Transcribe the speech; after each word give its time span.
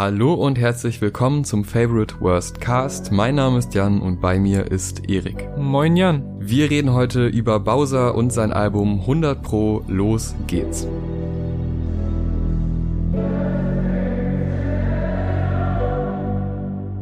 Hallo 0.00 0.32
und 0.32 0.58
herzlich 0.58 1.02
willkommen 1.02 1.44
zum 1.44 1.62
Favorite 1.62 2.14
Worst 2.20 2.58
Cast. 2.58 3.12
Mein 3.12 3.34
Name 3.34 3.58
ist 3.58 3.74
Jan 3.74 4.00
und 4.00 4.18
bei 4.18 4.38
mir 4.38 4.70
ist 4.72 5.10
Erik. 5.10 5.46
Moin 5.58 5.94
Jan. 5.94 6.22
Wir 6.38 6.70
reden 6.70 6.94
heute 6.94 7.26
über 7.26 7.60
Bowser 7.60 8.14
und 8.14 8.32
sein 8.32 8.50
Album 8.50 9.00
100 9.00 9.42
Pro. 9.42 9.84
Los 9.88 10.34
geht's. 10.46 10.88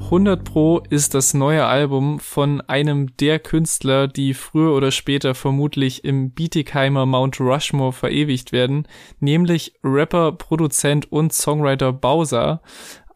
100 0.08 0.42
Pro 0.42 0.82
ist 0.88 1.12
das 1.12 1.34
neue 1.34 1.66
Album 1.66 2.18
von 2.18 2.62
einem 2.62 3.14
der 3.18 3.38
Künstler, 3.38 4.08
die 4.08 4.32
früher 4.32 4.74
oder 4.74 4.90
später 4.90 5.34
vermutlich 5.34 6.02
im 6.02 6.30
Bietigheimer 6.30 7.04
Mount 7.04 7.38
Rushmore 7.38 7.92
verewigt 7.92 8.50
werden, 8.50 8.88
nämlich 9.20 9.74
Rapper, 9.84 10.32
Produzent 10.32 11.12
und 11.12 11.34
Songwriter 11.34 11.92
Bowser. 11.92 12.62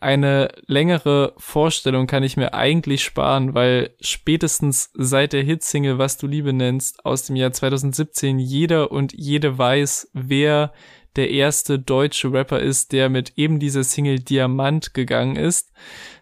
Eine 0.00 0.50
längere 0.66 1.32
Vorstellung 1.38 2.06
kann 2.06 2.24
ich 2.24 2.36
mir 2.36 2.52
eigentlich 2.52 3.02
sparen, 3.02 3.54
weil 3.54 3.94
spätestens 4.02 4.90
seit 4.92 5.32
der 5.32 5.44
Hitsingle 5.44 5.96
Was 5.96 6.18
du 6.18 6.26
Liebe 6.26 6.52
nennst 6.52 7.06
aus 7.06 7.24
dem 7.24 7.36
Jahr 7.36 7.52
2017 7.52 8.38
jeder 8.38 8.92
und 8.92 9.14
jede 9.14 9.56
weiß, 9.56 10.10
wer 10.12 10.74
der 11.16 11.30
erste 11.30 11.78
deutsche 11.78 12.32
Rapper 12.32 12.60
ist, 12.60 12.92
der 12.92 13.08
mit 13.08 13.32
eben 13.36 13.58
dieser 13.58 13.84
Single 13.84 14.18
Diamant 14.18 14.94
gegangen 14.94 15.36
ist. 15.36 15.72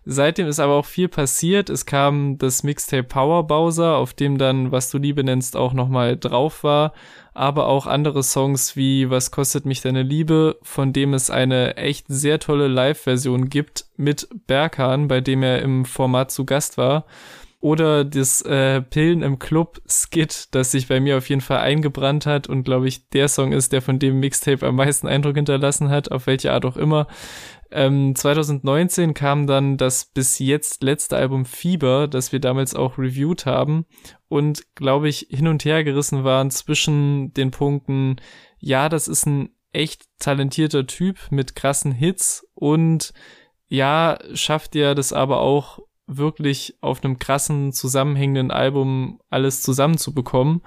Seitdem 0.04 0.48
ist 0.48 0.58
aber 0.58 0.74
auch 0.74 0.86
viel 0.86 1.08
passiert. 1.08 1.70
Es 1.70 1.86
kam 1.86 2.38
das 2.38 2.62
Mixtape 2.62 3.04
Power 3.04 3.46
Bowser, 3.46 3.96
auf 3.96 4.14
dem 4.14 4.38
dann, 4.38 4.72
was 4.72 4.90
du 4.90 4.98
Liebe 4.98 5.22
nennst, 5.22 5.56
auch 5.56 5.72
nochmal 5.72 6.16
drauf 6.16 6.64
war. 6.64 6.92
Aber 7.32 7.66
auch 7.66 7.86
andere 7.86 8.22
Songs 8.22 8.74
wie 8.74 9.08
Was 9.08 9.30
kostet 9.30 9.64
mich 9.64 9.80
deine 9.80 10.02
Liebe, 10.02 10.58
von 10.62 10.92
dem 10.92 11.14
es 11.14 11.30
eine 11.30 11.76
echt 11.76 12.06
sehr 12.09 12.40
tolle 12.40 12.66
Live-Version 12.66 13.48
gibt 13.48 13.86
mit 13.96 14.28
Berkan, 14.46 15.06
bei 15.06 15.20
dem 15.20 15.42
er 15.42 15.62
im 15.62 15.84
Format 15.84 16.32
zu 16.32 16.45
Gast 16.45 16.76
war 16.76 17.04
oder 17.60 18.04
das 18.06 18.40
äh, 18.42 18.80
Pillen 18.80 19.22
im 19.22 19.38
Club 19.38 19.82
Skit, 19.86 20.48
das 20.52 20.72
sich 20.72 20.88
bei 20.88 20.98
mir 20.98 21.18
auf 21.18 21.28
jeden 21.28 21.42
Fall 21.42 21.58
eingebrannt 21.58 22.24
hat 22.24 22.48
und 22.48 22.64
glaube 22.64 22.88
ich 22.88 23.10
der 23.10 23.28
Song 23.28 23.52
ist, 23.52 23.72
der 23.72 23.82
von 23.82 23.98
dem 23.98 24.18
Mixtape 24.18 24.66
am 24.66 24.76
meisten 24.76 25.06
Eindruck 25.06 25.36
hinterlassen 25.36 25.90
hat, 25.90 26.10
auf 26.10 26.26
welche 26.26 26.52
Art 26.52 26.64
auch 26.64 26.78
immer. 26.78 27.06
Ähm, 27.70 28.16
2019 28.16 29.12
kam 29.14 29.46
dann 29.46 29.76
das 29.76 30.06
bis 30.06 30.38
jetzt 30.38 30.82
letzte 30.82 31.16
Album 31.18 31.44
Fieber, 31.44 32.08
das 32.08 32.32
wir 32.32 32.40
damals 32.40 32.74
auch 32.74 32.98
reviewed 32.98 33.44
haben 33.44 33.84
und 34.28 34.74
glaube 34.74 35.08
ich 35.08 35.28
hin 35.30 35.46
und 35.46 35.64
her 35.64 35.84
gerissen 35.84 36.24
waren 36.24 36.50
zwischen 36.50 37.32
den 37.34 37.50
Punkten, 37.50 38.16
ja, 38.58 38.88
das 38.88 39.06
ist 39.06 39.26
ein 39.26 39.50
echt 39.72 40.04
talentierter 40.18 40.86
Typ 40.86 41.18
mit 41.30 41.54
krassen 41.54 41.92
Hits 41.92 42.46
und 42.54 43.12
ja, 43.68 44.18
schafft 44.32 44.74
er 44.74 44.96
das 44.96 45.12
aber 45.12 45.40
auch 45.40 45.78
wirklich 46.16 46.76
auf 46.80 47.02
einem 47.02 47.18
krassen, 47.18 47.72
zusammenhängenden 47.72 48.50
Album 48.50 49.20
alles 49.30 49.62
zusammenzubekommen. 49.62 50.62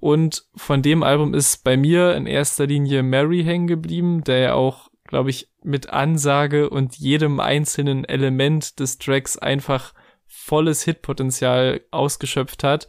Und 0.00 0.44
von 0.54 0.82
dem 0.82 1.02
Album 1.02 1.34
ist 1.34 1.64
bei 1.64 1.76
mir 1.76 2.14
in 2.14 2.26
erster 2.26 2.66
Linie 2.66 3.02
Mary 3.02 3.42
hängen 3.44 3.66
geblieben, 3.66 4.22
der 4.24 4.38
ja 4.38 4.54
auch, 4.54 4.88
glaube 5.04 5.30
ich, 5.30 5.50
mit 5.62 5.90
Ansage 5.90 6.70
und 6.70 6.96
jedem 6.96 7.40
einzelnen 7.40 8.04
Element 8.04 8.78
des 8.80 8.98
Tracks 8.98 9.36
einfach 9.36 9.94
volles 10.26 10.82
Hitpotenzial 10.82 11.80
ausgeschöpft 11.90 12.62
hat. 12.62 12.86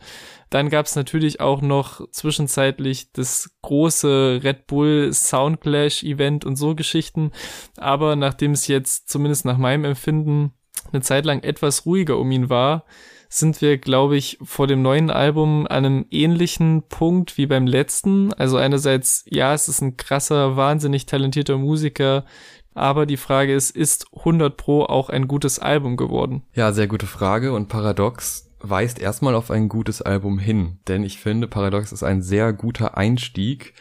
Dann 0.50 0.70
gab 0.70 0.86
es 0.86 0.96
natürlich 0.96 1.40
auch 1.40 1.62
noch 1.62 2.10
zwischenzeitlich 2.12 3.12
das 3.14 3.52
große 3.62 4.42
Red 4.44 4.68
Bull 4.68 5.14
Soundclash 5.14 6.04
Event 6.04 6.44
und 6.44 6.58
so 6.58 6.76
Geschichten. 6.76 7.32
Aber 7.78 8.16
nachdem 8.16 8.52
es 8.52 8.68
jetzt 8.68 9.10
zumindest 9.10 9.46
nach 9.46 9.58
meinem 9.58 9.86
Empfinden 9.86 10.54
eine 10.92 11.02
Zeit 11.02 11.26
lang 11.26 11.44
etwas 11.44 11.86
ruhiger 11.86 12.18
um 12.18 12.32
ihn 12.32 12.50
war, 12.50 12.86
sind 13.30 13.62
wir, 13.62 13.78
glaube 13.78 14.18
ich, 14.18 14.40
vor 14.42 14.66
dem 14.66 14.82
neuen 14.82 15.12
Album 15.12 15.68
an 15.68 15.86
einem 15.86 16.06
ähnlichen 16.10 16.84
Punkt 16.90 17.38
wie 17.38 17.46
beim 17.46 17.68
letzten. 17.68 18.34
Also 18.34 18.58
einerseits, 18.58 19.24
ja, 19.28 19.54
es 19.54 19.68
ist 19.68 19.82
ein 19.82 19.98
krasser, 19.98 20.58
wahnsinnig 20.58 21.06
talentierter 21.06 21.58
Musiker, 21.58 22.26
aber 22.74 23.06
die 23.06 23.18
Frage 23.18 23.54
ist, 23.54 23.70
ist 23.70 24.08
100 24.18 24.58
Pro 24.58 24.84
auch 24.84 25.10
ein 25.10 25.28
gutes 25.28 25.60
Album 25.60 25.96
geworden? 25.96 26.44
Ja, 26.54 26.72
sehr 26.72 26.88
gute 26.88 27.06
Frage 27.06 27.54
und 27.54 27.68
Paradox 27.68 28.50
weist 28.62 29.00
erstmal 29.00 29.36
auf 29.36 29.52
ein 29.52 29.70
gutes 29.70 30.02
Album 30.02 30.40
hin, 30.40 30.80
denn 30.88 31.04
ich 31.04 31.20
finde, 31.20 31.48
Paradox 31.48 31.92
ist 31.92 32.04
ein 32.04 32.22
sehr 32.22 32.52
guter 32.52 32.98
Einstieg 32.98 33.74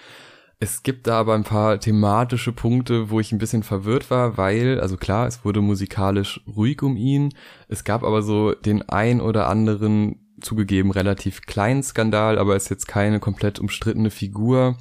es 0.60 0.82
gibt 0.82 1.06
da 1.06 1.20
aber 1.20 1.34
ein 1.34 1.44
paar 1.44 1.78
thematische 1.78 2.52
Punkte, 2.52 3.10
wo 3.10 3.20
ich 3.20 3.30
ein 3.30 3.38
bisschen 3.38 3.62
verwirrt 3.62 4.10
war, 4.10 4.36
weil, 4.36 4.80
also 4.80 4.96
klar, 4.96 5.28
es 5.28 5.44
wurde 5.44 5.60
musikalisch 5.60 6.40
ruhig 6.48 6.82
um 6.82 6.96
ihn. 6.96 7.32
Es 7.68 7.84
gab 7.84 8.02
aber 8.02 8.22
so 8.22 8.54
den 8.54 8.88
ein 8.88 9.20
oder 9.20 9.48
anderen 9.48 10.16
zugegeben 10.40 10.90
relativ 10.90 11.42
kleinen 11.42 11.82
Skandal, 11.82 12.38
aber 12.38 12.56
ist 12.56 12.70
jetzt 12.70 12.88
keine 12.88 13.20
komplett 13.20 13.60
umstrittene 13.60 14.10
Figur. 14.10 14.76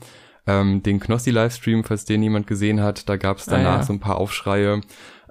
Ähm, 0.48 0.82
den 0.82 1.00
Knossi-Livestream, 1.00 1.84
falls 1.84 2.06
den 2.06 2.24
jemand 2.24 2.48
gesehen 2.48 2.82
hat, 2.82 3.08
da 3.08 3.18
gab 3.18 3.38
es 3.38 3.48
ah, 3.48 3.52
danach 3.52 3.74
ah, 3.74 3.78
ja. 3.78 3.84
so 3.84 3.94
ein 3.94 4.00
paar 4.00 4.18
Aufschreie. 4.18 4.82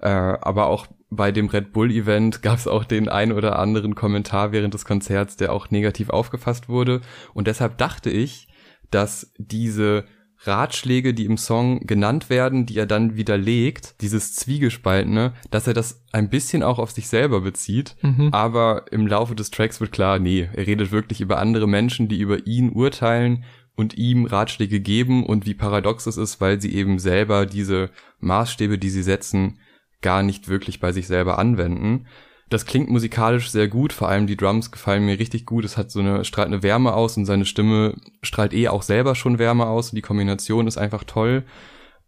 Äh, 0.01 0.09
aber 0.09 0.67
auch 0.67 0.87
bei 1.11 1.33
dem 1.33 1.49
Red 1.49 1.73
Bull-Event 1.73 2.43
gab 2.43 2.59
es 2.59 2.69
auch 2.69 2.85
den 2.85 3.09
ein 3.09 3.33
oder 3.33 3.59
anderen 3.59 3.97
Kommentar 3.97 4.53
während 4.53 4.75
des 4.75 4.85
Konzerts, 4.85 5.37
der 5.37 5.53
auch 5.53 5.71
negativ 5.71 6.11
aufgefasst 6.11 6.69
wurde. 6.69 7.01
Und 7.35 7.49
deshalb 7.49 7.79
dachte 7.79 8.11
ich, 8.11 8.47
dass 8.91 9.33
diese 9.39 10.05
Ratschläge, 10.45 11.15
die 11.15 11.25
im 11.25 11.37
Song 11.39 11.81
genannt 11.87 12.31
werden, 12.31 12.67
die 12.67 12.79
er 12.79 12.87
dann 12.87 13.17
widerlegt, 13.17 14.01
dieses 14.01 14.35
Zwiegespaltene, 14.35 15.33
dass 15.51 15.67
er 15.67 15.75
das 15.75 16.03
ein 16.13 16.31
bisschen 16.31 16.63
auch 16.63 16.79
auf 16.79 16.91
sich 16.91 17.09
selber 17.09 17.41
bezieht, 17.41 17.97
mhm. 18.03 18.31
aber 18.33 18.85
im 18.91 19.07
Laufe 19.07 19.35
des 19.35 19.51
Tracks 19.51 19.81
wird 19.81 19.93
klar, 19.93 20.19
nee, 20.19 20.49
er 20.53 20.67
redet 20.67 20.93
wirklich 20.93 21.21
über 21.21 21.39
andere 21.39 21.67
Menschen, 21.67 22.09
die 22.09 22.21
über 22.21 22.47
ihn 22.47 22.71
urteilen 22.71 23.45
und 23.77 23.97
ihm 23.97 24.25
Ratschläge 24.25 24.81
geben 24.81 25.25
und 25.25 25.47
wie 25.47 25.55
paradox 25.55 26.07
es 26.07 26.17
ist, 26.17 26.41
weil 26.41 26.61
sie 26.61 26.75
eben 26.75 26.99
selber 26.99 27.47
diese 27.47 27.91
Maßstäbe, 28.21 28.79
die 28.79 28.91
sie 28.91 29.03
setzen, 29.03 29.59
gar 30.01 30.23
nicht 30.23 30.49
wirklich 30.49 30.81
bei 30.81 30.93
sich 30.93 31.07
selber 31.07 31.39
anwenden. 31.39 32.07
Das 32.49 32.65
klingt 32.65 32.89
musikalisch 32.89 33.51
sehr 33.51 33.67
gut, 33.67 33.93
vor 33.93 34.09
allem 34.09 34.29
die 34.29 34.37
Drums 34.37 34.71
gefallen 34.71 35.05
mir 35.05 35.19
richtig 35.19 35.47
gut. 35.47 35.65
Es 35.65 35.77
hat 35.77 35.91
so 35.91 35.99
eine, 35.99 36.25
strahlt 36.25 36.47
eine 36.47 36.62
Wärme 36.62 36.95
aus 36.95 37.17
und 37.17 37.27
seine 37.27 37.45
Stimme 37.45 37.95
strahlt 38.23 38.53
eh 38.53 38.69
auch 38.69 38.83
selber 38.83 39.15
schon 39.17 39.39
Wärme 39.39 39.67
aus 39.67 39.91
und 39.91 39.97
die 39.97 40.03
Kombination 40.03 40.69
ist 40.69 40.79
einfach 40.79 41.03
toll. 41.05 41.45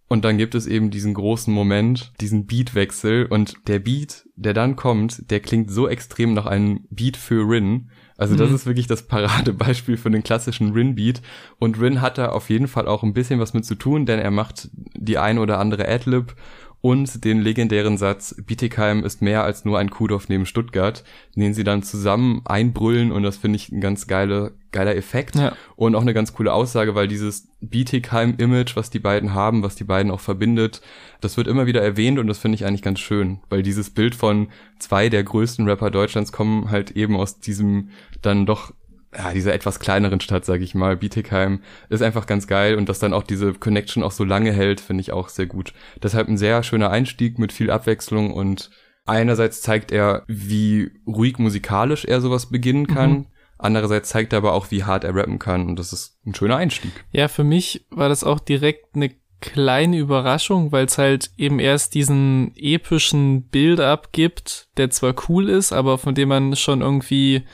Und 0.08 0.24
dann 0.24 0.38
gibt 0.38 0.54
es 0.54 0.66
eben 0.66 0.90
diesen 0.90 1.12
großen 1.12 1.52
Moment, 1.52 2.12
diesen 2.20 2.46
Beatwechsel 2.46 3.26
und 3.26 3.56
der 3.66 3.78
Beat, 3.78 4.26
der 4.36 4.54
dann 4.54 4.74
kommt, 4.74 5.30
der 5.30 5.40
klingt 5.40 5.70
so 5.70 5.86
extrem 5.86 6.32
nach 6.32 6.46
einem 6.46 6.86
Beat 6.88 7.18
für 7.18 7.46
Rin. 7.46 7.90
Also 8.16 8.34
das 8.34 8.48
mhm. 8.48 8.54
ist 8.56 8.66
wirklich 8.66 8.86
das 8.86 9.06
Paradebeispiel 9.06 9.96
für 9.96 10.10
den 10.10 10.24
klassischen 10.24 10.72
Rin-Beat. 10.72 11.20
Und 11.58 11.80
Rin 11.80 12.00
hat 12.00 12.18
da 12.18 12.30
auf 12.30 12.48
jeden 12.48 12.68
Fall 12.68 12.88
auch 12.88 13.02
ein 13.02 13.12
bisschen 13.12 13.38
was 13.38 13.54
mit 13.54 13.64
zu 13.64 13.76
tun, 13.76 14.06
denn 14.06 14.18
er 14.18 14.30
macht 14.32 14.70
die 14.72 15.18
eine 15.18 15.40
oder 15.40 15.58
andere 15.58 15.86
Adlib 15.86 16.34
und 16.80 17.24
den 17.24 17.40
legendären 17.40 17.98
Satz, 17.98 18.36
Bietigheim 18.46 19.02
ist 19.04 19.20
mehr 19.20 19.42
als 19.42 19.64
nur 19.64 19.78
ein 19.78 19.90
Kuhdorf 19.90 20.28
neben 20.28 20.46
Stuttgart, 20.46 21.02
den 21.34 21.52
sie 21.52 21.64
dann 21.64 21.82
zusammen 21.82 22.42
einbrüllen 22.44 23.10
und 23.10 23.24
das 23.24 23.36
finde 23.36 23.56
ich 23.56 23.72
ein 23.72 23.80
ganz 23.80 24.06
geile, 24.06 24.52
geiler 24.70 24.94
Effekt 24.94 25.34
ja. 25.34 25.54
und 25.74 25.96
auch 25.96 26.02
eine 26.02 26.14
ganz 26.14 26.32
coole 26.32 26.52
Aussage, 26.52 26.94
weil 26.94 27.08
dieses 27.08 27.48
Bietigheim-Image, 27.60 28.76
was 28.76 28.90
die 28.90 29.00
beiden 29.00 29.34
haben, 29.34 29.64
was 29.64 29.74
die 29.74 29.84
beiden 29.84 30.12
auch 30.12 30.20
verbindet, 30.20 30.80
das 31.20 31.36
wird 31.36 31.48
immer 31.48 31.66
wieder 31.66 31.82
erwähnt 31.82 32.18
und 32.18 32.28
das 32.28 32.38
finde 32.38 32.54
ich 32.54 32.64
eigentlich 32.64 32.82
ganz 32.82 33.00
schön, 33.00 33.40
weil 33.48 33.62
dieses 33.62 33.90
Bild 33.90 34.14
von 34.14 34.48
zwei 34.78 35.08
der 35.08 35.24
größten 35.24 35.68
Rapper 35.68 35.90
Deutschlands 35.90 36.30
kommen 36.30 36.70
halt 36.70 36.92
eben 36.92 37.16
aus 37.16 37.40
diesem 37.40 37.90
dann 38.22 38.46
doch 38.46 38.72
ja, 39.16 39.32
dieser 39.32 39.54
etwas 39.54 39.80
kleineren 39.80 40.20
Stadt, 40.20 40.44
sage 40.44 40.64
ich 40.64 40.74
mal, 40.74 40.96
Bietigheim, 40.96 41.62
ist 41.88 42.02
einfach 42.02 42.26
ganz 42.26 42.46
geil 42.46 42.76
und 42.76 42.88
dass 42.88 42.98
dann 42.98 43.14
auch 43.14 43.22
diese 43.22 43.54
Connection 43.54 44.02
auch 44.02 44.12
so 44.12 44.24
lange 44.24 44.52
hält, 44.52 44.80
finde 44.80 45.00
ich 45.00 45.12
auch 45.12 45.28
sehr 45.28 45.46
gut. 45.46 45.72
Deshalb 46.02 46.28
ein 46.28 46.36
sehr 46.36 46.62
schöner 46.62 46.90
Einstieg 46.90 47.38
mit 47.38 47.52
viel 47.52 47.70
Abwechslung 47.70 48.32
und 48.32 48.70
einerseits 49.06 49.62
zeigt 49.62 49.92
er, 49.92 50.24
wie 50.26 50.90
ruhig 51.06 51.38
musikalisch 51.38 52.04
er 52.04 52.20
sowas 52.20 52.50
beginnen 52.50 52.86
kann. 52.86 53.10
Mhm. 53.10 53.26
Andererseits 53.56 54.10
zeigt 54.10 54.32
er 54.32 54.38
aber 54.38 54.52
auch, 54.52 54.70
wie 54.70 54.84
hart 54.84 55.04
er 55.04 55.14
rappen 55.14 55.38
kann 55.38 55.66
und 55.66 55.78
das 55.78 55.92
ist 55.92 56.18
ein 56.26 56.34
schöner 56.34 56.56
Einstieg. 56.56 56.92
Ja, 57.10 57.28
für 57.28 57.44
mich 57.44 57.86
war 57.90 58.08
das 58.08 58.24
auch 58.24 58.40
direkt 58.40 58.94
eine 58.94 59.10
kleine 59.40 59.98
Überraschung, 59.98 60.72
weil 60.72 60.86
es 60.86 60.98
halt 60.98 61.30
eben 61.36 61.58
erst 61.58 61.94
diesen 61.94 62.52
epischen 62.56 63.48
Build-up 63.48 64.12
gibt, 64.12 64.68
der 64.76 64.90
zwar 64.90 65.14
cool 65.28 65.48
ist, 65.48 65.72
aber 65.72 65.98
von 65.98 66.14
dem 66.14 66.28
man 66.28 66.56
schon 66.56 66.82
irgendwie 66.82 67.44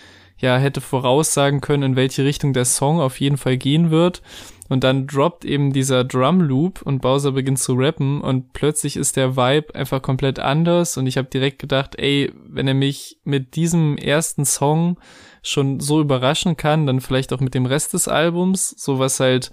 ja 0.44 0.58
hätte 0.58 0.80
voraussagen 0.80 1.60
können, 1.60 1.82
in 1.82 1.96
welche 1.96 2.24
Richtung 2.24 2.52
der 2.52 2.64
Song 2.64 3.00
auf 3.00 3.18
jeden 3.18 3.36
Fall 3.36 3.56
gehen 3.56 3.90
wird. 3.90 4.22
Und 4.68 4.84
dann 4.84 5.06
droppt 5.06 5.44
eben 5.44 5.72
dieser 5.72 6.04
Drum 6.04 6.40
Loop 6.40 6.80
und 6.82 7.00
Bowser 7.02 7.32
beginnt 7.32 7.58
zu 7.58 7.74
rappen 7.74 8.20
und 8.22 8.54
plötzlich 8.54 8.96
ist 8.96 9.16
der 9.16 9.36
Vibe 9.36 9.74
einfach 9.74 10.00
komplett 10.00 10.38
anders 10.38 10.96
und 10.96 11.06
ich 11.06 11.18
habe 11.18 11.28
direkt 11.28 11.58
gedacht, 11.58 11.96
ey, 11.98 12.32
wenn 12.48 12.66
er 12.66 12.72
mich 12.72 13.18
mit 13.24 13.56
diesem 13.56 13.98
ersten 13.98 14.46
Song 14.46 14.98
schon 15.42 15.80
so 15.80 16.00
überraschen 16.00 16.56
kann, 16.56 16.86
dann 16.86 17.02
vielleicht 17.02 17.34
auch 17.34 17.40
mit 17.40 17.52
dem 17.54 17.66
Rest 17.66 17.92
des 17.92 18.08
Albums, 18.08 18.70
so 18.70 18.98
was 18.98 19.20
halt 19.20 19.50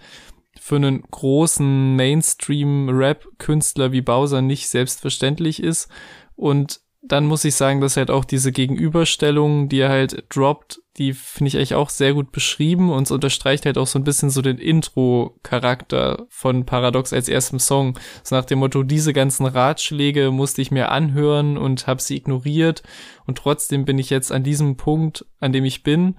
für 0.60 0.78
einen 0.78 1.02
großen 1.02 1.96
Mainstream-Rap-Künstler 1.96 3.92
wie 3.92 4.02
Bowser 4.02 4.42
nicht 4.42 4.70
selbstverständlich 4.70 5.62
ist. 5.62 5.90
Und 6.36 6.81
dann 7.02 7.26
muss 7.26 7.46
ich 7.46 7.56
sagen, 7.56 7.82
dass 7.82 7.98
halt 7.98 8.12
auch 8.12 8.26
diese 8.26 8.52
Gegenüberstellung, 8.52 9.70
die 9.70 9.80
er 9.80 9.90
halt 9.90 10.24
droppt, 10.30 10.82
die 10.98 11.14
finde 11.14 11.48
ich 11.48 11.58
eigentlich 11.58 11.74
auch 11.74 11.90
sehr 11.90 12.14
gut 12.14 12.32
beschrieben 12.32 12.92
und 12.92 13.04
es 13.04 13.12
unterstreicht 13.12 13.66
halt 13.66 13.78
auch 13.78 13.88
so 13.88 13.98
ein 13.98 14.04
bisschen 14.04 14.30
so 14.30 14.42
den 14.42 14.60
Intro-Charakter 14.60 16.28
von 16.30 16.66
Paradox 16.66 17.12
als 17.12 17.28
erstem 17.28 17.60
Song. 17.60 17.98
So 18.24 18.36
nach 18.36 18.46
dem 18.46 18.60
Motto, 18.60 18.84
diese 18.84 19.14
ganzen 19.14 19.48
Ratschläge 19.48 20.30
musste 20.32 20.62
ich 20.62 20.70
mir 20.70 20.92
anhören 20.92 21.58
und 21.58 21.88
habe 21.88 22.02
sie 22.02 22.18
ignoriert 22.18 22.84
und 23.26 23.38
trotzdem 23.38 23.86
bin 23.86 23.98
ich 23.98 24.10
jetzt 24.12 24.32
an 24.32 24.44
diesem 24.44 24.78
Punkt, 24.78 25.26
an 25.40 25.54
dem 25.54 25.66
ich 25.66 25.84
bin. 25.84 26.16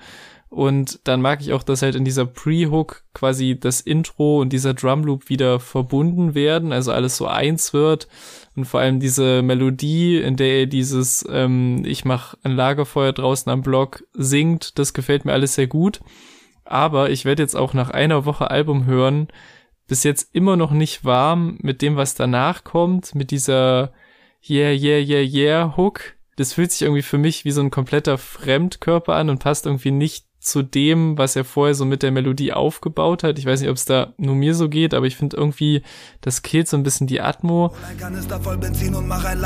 Und 0.49 1.01
dann 1.05 1.23
mag 1.23 1.41
ich 1.41 1.55
auch, 1.55 1.63
dass 1.63 1.81
halt 1.81 1.95
in 1.95 2.05
dieser 2.05 2.27
Pre-Hook 2.27 3.05
quasi 3.15 3.59
das 3.59 3.81
Intro 3.81 4.39
und 4.41 4.53
dieser 4.53 4.75
Drumloop 4.75 5.31
wieder 5.31 5.61
verbunden 5.61 6.35
werden, 6.35 6.73
also 6.73 6.93
alles 6.93 7.17
so 7.17 7.27
eins 7.27 7.73
wird. 7.73 8.07
Und 8.55 8.67
vor 8.67 8.81
allem 8.81 9.01
diese 9.01 9.43
Melodie, 9.43 10.19
in 10.19 10.37
der 10.37 10.61
er 10.61 10.67
dieses 10.67 11.27
ähm, 11.29 11.85
Ich 11.87 12.05
mach 12.05 12.35
ein 12.43 12.53
Lagerfeuer 12.53 13.13
draußen 13.13 13.51
am 13.51 13.63
Block 13.63 14.05
singt, 14.13 14.79
das 14.79 14.93
gefällt 14.93 15.25
mir 15.25 15.33
alles 15.33 15.55
sehr 15.55 15.67
gut. 15.67 16.01
Aber 16.65 17.11
ich 17.11 17.25
werde 17.25 17.43
jetzt 17.43 17.57
auch 17.57 17.75
nach 17.75 17.91
einer 17.91 18.25
Woche 18.25 18.51
Album 18.51 18.87
hören, 18.87 19.29
bis 19.89 20.05
jetzt 20.05 20.35
immer 20.35 20.57
noch 20.57 20.71
nicht 20.71 21.05
warm 21.05 21.59
mit 21.61 21.83
dem, 21.83 21.97
was 21.97 22.15
danach 22.15 22.65
kommt, 22.65 23.15
mit 23.15 23.31
dieser 23.31 23.93
Yeah, 24.49 24.73
yeah, 24.73 24.99
yeah, 24.99 25.21
yeah 25.21 25.77
Hook. 25.77 26.15
Das 26.37 26.53
fühlt 26.53 26.73
sich 26.73 26.83
irgendwie 26.83 27.03
für 27.03 27.19
mich 27.19 27.45
wie 27.45 27.51
so 27.53 27.61
ein 27.61 27.71
kompletter 27.71 28.19
Fremdkörper 28.19 29.15
an 29.15 29.31
und 29.31 29.39
passt 29.39 29.67
irgendwie 29.67 29.91
nicht 29.91 30.27
zu 30.43 30.63
dem, 30.63 31.17
was 31.17 31.37
er 31.37 31.45
vorher 31.45 31.75
so 31.75 31.85
mit 31.85 32.03
der 32.03 32.11
Melodie 32.11 32.53
aufgebaut 32.53 33.23
hat. 33.23 33.39
Ich 33.39 33.47
weiß 33.47 33.61
nicht, 33.61 33.71
ob 33.71 33.77
es 33.77 33.85
da 33.85 34.13
nur 34.17 34.35
mir 34.35 34.57
so 34.57 34.69
geht, 34.69 34.93
aber 34.93 35.07
ich 35.07 35.17
finde 35.17 35.37
irgendwie, 35.37 35.83
das 36.21 36.43
killt 36.43 36.67
so 36.67 36.77
ein 36.77 36.83
bisschen 36.83 37.07
die 37.07 37.21
Atmo. 37.21 37.73
Mach 37.73 37.91
ein 39.25 39.39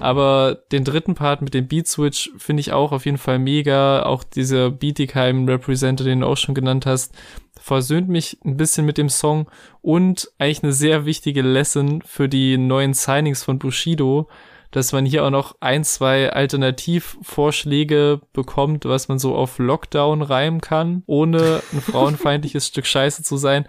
Aber 0.00 0.58
den 0.72 0.84
dritten 0.84 1.14
Part 1.14 1.42
mit 1.42 1.54
dem 1.54 1.68
Beat 1.68 1.86
Switch 1.86 2.30
finde 2.38 2.60
ich 2.60 2.72
auch 2.72 2.92
auf 2.92 3.04
jeden 3.04 3.18
Fall 3.18 3.38
mega. 3.38 4.02
Auch 4.04 4.24
dieser 4.24 4.70
Bietigheim 4.70 5.48
Representer, 5.48 6.04
den 6.04 6.20
du 6.20 6.26
auch 6.26 6.36
schon 6.36 6.54
genannt 6.54 6.86
hast, 6.86 7.14
versöhnt 7.60 8.08
mich 8.08 8.38
ein 8.44 8.56
bisschen 8.56 8.86
mit 8.86 8.98
dem 8.98 9.08
Song 9.08 9.48
und 9.82 10.30
eigentlich 10.38 10.62
eine 10.62 10.72
sehr 10.72 11.04
wichtige 11.04 11.42
Lesson 11.42 12.02
für 12.02 12.28
die 12.28 12.56
neuen 12.56 12.94
Signings 12.94 13.44
von 13.44 13.58
Bushido, 13.58 14.28
dass 14.70 14.92
man 14.92 15.04
hier 15.04 15.24
auch 15.24 15.30
noch 15.30 15.56
ein, 15.60 15.84
zwei 15.84 16.32
Alternativvorschläge 16.32 18.20
bekommt, 18.32 18.84
was 18.84 19.08
man 19.08 19.18
so 19.18 19.34
auf 19.34 19.58
Lockdown 19.58 20.22
reimen 20.22 20.60
kann, 20.60 21.02
ohne 21.06 21.62
ein 21.72 21.80
frauenfeindliches 21.80 22.66
Stück 22.68 22.86
Scheiße 22.86 23.22
zu 23.22 23.36
sein. 23.36 23.66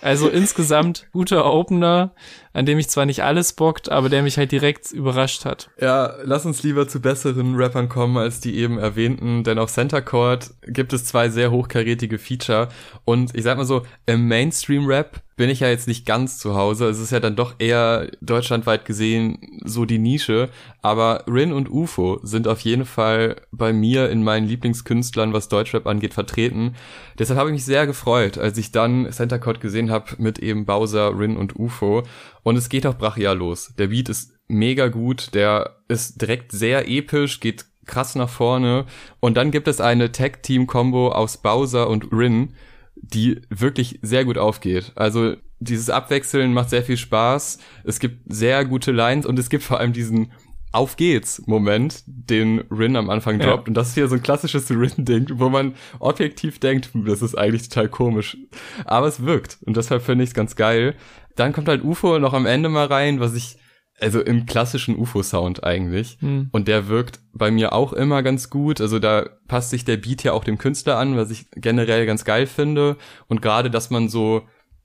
Also 0.00 0.28
insgesamt 0.28 1.08
guter 1.12 1.50
Opener, 1.50 2.12
an 2.54 2.64
dem 2.64 2.78
ich 2.78 2.88
zwar 2.88 3.04
nicht 3.04 3.22
alles 3.22 3.52
bockt, 3.52 3.90
aber 3.90 4.08
der 4.08 4.22
mich 4.22 4.38
halt 4.38 4.52
direkt 4.52 4.90
überrascht 4.92 5.44
hat. 5.44 5.68
Ja, 5.78 6.14
lass 6.22 6.46
uns 6.46 6.62
lieber 6.62 6.88
zu 6.88 7.00
besseren 7.00 7.56
Rappern 7.56 7.88
kommen 7.88 8.16
als 8.16 8.40
die 8.40 8.56
eben 8.56 8.78
erwähnten, 8.78 9.44
denn 9.44 9.58
auf 9.58 9.70
Center 9.70 10.00
Court 10.00 10.54
gibt 10.66 10.92
es 10.92 11.04
zwei 11.04 11.28
sehr 11.28 11.50
hochkarätige 11.50 12.18
Feature 12.18 12.68
und 13.04 13.34
ich 13.34 13.42
sag 13.42 13.58
mal 13.58 13.66
so, 13.66 13.82
im 14.06 14.28
Mainstream-Rap 14.28 15.20
bin 15.36 15.50
ich 15.50 15.60
ja 15.60 15.68
jetzt 15.68 15.88
nicht 15.88 16.06
ganz 16.06 16.38
zu 16.38 16.54
Hause. 16.54 16.88
Es 16.88 17.00
ist 17.00 17.10
ja 17.10 17.20
dann 17.20 17.36
doch 17.36 17.54
eher 17.58 18.08
deutschlandweit 18.20 18.84
gesehen 18.84 19.60
so 19.64 19.84
die 19.84 19.98
Nische. 19.98 20.48
Aber 20.80 21.24
Rin 21.26 21.52
und 21.52 21.70
UFO 21.70 22.20
sind 22.22 22.46
auf 22.46 22.60
jeden 22.60 22.84
Fall 22.84 23.36
bei 23.50 23.72
mir 23.72 24.10
in 24.10 24.22
meinen 24.22 24.46
Lieblingskünstlern, 24.46 25.32
was 25.32 25.48
Deutschrap 25.48 25.86
angeht, 25.86 26.14
vertreten. 26.14 26.76
Deshalb 27.18 27.38
habe 27.38 27.50
ich 27.50 27.54
mich 27.54 27.64
sehr 27.64 27.86
gefreut, 27.86 28.38
als 28.38 28.58
ich 28.58 28.70
dann 28.70 29.10
Center 29.10 29.38
Court 29.38 29.60
gesehen 29.60 29.90
habe 29.90 30.12
mit 30.18 30.38
eben 30.38 30.66
Bowser, 30.66 31.18
Rin 31.18 31.36
und 31.36 31.58
UFO. 31.58 32.04
Und 32.44 32.56
es 32.56 32.68
geht 32.68 32.86
auch 32.86 32.96
brachial 32.96 33.36
los. 33.36 33.74
Der 33.76 33.88
Beat 33.88 34.08
ist 34.08 34.32
mega 34.46 34.86
gut, 34.88 35.34
der 35.34 35.78
ist 35.88 36.20
direkt 36.20 36.52
sehr 36.52 36.88
episch, 36.88 37.40
geht 37.40 37.64
krass 37.86 38.14
nach 38.14 38.28
vorne. 38.28 38.86
Und 39.18 39.36
dann 39.36 39.50
gibt 39.50 39.66
es 39.66 39.80
eine 39.80 40.12
Tag-Team-Kombo 40.12 41.10
aus 41.10 41.38
Bowser 41.38 41.88
und 41.88 42.12
Rin, 42.12 42.54
die 42.94 43.42
wirklich 43.50 43.98
sehr 44.02 44.24
gut 44.24 44.38
aufgeht. 44.38 44.92
Also 44.94 45.34
dieses 45.58 45.90
Abwechseln 45.90 46.52
macht 46.52 46.70
sehr 46.70 46.82
viel 46.84 46.96
Spaß. 46.96 47.58
Es 47.84 47.98
gibt 47.98 48.32
sehr 48.32 48.64
gute 48.64 48.92
Lines 48.92 49.26
und 49.26 49.38
es 49.38 49.50
gibt 49.50 49.64
vor 49.64 49.80
allem 49.80 49.92
diesen 49.92 50.32
auf 50.74 50.96
geht's 50.96 51.42
Moment, 51.46 52.02
den 52.06 52.60
Rin 52.70 52.96
am 52.96 53.08
Anfang 53.10 53.38
droppt. 53.38 53.66
Ja. 53.66 53.68
Und 53.68 53.74
das 53.74 53.88
ist 53.88 53.94
hier 53.94 54.08
so 54.08 54.16
ein 54.16 54.22
klassisches 54.22 54.70
Rin-Ding, 54.70 55.28
wo 55.34 55.48
man 55.48 55.74
objektiv 56.00 56.58
denkt, 56.58 56.90
hm, 56.92 57.04
das 57.04 57.22
ist 57.22 57.36
eigentlich 57.36 57.68
total 57.68 57.88
komisch. 57.88 58.36
Aber 58.84 59.06
es 59.06 59.24
wirkt. 59.24 59.58
Und 59.64 59.76
deshalb 59.76 60.02
finde 60.02 60.24
ich 60.24 60.30
es 60.30 60.34
ganz 60.34 60.56
geil. 60.56 60.94
Dann 61.36 61.52
kommt 61.52 61.68
halt 61.68 61.84
UFO 61.84 62.18
noch 62.18 62.32
am 62.32 62.46
Ende 62.46 62.68
mal 62.68 62.86
rein, 62.86 63.20
was 63.20 63.34
ich 63.34 63.56
also 64.00 64.20
im 64.20 64.46
klassischen 64.46 64.98
UFO-Sound 64.98 65.62
eigentlich. 65.62 66.18
Hm. 66.20 66.48
Und 66.50 66.66
der 66.66 66.88
wirkt 66.88 67.20
bei 67.32 67.50
mir 67.50 67.72
auch 67.72 67.92
immer 67.92 68.22
ganz 68.22 68.50
gut. 68.50 68.80
Also 68.80 68.98
da 68.98 69.28
passt 69.46 69.70
sich 69.70 69.84
der 69.84 69.96
Beat 69.96 70.24
ja 70.24 70.32
auch 70.32 70.42
dem 70.42 70.58
Künstler 70.58 70.98
an, 70.98 71.16
was 71.16 71.30
ich 71.30 71.46
generell 71.52 72.04
ganz 72.06 72.24
geil 72.24 72.46
finde. 72.46 72.96
Und 73.28 73.42
gerade, 73.42 73.70
dass 73.70 73.90
man 73.90 74.08
so, 74.08 74.42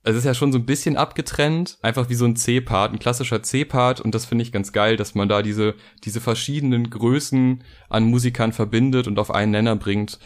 es 0.10 0.18
ist 0.18 0.26
ja 0.26 0.34
schon 0.34 0.52
so 0.52 0.58
ein 0.58 0.66
bisschen 0.66 0.98
abgetrennt, 0.98 1.78
einfach 1.82 2.10
wie 2.10 2.16
so 2.16 2.26
ein 2.26 2.36
C-Part, 2.36 2.94
ein 2.94 3.00
klassischer 3.00 3.44
C-Part. 3.44 4.02
Und 4.02 4.16
das 4.16 4.26
finde 4.26 4.44
ich 4.44 4.52
ganz 4.52 4.72
geil, 4.72 4.98
dass 4.98 5.16
man 5.16 5.30
da 5.30 5.42
diese, 5.42 5.76
diese 6.04 6.22
verschiedenen 6.22 6.90
Größen 6.90 7.64
an 7.90 8.04
Musikern 8.04 8.54
verbindet 8.54 9.08
und 9.08 9.20
auf 9.20 9.32
einen 9.32 9.52
Nenner 9.52 9.76
bringt. 9.76 10.20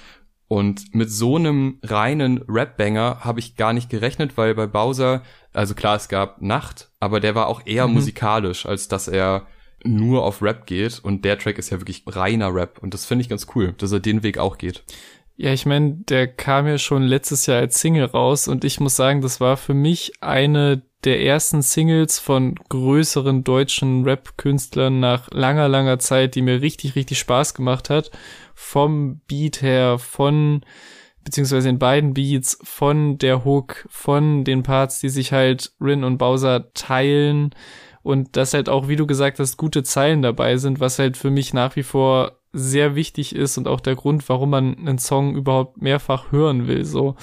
Und 0.47 0.93
mit 0.93 1.09
so 1.09 1.37
einem 1.37 1.79
reinen 1.81 2.43
Rap-Banger 2.47 3.21
habe 3.21 3.39
ich 3.39 3.55
gar 3.55 3.73
nicht 3.73 3.89
gerechnet, 3.89 4.37
weil 4.37 4.53
bei 4.53 4.67
Bowser, 4.67 5.23
also 5.51 5.73
klar, 5.73 5.95
es 5.95 6.09
gab 6.09 6.41
Nacht, 6.41 6.91
aber 6.99 7.19
der 7.19 7.33
war 7.33 7.47
auch 7.47 7.61
eher 7.65 7.87
mhm. 7.87 7.95
musikalisch, 7.95 8.65
als 8.65 8.87
dass 8.87 9.07
er 9.07 9.47
nur 9.83 10.23
auf 10.23 10.41
Rap 10.41 10.65
geht. 10.65 10.99
Und 10.99 11.25
der 11.25 11.39
Track 11.39 11.57
ist 11.57 11.69
ja 11.69 11.79
wirklich 11.79 12.03
reiner 12.05 12.53
Rap. 12.53 12.79
Und 12.81 12.93
das 12.93 13.05
finde 13.05 13.23
ich 13.23 13.29
ganz 13.29 13.47
cool, 13.55 13.73
dass 13.77 13.91
er 13.91 13.99
den 13.99 14.23
Weg 14.23 14.37
auch 14.37 14.57
geht. 14.57 14.83
Ja, 15.35 15.51
ich 15.51 15.65
meine, 15.65 15.95
der 15.95 16.27
kam 16.27 16.67
ja 16.67 16.77
schon 16.77 17.03
letztes 17.03 17.47
Jahr 17.47 17.59
als 17.59 17.79
Single 17.79 18.05
raus 18.05 18.47
und 18.47 18.63
ich 18.63 18.79
muss 18.79 18.95
sagen, 18.95 19.21
das 19.21 19.41
war 19.41 19.57
für 19.57 19.73
mich 19.73 20.13
eine 20.21 20.83
der 21.03 21.21
ersten 21.21 21.61
Singles 21.61 22.19
von 22.19 22.55
größeren 22.69 23.43
deutschen 23.43 24.03
Rap-Künstlern 24.03 24.99
nach 24.99 25.29
langer, 25.31 25.67
langer 25.67 25.99
Zeit, 25.99 26.35
die 26.35 26.41
mir 26.41 26.61
richtig, 26.61 26.95
richtig 26.95 27.19
Spaß 27.19 27.55
gemacht 27.55 27.89
hat. 27.89 28.11
Vom 28.53 29.21
Beat 29.27 29.61
her, 29.61 29.97
von 29.99 30.63
beziehungsweise 31.23 31.69
in 31.69 31.79
beiden 31.79 32.13
Beats, 32.13 32.59
von 32.63 33.17
der 33.17 33.43
Hook, 33.43 33.85
von 33.89 34.43
den 34.43 34.63
Parts, 34.63 34.99
die 34.99 35.09
sich 35.09 35.31
halt 35.31 35.73
Rin 35.81 36.03
und 36.03 36.17
Bowser 36.17 36.71
teilen. 36.73 37.55
Und 38.01 38.35
dass 38.35 38.53
halt 38.53 38.69
auch, 38.69 38.87
wie 38.87 38.97
du 38.97 39.07
gesagt 39.07 39.39
hast, 39.39 39.57
gute 39.57 39.83
Zeilen 39.83 40.21
dabei 40.21 40.57
sind, 40.57 40.79
was 40.79 40.99
halt 40.99 41.17
für 41.17 41.31
mich 41.31 41.53
nach 41.53 41.75
wie 41.75 41.83
vor 41.83 42.42
sehr 42.53 42.95
wichtig 42.95 43.35
ist 43.35 43.57
und 43.57 43.67
auch 43.67 43.81
der 43.81 43.95
Grund, 43.95 44.27
warum 44.29 44.51
man 44.51 44.77
einen 44.77 44.99
Song 44.99 45.35
überhaupt 45.35 45.81
mehrfach 45.81 46.31
hören 46.31 46.67
will, 46.67 46.85
so. 46.85 47.15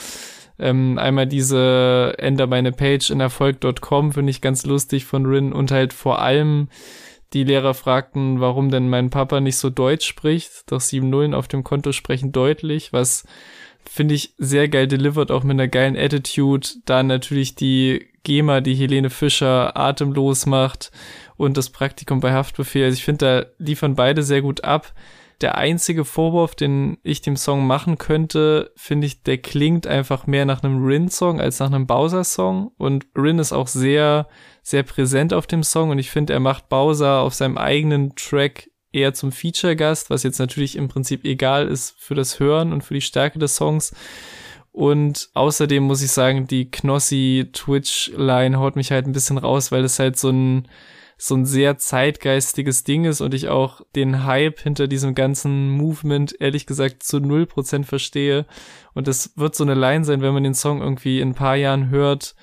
Ähm, 0.59 0.99
einmal 0.99 1.27
diese 1.27 2.15
Ender 2.19 2.47
meine 2.47 2.73
Page 2.73 3.09
in 3.11 3.21
Erfolg.com 3.21 4.13
finde 4.13 4.31
ich 4.31 4.43
ganz 4.43 4.67
lustig 4.67 5.07
von 5.07 5.25
Rin 5.25 5.55
und 5.55 5.71
halt 5.71 5.95
vor 5.95 6.21
allem 6.21 6.69
die 7.33 7.45
Lehrer 7.45 7.73
fragten, 7.75 8.41
warum 8.41 8.71
denn 8.71 8.91
mein 8.91 9.09
Papa 9.09 9.41
nicht 9.41 9.57
so 9.57 9.71
Deutsch 9.71 10.07
spricht. 10.07 10.71
Doch 10.71 10.81
sieben 10.81 11.09
Nullen 11.09 11.33
auf 11.33 11.49
dem 11.49 11.65
Konto 11.65 11.93
sprechen 11.93 12.33
deutlich, 12.33 12.93
was 12.93 13.25
finde 13.89 14.15
ich 14.15 14.35
sehr 14.37 14.69
geil 14.69 14.87
delivered, 14.87 15.31
auch 15.31 15.45
mit 15.45 15.55
einer 15.55 15.69
geilen 15.69 15.97
Attitude. 15.97 16.69
Da 16.85 17.03
natürlich 17.03 17.55
die 17.55 18.07
GEMA, 18.25 18.61
die 18.61 18.75
Helene 18.75 19.11
Fischer 19.11 19.77
atemlos 19.77 20.45
macht 20.45 20.91
und 21.37 21.57
das 21.57 21.71
Praktikum 21.71 22.21
bei 22.21 22.33
Haftbefehl. 22.33 22.85
Also 22.85 22.99
ich 22.99 23.05
finde, 23.05 23.47
da 23.59 23.65
liefern 23.65 23.95
beide 23.95 24.23
sehr 24.23 24.43
gut 24.43 24.65
ab. 24.65 24.93
Der 25.41 25.57
einzige 25.57 26.05
Vorwurf, 26.05 26.55
den 26.55 26.99
ich 27.03 27.23
dem 27.23 27.37
Song 27.37 27.67
machen 27.67 27.97
könnte, 27.97 28.73
finde 28.77 29.07
ich, 29.07 29.23
der 29.23 29.39
klingt 29.39 29.87
einfach 29.87 30.27
mehr 30.27 30.45
nach 30.45 30.63
einem 30.63 30.85
Rin-Song 30.85 31.41
als 31.41 31.61
nach 31.61 31.69
einem 31.69 31.87
Bowser-Song. 31.87 32.73
Und 32.77 33.07
Rin 33.17 33.39
ist 33.39 33.53
auch 33.53 33.69
sehr 33.69 34.29
sehr 34.63 34.83
präsent 34.83 35.33
auf 35.33 35.47
dem 35.47 35.63
Song 35.63 35.91
und 35.91 35.99
ich 35.99 36.11
finde, 36.11 36.33
er 36.33 36.41
macht 36.41 36.69
Bowser 36.69 37.21
auf 37.21 37.35
seinem 37.35 37.59
eigenen 37.59 38.15
Track 38.15 38.71
eher 38.93 39.15
zum 39.15 39.33
Feature-Gast, 39.33 40.11
was 40.11 40.23
jetzt 40.23 40.39
natürlich 40.39 40.77
im 40.77 40.89
Prinzip 40.89 41.25
egal 41.25 41.69
ist 41.69 41.95
für 41.99 42.15
das 42.15 42.41
Hören 42.41 42.73
und 42.73 42.83
für 42.83 42.95
die 42.95 43.01
Stärke 43.01 43.39
des 43.39 43.57
Songs. 43.57 43.95
Und 44.73 45.31
außerdem 45.35 45.83
muss 45.83 46.03
ich 46.03 46.13
sagen, 46.13 46.47
die 46.47 46.71
Knossi-Twitch-Line 46.71 48.59
haut 48.59 48.77
mich 48.77 48.93
halt 48.93 49.07
ein 49.07 49.13
bisschen 49.13 49.39
raus, 49.39 49.73
weil 49.73 49.85
es 49.85 49.99
halt 49.99 50.17
so 50.17 50.31
ein, 50.31 50.69
so 51.23 51.35
ein 51.35 51.45
sehr 51.45 51.77
zeitgeistiges 51.77 52.83
Ding 52.83 53.05
ist 53.05 53.21
und 53.21 53.35
ich 53.35 53.49
auch 53.49 53.83
den 53.95 54.25
Hype 54.25 54.59
hinter 54.61 54.89
diesem 54.89 55.15
ganzen 55.15 55.69
Movement 55.69 56.35
ehrlich 56.41 56.65
gesagt 56.65 57.03
zu 57.03 57.21
null 57.21 57.45
Prozent 57.45 57.85
verstehe. 57.85 58.47
Und 58.95 59.07
das 59.07 59.37
wird 59.37 59.55
so 59.55 59.63
eine 59.63 59.75
Line 59.75 60.05
sein, 60.05 60.23
wenn 60.23 60.33
man 60.33 60.45
den 60.45 60.55
Song 60.55 60.81
irgendwie 60.81 61.21
in 61.21 61.31
ein 61.31 61.35
paar 61.35 61.57
Jahren 61.57 61.91
hört, 61.91 62.35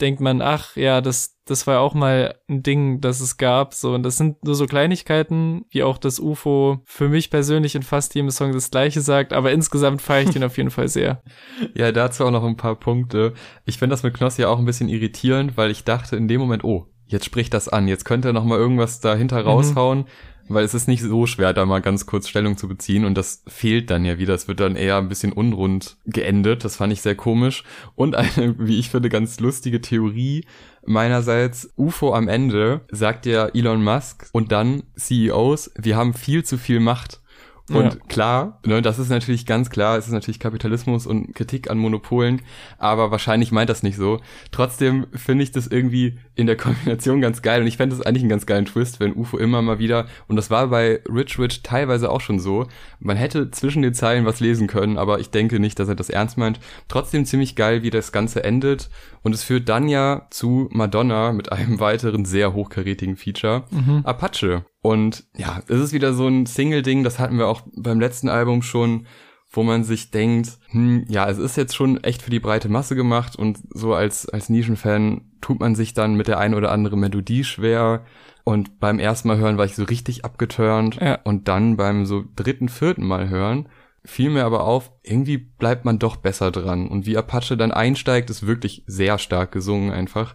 denkt 0.00 0.20
man, 0.22 0.40
ach 0.40 0.76
ja, 0.76 1.02
das, 1.02 1.36
das 1.44 1.66
war 1.66 1.80
auch 1.80 1.92
mal 1.92 2.34
ein 2.48 2.62
Ding, 2.62 3.02
das 3.02 3.20
es 3.20 3.36
gab. 3.36 3.74
So, 3.74 3.94
und 3.94 4.02
das 4.02 4.16
sind 4.16 4.42
nur 4.44 4.54
so 4.54 4.64
Kleinigkeiten, 4.64 5.66
wie 5.68 5.82
auch 5.82 5.98
das 5.98 6.18
UFO 6.18 6.80
für 6.86 7.10
mich 7.10 7.28
persönlich 7.28 7.74
in 7.74 7.82
fast 7.82 8.14
jedem 8.14 8.30
Song 8.30 8.52
das 8.52 8.70
gleiche 8.70 9.02
sagt, 9.02 9.34
aber 9.34 9.52
insgesamt 9.52 10.00
feiere 10.00 10.22
ich 10.22 10.30
den 10.30 10.44
auf 10.44 10.56
jeden 10.56 10.70
Fall 10.70 10.88
sehr. 10.88 11.22
Ja, 11.74 11.92
dazu 11.92 12.24
auch 12.24 12.30
noch 12.30 12.44
ein 12.44 12.56
paar 12.56 12.76
Punkte. 12.76 13.34
Ich 13.66 13.78
finde 13.78 13.92
das 13.92 14.02
mit 14.02 14.14
Knossi 14.14 14.44
auch 14.44 14.58
ein 14.58 14.64
bisschen 14.64 14.88
irritierend, 14.88 15.56
weil 15.56 15.70
ich 15.70 15.84
dachte 15.84 16.16
in 16.16 16.28
dem 16.28 16.40
Moment, 16.40 16.64
oh, 16.64 16.91
jetzt 17.12 17.24
spricht 17.24 17.54
das 17.54 17.68
an, 17.68 17.88
jetzt 17.88 18.04
könnte 18.04 18.30
er 18.30 18.32
noch 18.32 18.44
mal 18.44 18.58
irgendwas 18.58 19.00
dahinter 19.00 19.42
mhm. 19.42 19.48
raushauen 19.48 20.06
weil 20.48 20.64
es 20.64 20.74
ist 20.74 20.88
nicht 20.88 21.02
so 21.02 21.26
schwer, 21.26 21.52
da 21.52 21.66
mal 21.66 21.80
ganz 21.80 22.06
kurz 22.06 22.28
Stellung 22.28 22.56
zu 22.56 22.68
beziehen 22.68 23.04
und 23.04 23.16
das 23.16 23.42
fehlt 23.46 23.90
dann 23.90 24.04
ja 24.04 24.18
wieder. 24.18 24.34
Es 24.34 24.48
wird 24.48 24.60
dann 24.60 24.76
eher 24.76 24.98
ein 24.98 25.08
bisschen 25.08 25.32
unrund 25.32 25.96
geendet. 26.06 26.64
Das 26.64 26.76
fand 26.76 26.92
ich 26.92 27.02
sehr 27.02 27.14
komisch. 27.14 27.64
Und 27.94 28.14
eine, 28.14 28.54
wie 28.58 28.78
ich 28.78 28.90
finde, 28.90 29.08
ganz 29.08 29.40
lustige 29.40 29.80
Theorie 29.80 30.44
meinerseits. 30.84 31.72
UFO 31.76 32.14
am 32.14 32.28
Ende 32.28 32.82
sagt 32.90 33.26
ja 33.26 33.46
Elon 33.48 33.82
Musk 33.82 34.28
und 34.32 34.52
dann 34.52 34.82
CEOs, 34.96 35.72
wir 35.76 35.96
haben 35.96 36.14
viel 36.14 36.44
zu 36.44 36.58
viel 36.58 36.80
Macht. 36.80 37.21
Und 37.70 37.94
ja. 37.94 38.00
klar, 38.08 38.60
ne, 38.66 38.82
das 38.82 38.98
ist 38.98 39.08
natürlich 39.08 39.46
ganz 39.46 39.70
klar, 39.70 39.96
es 39.96 40.06
ist 40.06 40.12
natürlich 40.12 40.40
Kapitalismus 40.40 41.06
und 41.06 41.34
Kritik 41.34 41.70
an 41.70 41.78
Monopolen, 41.78 42.42
aber 42.78 43.10
wahrscheinlich 43.10 43.52
meint 43.52 43.70
das 43.70 43.84
nicht 43.84 43.96
so. 43.96 44.20
Trotzdem 44.50 45.06
finde 45.14 45.44
ich 45.44 45.52
das 45.52 45.68
irgendwie 45.68 46.18
in 46.34 46.46
der 46.46 46.56
Kombination 46.56 47.20
ganz 47.20 47.40
geil 47.40 47.60
und 47.60 47.68
ich 47.68 47.76
fände 47.76 47.96
das 47.96 48.04
eigentlich 48.04 48.22
einen 48.22 48.30
ganz 48.30 48.46
geilen 48.46 48.64
Twist, 48.64 48.98
wenn 48.98 49.14
UFO 49.14 49.38
immer 49.38 49.62
mal 49.62 49.78
wieder, 49.78 50.06
und 50.26 50.36
das 50.36 50.50
war 50.50 50.68
bei 50.68 51.00
Rich 51.08 51.38
Rich 51.38 51.62
teilweise 51.62 52.10
auch 52.10 52.20
schon 52.20 52.40
so, 52.40 52.66
man 52.98 53.16
hätte 53.16 53.50
zwischen 53.52 53.82
den 53.82 53.94
Zeilen 53.94 54.24
was 54.24 54.40
lesen 54.40 54.66
können, 54.66 54.98
aber 54.98 55.20
ich 55.20 55.30
denke 55.30 55.60
nicht, 55.60 55.78
dass 55.78 55.88
er 55.88 55.94
das 55.94 56.10
ernst 56.10 56.38
meint. 56.38 56.58
Trotzdem 56.88 57.24
ziemlich 57.24 57.54
geil, 57.54 57.82
wie 57.82 57.90
das 57.90 58.10
Ganze 58.10 58.42
endet 58.42 58.90
und 59.22 59.34
es 59.34 59.44
führt 59.44 59.68
dann 59.68 59.88
ja 59.88 60.26
zu 60.30 60.68
Madonna 60.72 61.32
mit 61.32 61.52
einem 61.52 61.78
weiteren 61.78 62.24
sehr 62.24 62.54
hochkarätigen 62.54 63.16
Feature, 63.16 63.64
mhm. 63.70 64.00
Apache. 64.04 64.64
Und 64.82 65.24
ja, 65.36 65.62
es 65.68 65.80
ist 65.80 65.92
wieder 65.92 66.12
so 66.12 66.26
ein 66.26 66.46
Single-Ding, 66.46 67.04
das 67.04 67.18
hatten 67.18 67.38
wir 67.38 67.46
auch 67.46 67.62
beim 67.76 68.00
letzten 68.00 68.28
Album 68.28 68.62
schon, 68.62 69.06
wo 69.50 69.62
man 69.62 69.84
sich 69.84 70.10
denkt, 70.10 70.58
hm, 70.70 71.04
ja, 71.08 71.28
es 71.28 71.38
ist 71.38 71.56
jetzt 71.56 71.76
schon 71.76 72.02
echt 72.02 72.22
für 72.22 72.30
die 72.30 72.40
breite 72.40 72.68
Masse 72.68 72.96
gemacht 72.96 73.36
und 73.36 73.58
so 73.70 73.94
als, 73.94 74.28
als 74.28 74.48
Nischenfan 74.48 75.30
tut 75.40 75.60
man 75.60 75.74
sich 75.74 75.94
dann 75.94 76.14
mit 76.14 76.26
der 76.26 76.38
ein 76.38 76.54
oder 76.54 76.72
anderen 76.72 77.00
Melodie 77.00 77.44
schwer. 77.44 78.04
Und 78.44 78.80
beim 78.80 78.98
ersten 78.98 79.28
Mal 79.28 79.38
hören 79.38 79.56
war 79.56 79.66
ich 79.66 79.76
so 79.76 79.84
richtig 79.84 80.24
abgeturnt. 80.24 80.98
Ja. 81.00 81.20
Und 81.22 81.46
dann 81.46 81.76
beim 81.76 82.06
so 82.06 82.24
dritten, 82.34 82.68
vierten 82.68 83.06
Mal 83.06 83.28
hören 83.28 83.68
fiel 84.04 84.30
mir 84.30 84.44
aber 84.44 84.64
auf, 84.64 84.92
irgendwie 85.02 85.38
bleibt 85.38 85.84
man 85.84 85.98
doch 85.98 86.16
besser 86.16 86.50
dran. 86.50 86.88
Und 86.88 87.06
wie 87.06 87.16
Apache 87.16 87.56
dann 87.56 87.72
einsteigt, 87.72 88.30
ist 88.30 88.46
wirklich 88.46 88.82
sehr 88.86 89.18
stark 89.18 89.52
gesungen 89.52 89.92
einfach 89.92 90.34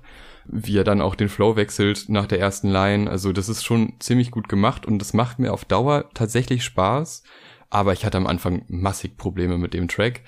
wie 0.50 0.77
er 0.77 0.84
dann 0.84 1.01
auch 1.01 1.16
den 1.16 1.30
Flow 1.30 1.56
wechselt 1.56 2.10
nach 2.10 2.25
der 2.25 2.39
ersten 2.39 2.70
Line. 2.70 3.10
Also 3.10 3.32
das 3.34 3.50
ist 3.50 3.63
schon 3.63 3.94
ziemlich 4.00 4.32
gut 4.32 4.50
gemacht 4.50 4.86
und 4.86 5.00
das 5.00 5.13
macht 5.13 5.39
mir 5.39 5.54
auf 5.54 5.66
Dauer 5.66 6.10
tatsächlich 6.13 6.63
Spaß. 6.63 7.24
Aber 7.70 7.94
ich 7.94 8.06
hatte 8.06 8.18
am 8.18 8.27
Anfang 8.27 8.63
massig 8.68 9.18
Probleme 9.18 9.58
mit 9.58 9.74
dem 9.74 9.88
Track. 9.88 10.22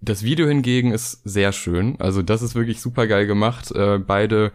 Das 0.00 0.22
Video 0.22 0.46
hingegen 0.46 0.92
ist 0.92 1.22
sehr 1.24 1.52
schön. 1.52 1.96
Also 1.98 2.22
das 2.22 2.42
ist 2.42 2.54
wirklich 2.54 2.80
super 2.80 3.06
geil 3.06 3.26
gemacht. 3.26 3.72
Äh, 3.72 3.98
beide 3.98 4.52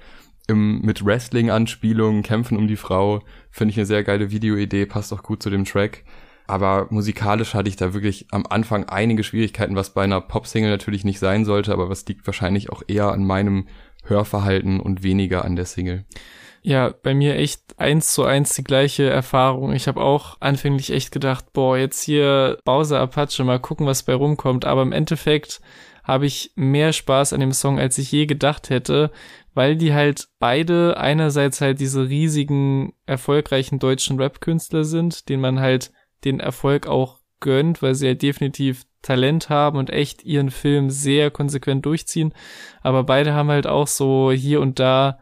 im, 0.48 0.82
mit 0.82 1.06
Wrestling-Anspielungen 1.06 2.24
kämpfen 2.24 2.58
um 2.58 2.68
die 2.68 2.76
Frau. 2.76 3.22
Finde 3.52 3.72
ich 3.72 3.78
eine 3.78 3.86
sehr 3.86 4.04
geile 4.04 4.32
Videoidee, 4.32 4.86
passt 4.86 5.12
auch 5.14 5.24
gut 5.24 5.44
zu 5.44 5.50
dem 5.50 5.66
Track. 5.66 6.04
Aber 6.50 6.88
musikalisch 6.90 7.54
hatte 7.54 7.70
ich 7.70 7.76
da 7.76 7.94
wirklich 7.94 8.26
am 8.32 8.48
Anfang 8.48 8.86
einige 8.86 9.24
Schwierigkeiten, 9.24 9.76
was 9.76 9.94
bei 9.94 10.04
einer 10.04 10.20
Pop-Single 10.20 10.72
natürlich 10.72 11.04
nicht 11.04 11.20
sein 11.20 11.46
sollte, 11.46 11.72
aber 11.72 11.90
was 11.90 12.08
liegt 12.08 12.26
wahrscheinlich 12.26 12.72
auch 12.72 12.82
eher 12.88 13.12
an 13.12 13.24
meinem 13.24 13.68
Hörverhalten 14.10 14.80
und 14.80 15.04
weniger 15.04 15.46
an 15.46 15.56
der 15.56 15.66
Single. 15.66 16.06
Ja, 16.62 16.94
bei 17.04 17.14
mir 17.14 17.36
echt 17.36 17.80
eins 17.80 18.14
zu 18.14 18.26
eins 18.26 18.54
die 18.54 18.64
gleiche 18.64 19.10
Erfahrung. 19.10 19.74
Ich 19.74 19.88
habe 19.88 20.02
auch 20.02 20.38
anfänglich 20.42 20.92
echt 20.92 21.12
gedacht, 21.12 21.54
boah, 21.54 21.78
jetzt 21.78 22.02
hier 22.04 22.58
Bowser 22.66 23.00
Apache, 23.00 23.44
mal 23.44 23.60
gucken, 23.60 23.88
was 23.88 24.04
bei 24.04 24.14
rumkommt. 24.14 24.66
Aber 24.66 24.82
im 24.82 24.92
Endeffekt 24.92 25.62
habe 26.04 26.26
ich 26.26 26.52
mehr 26.56 26.92
Spaß 26.92 27.34
an 27.34 27.40
dem 27.40 27.54
Song, 27.54 27.80
als 27.80 27.98
ich 27.98 28.12
je 28.12 28.26
gedacht 28.26 28.70
hätte, 28.70 29.12
weil 29.54 29.78
die 29.78 29.94
halt 29.94 30.28
beide 30.40 30.98
einerseits 30.98 31.62
halt 31.62 31.80
diese 31.80 32.10
riesigen, 32.10 32.94
erfolgreichen 33.06 33.80
deutschen 33.80 34.20
Rap-Künstler 34.20 34.84
sind, 34.84 35.30
denen 35.30 35.42
man 35.42 35.60
halt 35.60 35.92
den 36.26 36.40
Erfolg 36.40 36.88
auch 36.88 37.20
gönnt, 37.40 37.82
weil 37.82 37.96
sie 37.96 38.08
halt 38.08 38.22
definitiv 38.22 38.86
Talent 39.02 39.50
haben 39.50 39.78
und 39.78 39.90
echt 39.90 40.24
ihren 40.24 40.52
Film 40.52 40.90
sehr 40.90 41.32
konsequent 41.32 41.86
durchziehen. 41.86 42.34
Aber 42.82 43.04
beide 43.04 43.34
haben 43.34 43.50
halt 43.50 43.68
auch 43.68 43.88
so 43.88 44.32
hier 44.32 44.62
und 44.62 44.80
da 44.80 45.20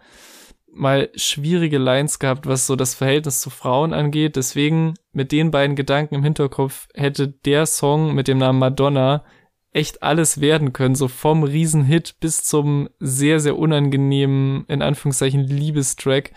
mal 0.72 1.10
schwierige 1.16 1.78
Lines 1.78 2.20
gehabt, 2.20 2.46
was 2.46 2.68
so 2.68 2.76
das 2.76 2.94
Verhältnis 2.96 3.42
zu 3.42 3.50
Frauen 3.50 3.94
angeht. 3.94 4.36
Deswegen 4.36 4.94
mit 5.12 5.32
den 5.32 5.52
beiden 5.52 5.76
Gedanken 5.76 6.16
im 6.16 6.24
Hinterkopf 6.24 6.88
hätte 6.94 7.28
der 7.28 7.66
Song 7.66 8.14
mit 8.14 8.28
dem 8.28 8.38
Namen 8.38 8.60
Madonna 8.60 9.24
echt 9.72 10.02
alles 10.02 10.42
werden 10.42 10.74
können, 10.74 10.96
so 10.96 11.08
vom 11.08 11.44
Riesenhit 11.44 12.16
bis 12.20 12.44
zum 12.44 12.90
sehr, 13.00 13.40
sehr 13.40 13.58
unangenehmen, 13.58 14.66
in 14.68 14.82
Anführungszeichen, 14.82 15.44
Liebestrack. 15.44 16.32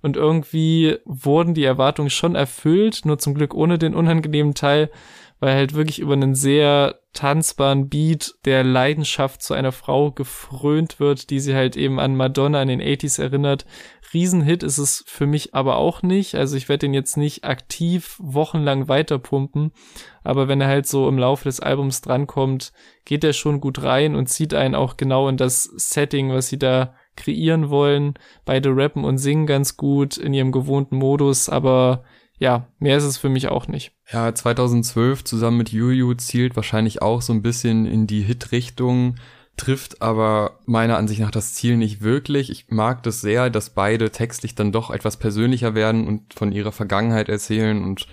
Und 0.00 0.16
irgendwie 0.16 0.96
wurden 1.04 1.54
die 1.54 1.64
Erwartungen 1.64 2.10
schon 2.10 2.36
erfüllt, 2.36 3.00
nur 3.04 3.18
zum 3.18 3.34
Glück 3.34 3.52
ohne 3.52 3.78
den 3.78 3.94
unangenehmen 3.94 4.54
Teil 4.54 4.90
weil 5.40 5.54
halt 5.54 5.74
wirklich 5.74 5.98
über 5.98 6.14
einen 6.14 6.34
sehr 6.34 7.00
tanzbaren 7.12 7.88
Beat 7.88 8.34
der 8.44 8.64
Leidenschaft 8.64 9.42
zu 9.42 9.54
einer 9.54 9.72
Frau 9.72 10.12
gefrönt 10.12 11.00
wird, 11.00 11.30
die 11.30 11.40
sie 11.40 11.54
halt 11.54 11.76
eben 11.76 11.98
an 11.98 12.16
Madonna 12.16 12.62
in 12.62 12.68
den 12.68 12.82
80s 12.82 13.20
erinnert. 13.20 13.66
Riesenhit 14.12 14.62
ist 14.62 14.78
es 14.78 15.04
für 15.06 15.26
mich 15.26 15.54
aber 15.54 15.76
auch 15.76 16.02
nicht. 16.02 16.34
Also 16.34 16.56
ich 16.56 16.68
werde 16.68 16.86
den 16.86 16.94
jetzt 16.94 17.16
nicht 17.16 17.44
aktiv 17.44 18.16
wochenlang 18.20 18.88
weiterpumpen, 18.88 19.72
aber 20.22 20.48
wenn 20.48 20.60
er 20.60 20.68
halt 20.68 20.86
so 20.86 21.08
im 21.08 21.18
Laufe 21.18 21.44
des 21.44 21.60
Albums 21.60 22.00
drankommt, 22.00 22.72
geht 23.04 23.24
er 23.24 23.32
schon 23.32 23.60
gut 23.60 23.82
rein 23.82 24.14
und 24.14 24.28
zieht 24.28 24.54
einen 24.54 24.74
auch 24.74 24.96
genau 24.96 25.28
in 25.28 25.36
das 25.36 25.64
Setting, 25.64 26.30
was 26.30 26.48
sie 26.48 26.58
da 26.58 26.94
kreieren 27.16 27.68
wollen. 27.68 28.14
Beide 28.44 28.74
rappen 28.74 29.04
und 29.04 29.18
singen 29.18 29.46
ganz 29.46 29.76
gut 29.76 30.16
in 30.16 30.32
ihrem 30.32 30.52
gewohnten 30.52 30.96
Modus, 30.96 31.48
aber 31.48 32.04
ja, 32.38 32.68
mehr 32.78 32.96
ist 32.96 33.04
es 33.04 33.18
für 33.18 33.28
mich 33.28 33.48
auch 33.48 33.68
nicht. 33.68 33.92
Ja, 34.12 34.34
2012 34.34 35.24
zusammen 35.24 35.58
mit 35.58 35.70
Juju 35.70 36.14
zielt 36.14 36.56
wahrscheinlich 36.56 37.02
auch 37.02 37.22
so 37.22 37.32
ein 37.32 37.42
bisschen 37.42 37.84
in 37.84 38.06
die 38.06 38.22
Hit-Richtung, 38.22 39.16
trifft 39.56 40.00
aber 40.02 40.60
meiner 40.64 40.96
Ansicht 40.96 41.20
nach 41.20 41.32
das 41.32 41.54
Ziel 41.54 41.76
nicht 41.76 42.00
wirklich. 42.00 42.50
Ich 42.50 42.66
mag 42.68 43.02
das 43.02 43.20
sehr, 43.20 43.50
dass 43.50 43.70
beide 43.70 44.10
textlich 44.10 44.54
dann 44.54 44.72
doch 44.72 44.90
etwas 44.90 45.16
persönlicher 45.16 45.74
werden 45.74 46.06
und 46.06 46.32
von 46.32 46.52
ihrer 46.52 46.72
Vergangenheit 46.72 47.28
erzählen 47.28 47.82
und 47.82 48.06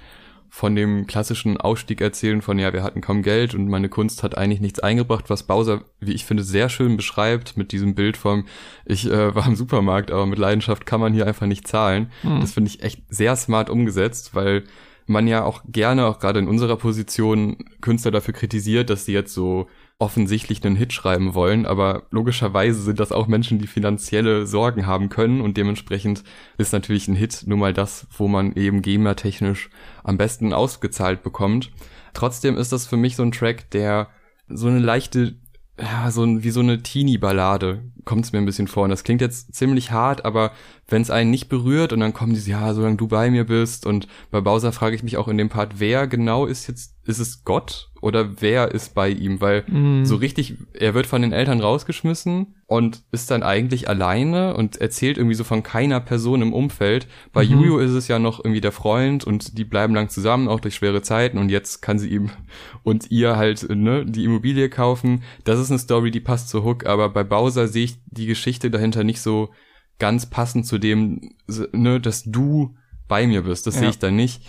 von 0.56 0.74
dem 0.74 1.06
klassischen 1.06 1.58
Ausstieg 1.58 2.00
erzählen 2.00 2.42
von, 2.42 2.58
ja, 2.58 2.72
wir 2.72 2.82
hatten 2.82 3.02
kaum 3.02 3.24
Geld 3.24 3.54
und 3.54 3.68
meine 3.68 3.90
Kunst 3.90 4.24
hat 4.24 4.38
eigentlich 4.38 4.62
nichts 4.62 4.80
eingebracht, 4.80 5.30
was 5.30 5.44
Bowser, 5.44 5.84
wie 6.00 6.14
ich 6.14 6.24
finde, 6.24 6.44
sehr 6.44 6.70
schön 6.70 6.96
beschreibt 6.96 7.58
mit 7.58 7.74
diesem 7.74 7.94
Bild 7.94 8.16
vom, 8.16 8.46
ich 8.86 9.06
äh, 9.06 9.36
war 9.36 9.46
im 9.48 9.58
Supermarkt, 9.58 10.12
aber 10.12 10.26
mit 10.26 10.40
Leidenschaft 10.40 10.86
kann 10.86 11.02
man 11.02 11.14
hier 11.14 11.28
einfach 11.28 11.46
nicht 11.46 11.68
zahlen. 11.68 12.10
Mhm. 12.24 12.40
Das 12.40 12.54
finde 12.54 12.70
ich 12.70 12.84
echt 12.84 13.02
sehr 13.10 13.36
smart 13.36 13.70
umgesetzt, 13.70 14.34
weil 14.34 14.64
man 15.08 15.28
ja 15.28 15.44
auch 15.44 15.62
gerne, 15.68 16.06
auch 16.06 16.20
gerade 16.20 16.40
in 16.40 16.48
unserer 16.48 16.78
Position, 16.78 17.58
Künstler 17.82 18.12
dafür 18.12 18.34
kritisiert, 18.34 18.90
dass 18.90 19.04
sie 19.04 19.12
jetzt 19.12 19.34
so 19.34 19.68
offensichtlich 19.98 20.64
einen 20.66 20.76
Hit 20.76 20.92
schreiben 20.92 21.34
wollen, 21.36 21.66
aber 21.66 22.04
logischerweise 22.12 22.82
sind 22.82 23.00
das 23.00 23.14
auch 23.14 23.28
Menschen, 23.28 23.60
die 23.60 23.68
finanzielle 23.68 24.46
Sorgen 24.46 24.86
haben 24.86 25.08
können 25.10 25.40
und 25.40 25.56
dementsprechend 25.56 26.24
ist 26.58 26.74
natürlich 26.74 27.08
ein 27.08 27.16
Hit 27.16 27.44
nun 27.46 27.60
mal 27.60 27.74
das, 27.74 28.08
wo 28.18 28.28
man 28.28 28.54
eben 28.56 28.82
GEMA-technisch 28.82 29.70
am 30.04 30.18
besten 30.18 30.52
ausgezahlt 30.52 31.24
bekommt. 31.24 31.72
Trotzdem 32.14 32.58
ist 32.58 32.74
das 32.74 32.86
für 32.86 32.98
mich 32.98 33.16
so 33.16 33.24
ein 33.24 33.32
Track, 33.32 33.70
der 33.72 34.10
so 34.48 34.68
eine 34.68 34.80
leichte 34.80 35.36
ja, 35.80 36.10
so 36.10 36.24
ein, 36.24 36.44
wie 36.44 36.52
so 36.52 36.62
eine 36.62 36.82
Teenie-Ballade 36.82 37.84
kommt 38.06 38.24
es 38.26 38.32
mir 38.32 38.40
ein 38.40 38.46
bisschen 38.46 38.68
vor. 38.68 38.84
Und 38.84 38.92
das 38.92 39.04
klingt 39.04 39.22
jetzt 39.22 39.54
ziemlich 39.54 39.92
hart, 39.92 40.24
aber 40.24 40.52
wenn 40.88 41.02
es 41.02 41.10
einen 41.10 41.32
nicht 41.32 41.50
berührt 41.50 41.92
und 41.92 42.00
dann 42.00 42.14
kommen 42.14 42.34
diese, 42.34 42.52
ja, 42.52 42.74
solange 42.74 42.96
du 42.96 43.08
bei 43.08 43.30
mir 43.30 43.46
bist 43.46 43.86
und 43.86 44.08
bei 44.32 44.42
Bowser 44.42 44.72
frage 44.72 44.96
ich 44.96 45.04
mich 45.04 45.18
auch 45.18 45.28
in 45.28 45.38
dem 45.38 45.50
Part, 45.50 45.80
wer 45.80 46.08
genau 46.08 46.46
ist 46.46 46.68
jetzt, 46.68 46.95
ist 47.06 47.20
es 47.20 47.44
Gott 47.44 47.90
oder 48.02 48.42
wer 48.42 48.72
ist 48.72 48.96
bei 48.96 49.10
ihm? 49.10 49.40
Weil 49.40 49.64
mm. 49.68 50.06
so 50.06 50.16
richtig, 50.16 50.56
er 50.74 50.94
wird 50.94 51.06
von 51.06 51.22
den 51.22 51.34
Eltern 51.34 51.62
rausgeschmissen 51.62 52.56
und 52.68 53.04
ist 53.12 53.30
dann 53.30 53.44
eigentlich 53.44 53.88
alleine 53.88 54.56
und 54.56 54.78
erzählt 54.78 55.18
irgendwie 55.18 55.36
so 55.36 55.44
von 55.44 55.62
keiner 55.62 56.00
Person 56.00 56.42
im 56.42 56.54
Umfeld. 56.54 57.08
Bei 57.32 57.46
mhm. 57.46 57.52
Juju 57.52 57.78
ist 57.78 57.92
es 57.92 58.08
ja 58.08 58.18
noch 58.18 58.40
irgendwie 58.40 58.62
der 58.62 58.72
Freund 58.72 59.24
und 59.24 59.58
die 59.58 59.66
bleiben 59.66 59.94
lang 59.94 60.10
zusammen, 60.10 60.48
auch 60.48 60.60
durch 60.60 60.76
schwere 60.76 61.04
Zeiten 61.04 61.38
und 61.38 61.50
jetzt 61.50 61.82
kann 61.82 62.00
sie 62.00 62.10
ihm 62.10 62.32
und 62.84 63.12
ihr 63.12 63.38
halt 63.38 63.70
ne, 63.70 64.06
die 64.06 64.24
Immobilie 64.24 64.70
kaufen. 64.70 65.24
Das 65.44 65.60
ist 65.60 65.70
eine 65.70 65.80
Story, 65.80 66.10
die 66.10 66.22
passt 66.22 66.50
zu 66.50 66.64
Hook, 66.64 66.86
aber 66.86 67.10
bei 67.10 67.24
Bowser 67.24 67.68
sehe 67.68 67.86
ich 67.86 67.98
die 68.06 68.26
Geschichte 68.26 68.72
dahinter 68.72 69.04
nicht 69.04 69.22
so 69.22 69.50
ganz 70.00 70.26
passend 70.26 70.66
zu 70.66 70.78
dem, 70.78 71.36
ne, 71.72 72.02
dass 72.02 72.24
du 72.24 72.76
bei 73.08 73.28
mir 73.28 73.44
bist. 73.44 73.68
Das 73.68 73.76
ja. 73.76 73.82
sehe 73.82 73.90
ich 73.92 74.00
da 74.00 74.12
nicht. 74.12 74.42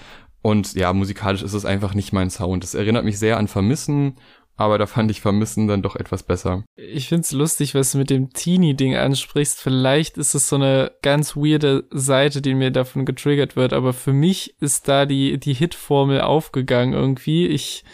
Und 0.47 0.75
ja, 0.75 0.93
musikalisch 0.93 1.43
ist 1.43 1.55
es 1.55 1.65
einfach 1.65 1.93
nicht 1.95 2.13
mein 2.13 2.31
Sound. 2.31 2.63
Das 2.63 2.75
erinnert 2.75 3.05
mich 3.05 3.19
sehr 3.19 3.37
an 3.37 3.49
Vermissen 3.49 4.15
aber 4.57 4.79
da 4.79 4.87
fand 4.87 5.11
ich 5.11 5.21
Vermissen 5.21 5.69
dann 5.69 5.83
doch 5.83 5.97
etwas 5.97 6.23
besser. 6.23 6.65
Ich 6.77 7.09
find's 7.09 7.33
lustig, 7.33 7.75
was 7.75 7.93
du 7.93 7.99
mit 7.99 8.09
dem 8.09 8.33
Teenie-Ding 8.33 8.97
ansprichst. 8.97 9.61
Vielleicht 9.61 10.17
ist 10.17 10.35
es 10.35 10.49
so 10.49 10.57
eine 10.57 10.93
ganz 11.03 11.37
weirde 11.37 11.85
Seite, 11.91 12.41
die 12.41 12.55
mir 12.55 12.71
davon 12.71 13.05
getriggert 13.05 13.55
wird, 13.55 13.75
aber 13.75 13.93
für 13.93 14.15
mich 14.15 14.57
ist 14.61 14.89
da 14.89 15.05
die, 15.05 15.39
die 15.39 15.53
Hit-Formel 15.53 16.23
aufgegangen 16.23 16.95
irgendwie. 16.95 17.47
Ich 17.47 17.85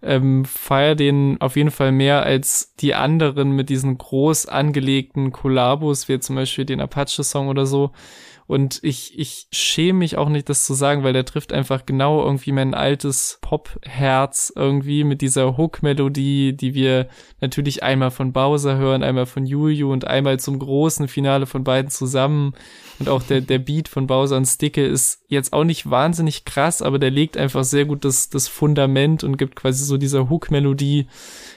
ähm, 0.00 0.44
feier 0.44 0.94
den 0.94 1.40
auf 1.40 1.56
jeden 1.56 1.72
Fall 1.72 1.90
mehr 1.90 2.22
als 2.22 2.72
die 2.76 2.94
anderen 2.94 3.52
mit 3.52 3.68
diesen 3.68 3.98
groß 3.98 4.46
angelegten 4.46 5.32
Kollabos, 5.32 6.08
wie 6.08 6.20
zum 6.20 6.36
Beispiel 6.36 6.64
den 6.64 6.80
Apache-Song 6.80 7.48
oder 7.48 7.66
so. 7.66 7.90
Und 8.52 8.80
ich, 8.82 9.18
ich 9.18 9.46
schäme 9.50 10.00
mich 10.00 10.18
auch 10.18 10.28
nicht, 10.28 10.46
das 10.50 10.66
zu 10.66 10.74
sagen, 10.74 11.04
weil 11.04 11.14
der 11.14 11.24
trifft 11.24 11.54
einfach 11.54 11.86
genau 11.86 12.22
irgendwie 12.22 12.52
mein 12.52 12.74
altes 12.74 13.38
Pop-Herz 13.40 14.52
irgendwie 14.54 15.04
mit 15.04 15.22
dieser 15.22 15.56
Hook-Melodie, 15.56 16.52
die 16.52 16.74
wir 16.74 17.08
natürlich 17.40 17.82
einmal 17.82 18.10
von 18.10 18.34
Bowser 18.34 18.76
hören, 18.76 19.02
einmal 19.02 19.24
von 19.24 19.46
Juju 19.46 19.90
und 19.90 20.06
einmal 20.06 20.38
zum 20.38 20.58
großen 20.58 21.08
Finale 21.08 21.46
von 21.46 21.64
beiden 21.64 21.90
zusammen. 21.90 22.52
Und 22.98 23.08
auch 23.08 23.22
der, 23.22 23.40
der 23.40 23.58
Beat 23.58 23.88
von 23.88 24.06
Bowser 24.06 24.36
und 24.36 24.44
Sticke 24.44 24.84
ist 24.84 25.24
jetzt 25.28 25.54
auch 25.54 25.64
nicht 25.64 25.88
wahnsinnig 25.88 26.44
krass, 26.44 26.82
aber 26.82 26.98
der 26.98 27.10
legt 27.10 27.38
einfach 27.38 27.64
sehr 27.64 27.86
gut 27.86 28.04
das, 28.04 28.28
das 28.28 28.48
Fundament 28.48 29.24
und 29.24 29.38
gibt 29.38 29.56
quasi 29.56 29.82
so 29.82 29.96
dieser 29.96 30.28
Hook-Melodie 30.28 31.06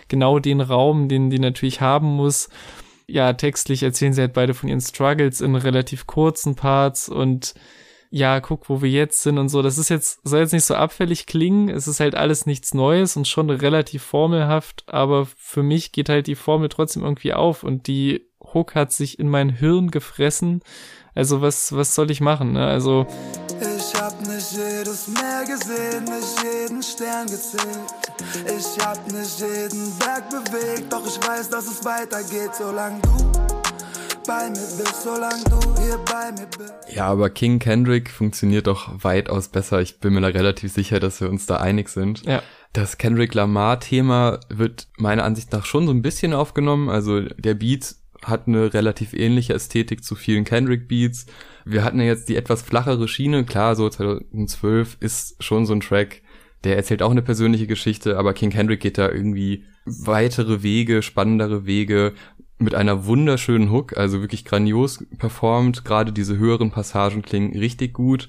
genau 0.07 0.39
den 0.39 0.61
Raum, 0.61 1.09
den 1.09 1.29
die 1.29 1.39
natürlich 1.39 1.81
haben 1.81 2.07
muss 2.15 2.47
ja, 3.07 3.33
textlich 3.33 3.83
erzählen 3.83 4.13
sie 4.13 4.21
halt 4.21 4.33
beide 4.33 4.53
von 4.53 4.69
ihren 4.69 4.81
Struggles 4.81 5.41
in 5.41 5.55
relativ 5.55 6.07
kurzen 6.07 6.55
Parts 6.55 7.09
und 7.09 7.53
ja, 8.09 8.39
guck, 8.39 8.69
wo 8.69 8.81
wir 8.81 8.89
jetzt 8.89 9.23
sind 9.23 9.37
und 9.37 9.49
so. 9.49 9.61
Das 9.61 9.77
ist 9.77 9.89
jetzt, 9.89 10.19
soll 10.23 10.39
jetzt 10.39 10.53
nicht 10.53 10.63
so 10.63 10.75
abfällig 10.75 11.25
klingen. 11.25 11.67
Es 11.69 11.87
ist 11.87 11.99
halt 11.99 12.15
alles 12.15 12.45
nichts 12.45 12.73
Neues 12.73 13.17
und 13.17 13.27
schon 13.27 13.49
relativ 13.49 14.03
formelhaft, 14.03 14.85
aber 14.87 15.27
für 15.37 15.63
mich 15.63 15.91
geht 15.91 16.07
halt 16.07 16.27
die 16.27 16.35
Formel 16.35 16.69
trotzdem 16.69 17.03
irgendwie 17.03 17.33
auf 17.33 17.63
und 17.63 17.87
die 17.87 18.29
Hook 18.53 18.75
hat 18.75 18.91
sich 18.91 19.19
in 19.19 19.27
mein 19.27 19.49
Hirn 19.49 19.91
gefressen. 19.91 20.61
Also 21.13 21.41
was, 21.41 21.75
was 21.75 21.95
soll 21.95 22.11
ich 22.11 22.21
machen, 22.21 22.53
ne? 22.53 22.65
Also. 22.65 23.07
Ich 23.59 23.99
hab 24.15 24.27
nicht 24.27 24.51
jedes 24.51 25.07
Meer 25.07 25.45
gesehen, 25.45 26.03
nicht 26.05 26.43
jeden 26.43 26.83
Stern 26.83 27.27
gezählt. 27.27 27.65
Ich 28.45 28.85
hab 28.85 29.11
nicht 29.11 29.39
jeden 29.39 29.91
Berg 29.99 30.29
bewegt, 30.29 30.91
doch 30.91 31.05
ich 31.05 31.17
weiß, 31.27 31.49
dass 31.49 31.67
es 31.67 31.83
weitergeht, 31.83 32.51
solange 32.57 33.01
du 33.01 33.31
bei 34.27 34.49
mir 34.49 34.53
bist, 34.53 35.03
solange 35.03 35.43
du 35.43 35.81
hier 35.81 35.99
bei 36.05 36.31
mir 36.31 36.47
bist. 36.57 36.73
Ja, 36.93 37.07
aber 37.07 37.29
King 37.29 37.59
Kendrick 37.59 38.09
funktioniert 38.09 38.67
doch 38.67 39.03
weitaus 39.03 39.49
besser. 39.49 39.81
Ich 39.81 39.99
bin 39.99 40.13
mir 40.13 40.21
da 40.21 40.27
relativ 40.27 40.71
sicher, 40.71 40.99
dass 40.99 41.21
wir 41.21 41.29
uns 41.29 41.45
da 41.45 41.57
einig 41.57 41.89
sind. 41.89 42.25
Ja. 42.25 42.41
Das 42.73 42.97
Kendrick 42.97 43.33
Lamar-Thema 43.33 44.39
wird 44.49 44.87
meiner 44.97 45.23
Ansicht 45.23 45.51
nach 45.51 45.65
schon 45.65 45.85
so 45.85 45.93
ein 45.93 46.01
bisschen 46.01 46.33
aufgenommen. 46.33 46.89
Also 46.89 47.21
der 47.21 47.53
Beat 47.53 47.95
hat 48.25 48.47
eine 48.47 48.73
relativ 48.73 49.13
ähnliche 49.13 49.53
Ästhetik 49.53 50.03
zu 50.03 50.15
vielen 50.15 50.43
Kendrick 50.43 50.87
Beats. 50.87 51.25
Wir 51.63 51.83
hatten 51.83 51.99
ja 51.99 52.05
jetzt 52.05 52.29
die 52.29 52.35
etwas 52.35 52.61
flachere 52.61 53.07
Schiene. 53.07 53.45
Klar, 53.45 53.75
so 53.75 53.87
2012 53.89 54.97
ist 54.99 55.43
schon 55.43 55.65
so 55.65 55.73
ein 55.73 55.81
Track, 55.81 56.21
der 56.63 56.75
erzählt 56.75 57.01
auch 57.03 57.11
eine 57.11 57.21
persönliche 57.21 57.67
Geschichte, 57.67 58.17
aber 58.17 58.33
King 58.33 58.49
Kendrick 58.49 58.79
geht 58.79 58.97
da 58.97 59.09
irgendwie 59.09 59.63
weitere 59.85 60.63
Wege, 60.63 61.01
spannendere 61.01 61.65
Wege 61.65 62.13
mit 62.57 62.73
einer 62.73 63.05
wunderschönen 63.05 63.71
Hook, 63.71 63.97
also 63.97 64.21
wirklich 64.21 64.45
grandios 64.45 65.05
performt. 65.17 65.85
Gerade 65.85 66.13
diese 66.13 66.37
höheren 66.37 66.71
Passagen 66.71 67.21
klingen 67.21 67.57
richtig 67.57 67.93
gut. 67.93 68.27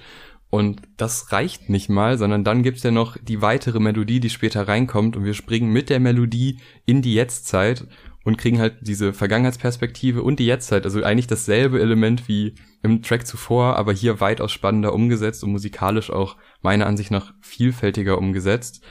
Und 0.49 0.83
das 0.97 1.33
reicht 1.33 1.69
nicht 1.71 1.89
mal, 1.89 2.19
sondern 2.19 2.45
dann 2.45 2.63
gibt's 2.63 2.83
ja 2.83 2.91
noch 2.91 3.17
die 3.21 3.43
weitere 3.43 3.81
Melodie, 3.81 4.21
die 4.21 4.31
später 4.31 4.69
reinkommt 4.69 5.17
und 5.17 5.25
wir 5.25 5.35
springen 5.35 5.73
mit 5.73 5.91
der 5.91 6.01
Melodie 6.01 6.59
in 6.87 7.03
die 7.03 7.15
Jetztzeit 7.15 7.87
und 8.27 8.37
kriegen 8.37 8.59
halt 8.59 8.79
diese 8.81 9.13
Vergangenheitsperspektive 9.13 10.21
und 10.21 10.41
die 10.41 10.47
Jetztzeit, 10.47 10.85
also 10.85 11.01
eigentlich 11.05 11.29
dasselbe 11.29 11.81
Element 11.81 12.27
wie 12.27 12.57
im 12.83 13.01
Track 13.01 13.25
zuvor, 13.25 13.77
aber 13.77 13.93
hier 13.93 14.21
weitaus 14.21 14.51
spannender 14.51 14.93
umgesetzt 14.93 15.45
und 15.45 15.53
musikalisch 15.53 16.11
auch 16.11 16.37
meiner 16.61 16.89
Ansicht 16.89 17.13
nach 17.13 17.33
vielfältiger 17.41 18.19
umgesetzt. 18.19 18.85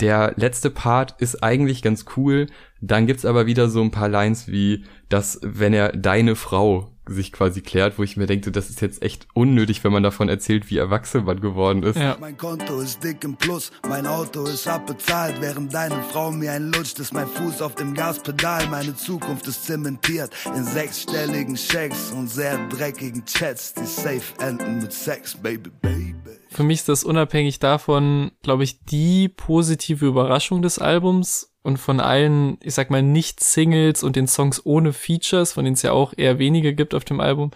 Der 0.00 0.34
letzte 0.36 0.70
Part 0.70 1.14
ist 1.20 1.42
eigentlich 1.42 1.80
ganz 1.82 2.04
cool. 2.16 2.48
Dann 2.82 3.06
gibt's 3.06 3.24
aber 3.24 3.46
wieder 3.46 3.70
so 3.70 3.80
ein 3.80 3.90
paar 3.90 4.08
Lines 4.10 4.46
wie, 4.46 4.84
dass 5.08 5.40
wenn 5.42 5.72
er 5.72 5.92
deine 5.92 6.36
Frau 6.36 6.92
sich 7.08 7.32
quasi 7.32 7.60
klärt, 7.62 7.98
wo 7.98 8.02
ich 8.02 8.16
mir 8.16 8.26
denke, 8.26 8.50
das 8.50 8.68
ist 8.68 8.80
jetzt 8.80 9.00
echt 9.02 9.28
unnötig, 9.32 9.84
wenn 9.84 9.92
man 9.92 10.02
davon 10.02 10.28
erzählt, 10.28 10.70
wie 10.70 10.76
erwachsen 10.76 11.24
man 11.24 11.40
geworden 11.40 11.82
ist. 11.82 11.96
Ja. 11.96 12.16
Mein 12.20 12.36
Konto 12.36 12.80
ist 12.80 13.02
dick 13.02 13.22
im 13.24 13.36
Plus, 13.36 13.70
mein 13.88 14.06
Auto 14.06 14.44
ist 14.44 14.66
abbezahlt, 14.66 15.40
während 15.40 15.72
deine 15.72 16.02
Frau 16.02 16.32
mir 16.32 16.52
ein 16.52 16.72
lutscht, 16.72 16.98
ist 16.98 17.14
mein 17.14 17.28
Fuß 17.28 17.62
auf 17.62 17.76
dem 17.76 17.94
Gaspedal, 17.94 18.68
meine 18.68 18.94
Zukunft 18.96 19.46
ist 19.46 19.64
zementiert 19.64 20.30
in 20.56 20.64
sechsstelligen 20.64 21.54
Checks 21.54 22.10
und 22.10 22.28
sehr 22.28 22.58
dreckigen 22.68 23.24
Chats, 23.24 23.72
die 23.74 23.86
safe 23.86 24.34
enden 24.40 24.78
mit 24.78 24.92
Sex, 24.92 25.36
baby, 25.36 25.70
baby. 25.80 26.16
Für 26.56 26.62
mich 26.62 26.78
ist 26.78 26.88
das 26.88 27.04
unabhängig 27.04 27.58
davon, 27.58 28.30
glaube 28.40 28.64
ich, 28.64 28.82
die 28.82 29.28
positive 29.28 30.06
Überraschung 30.06 30.62
des 30.62 30.78
Albums 30.78 31.54
und 31.62 31.76
von 31.76 32.00
allen, 32.00 32.56
ich 32.62 32.72
sag 32.72 32.88
mal, 32.88 33.02
Nicht-Singles 33.02 34.02
und 34.02 34.16
den 34.16 34.26
Songs 34.26 34.64
ohne 34.64 34.94
Features, 34.94 35.52
von 35.52 35.66
denen 35.66 35.74
es 35.74 35.82
ja 35.82 35.92
auch 35.92 36.14
eher 36.16 36.38
wenige 36.38 36.74
gibt 36.74 36.94
auf 36.94 37.04
dem 37.04 37.20
Album, 37.20 37.50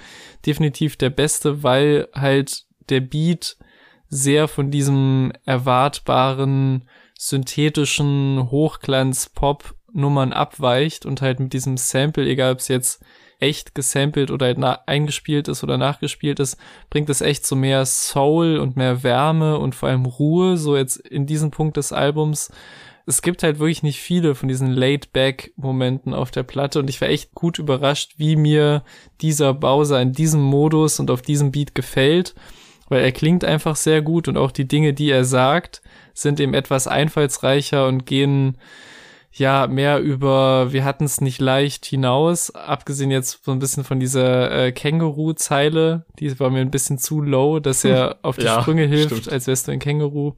definitiv 0.45 0.97
der 0.97 1.09
beste, 1.09 1.63
weil 1.63 2.09
halt 2.13 2.67
der 2.91 3.01
Beat 3.01 3.57
sehr 4.11 4.49
von 4.49 4.71
diesem 4.71 5.33
erwartbaren, 5.47 6.87
synthetischen 7.19 8.51
Hochglanz-Pop-Nummern 8.51 10.35
abweicht 10.35 11.07
und 11.07 11.23
halt 11.23 11.41
mit 11.41 11.55
diesem 11.55 11.79
Sample, 11.79 12.29
egal 12.29 12.53
ob 12.53 12.59
es 12.59 12.69
jetzt 12.69 13.03
echt 13.41 13.75
gesampelt 13.75 14.31
oder 14.31 14.55
eingespielt 14.87 15.49
ist 15.49 15.65
oder 15.65 15.79
nachgespielt 15.79 16.39
ist, 16.41 16.57
bringt 16.91 17.11
es 17.11 17.21
echt 17.21 17.47
so 17.47 17.57
mehr 17.57 17.85
Soul 17.87 18.59
und 18.59 18.77
mehr 18.77 19.03
Wärme 19.03 19.59
und 19.59 19.75
vor 19.75 19.89
allem 19.89 20.05
Ruhe, 20.05 20.57
so 20.57 20.77
jetzt 20.77 20.97
in 20.97 21.27
diesem 21.27 21.51
Punkt 21.51 21.77
des 21.77 21.93
Albums. 21.93 22.53
Es 23.07 23.23
gibt 23.23 23.43
halt 23.43 23.59
wirklich 23.59 23.83
nicht 23.83 24.01
viele 24.01 24.35
von 24.35 24.49
diesen 24.49 24.71
Laid-Back-Momenten 24.71 26.15
auf 26.15 26.31
der 26.31 26.43
Platte 26.43 26.79
und 26.79 26.91
ich 26.91 27.01
war 27.01 27.09
echt 27.09 27.35
gut 27.35 27.59
überrascht, 27.59 28.15
wie 28.19 28.37
mir 28.37 28.85
dieser 29.21 29.55
Bowser 29.55 30.01
in 30.01 30.13
diesem 30.13 30.43
Modus 30.43 31.01
und 31.01 31.11
auf 31.11 31.23
diesem 31.23 31.51
Beat 31.51 31.75
gefällt, 31.75 32.35
weil 32.89 33.03
er 33.03 33.13
klingt 33.13 33.45
einfach 33.45 33.75
sehr 33.75 34.03
gut 34.03 34.29
und 34.29 34.37
auch 34.37 34.53
die 34.53 34.69
Dinge, 34.69 34.93
die 34.93 35.11
er 35.11 35.25
sagt, 35.25 35.81
sind 36.13 36.39
eben 36.41 36.55
etwas 36.55 36.87
einfallsreicher 36.87 37.89
und 37.89 38.05
gehen 38.05 38.59
ja 39.33 39.67
mehr 39.69 40.01
über 40.01 40.73
wir 40.73 40.85
hatten 40.85 41.05
es 41.05 41.21
nicht 41.21 41.41
leicht 41.41 41.87
hinaus, 41.87 42.51
abgesehen 42.55 43.11
jetzt 43.11 43.45
so 43.45 43.53
ein 43.53 43.59
bisschen 43.59 43.85
von 43.85 44.01
dieser 44.01 44.51
äh, 44.51 44.73
Känguru-Zeile, 44.73 46.07
die 46.19 46.39
war 46.41 46.51
mir 46.51 46.61
ein 46.61 46.71
bisschen 46.71 46.99
zu 46.99 47.21
low, 47.21 47.61
dass 47.61 47.85
er 47.85 48.19
auf 48.23 48.37
die 48.37 48.47
ja, 48.47 48.61
Sprünge 48.61 48.87
hilft, 48.87 49.17
stimmt. 49.17 49.33
als 49.33 49.47
wärst 49.47 49.69
du 49.69 49.73
ein 49.73 49.79
Känguru. 49.79 50.35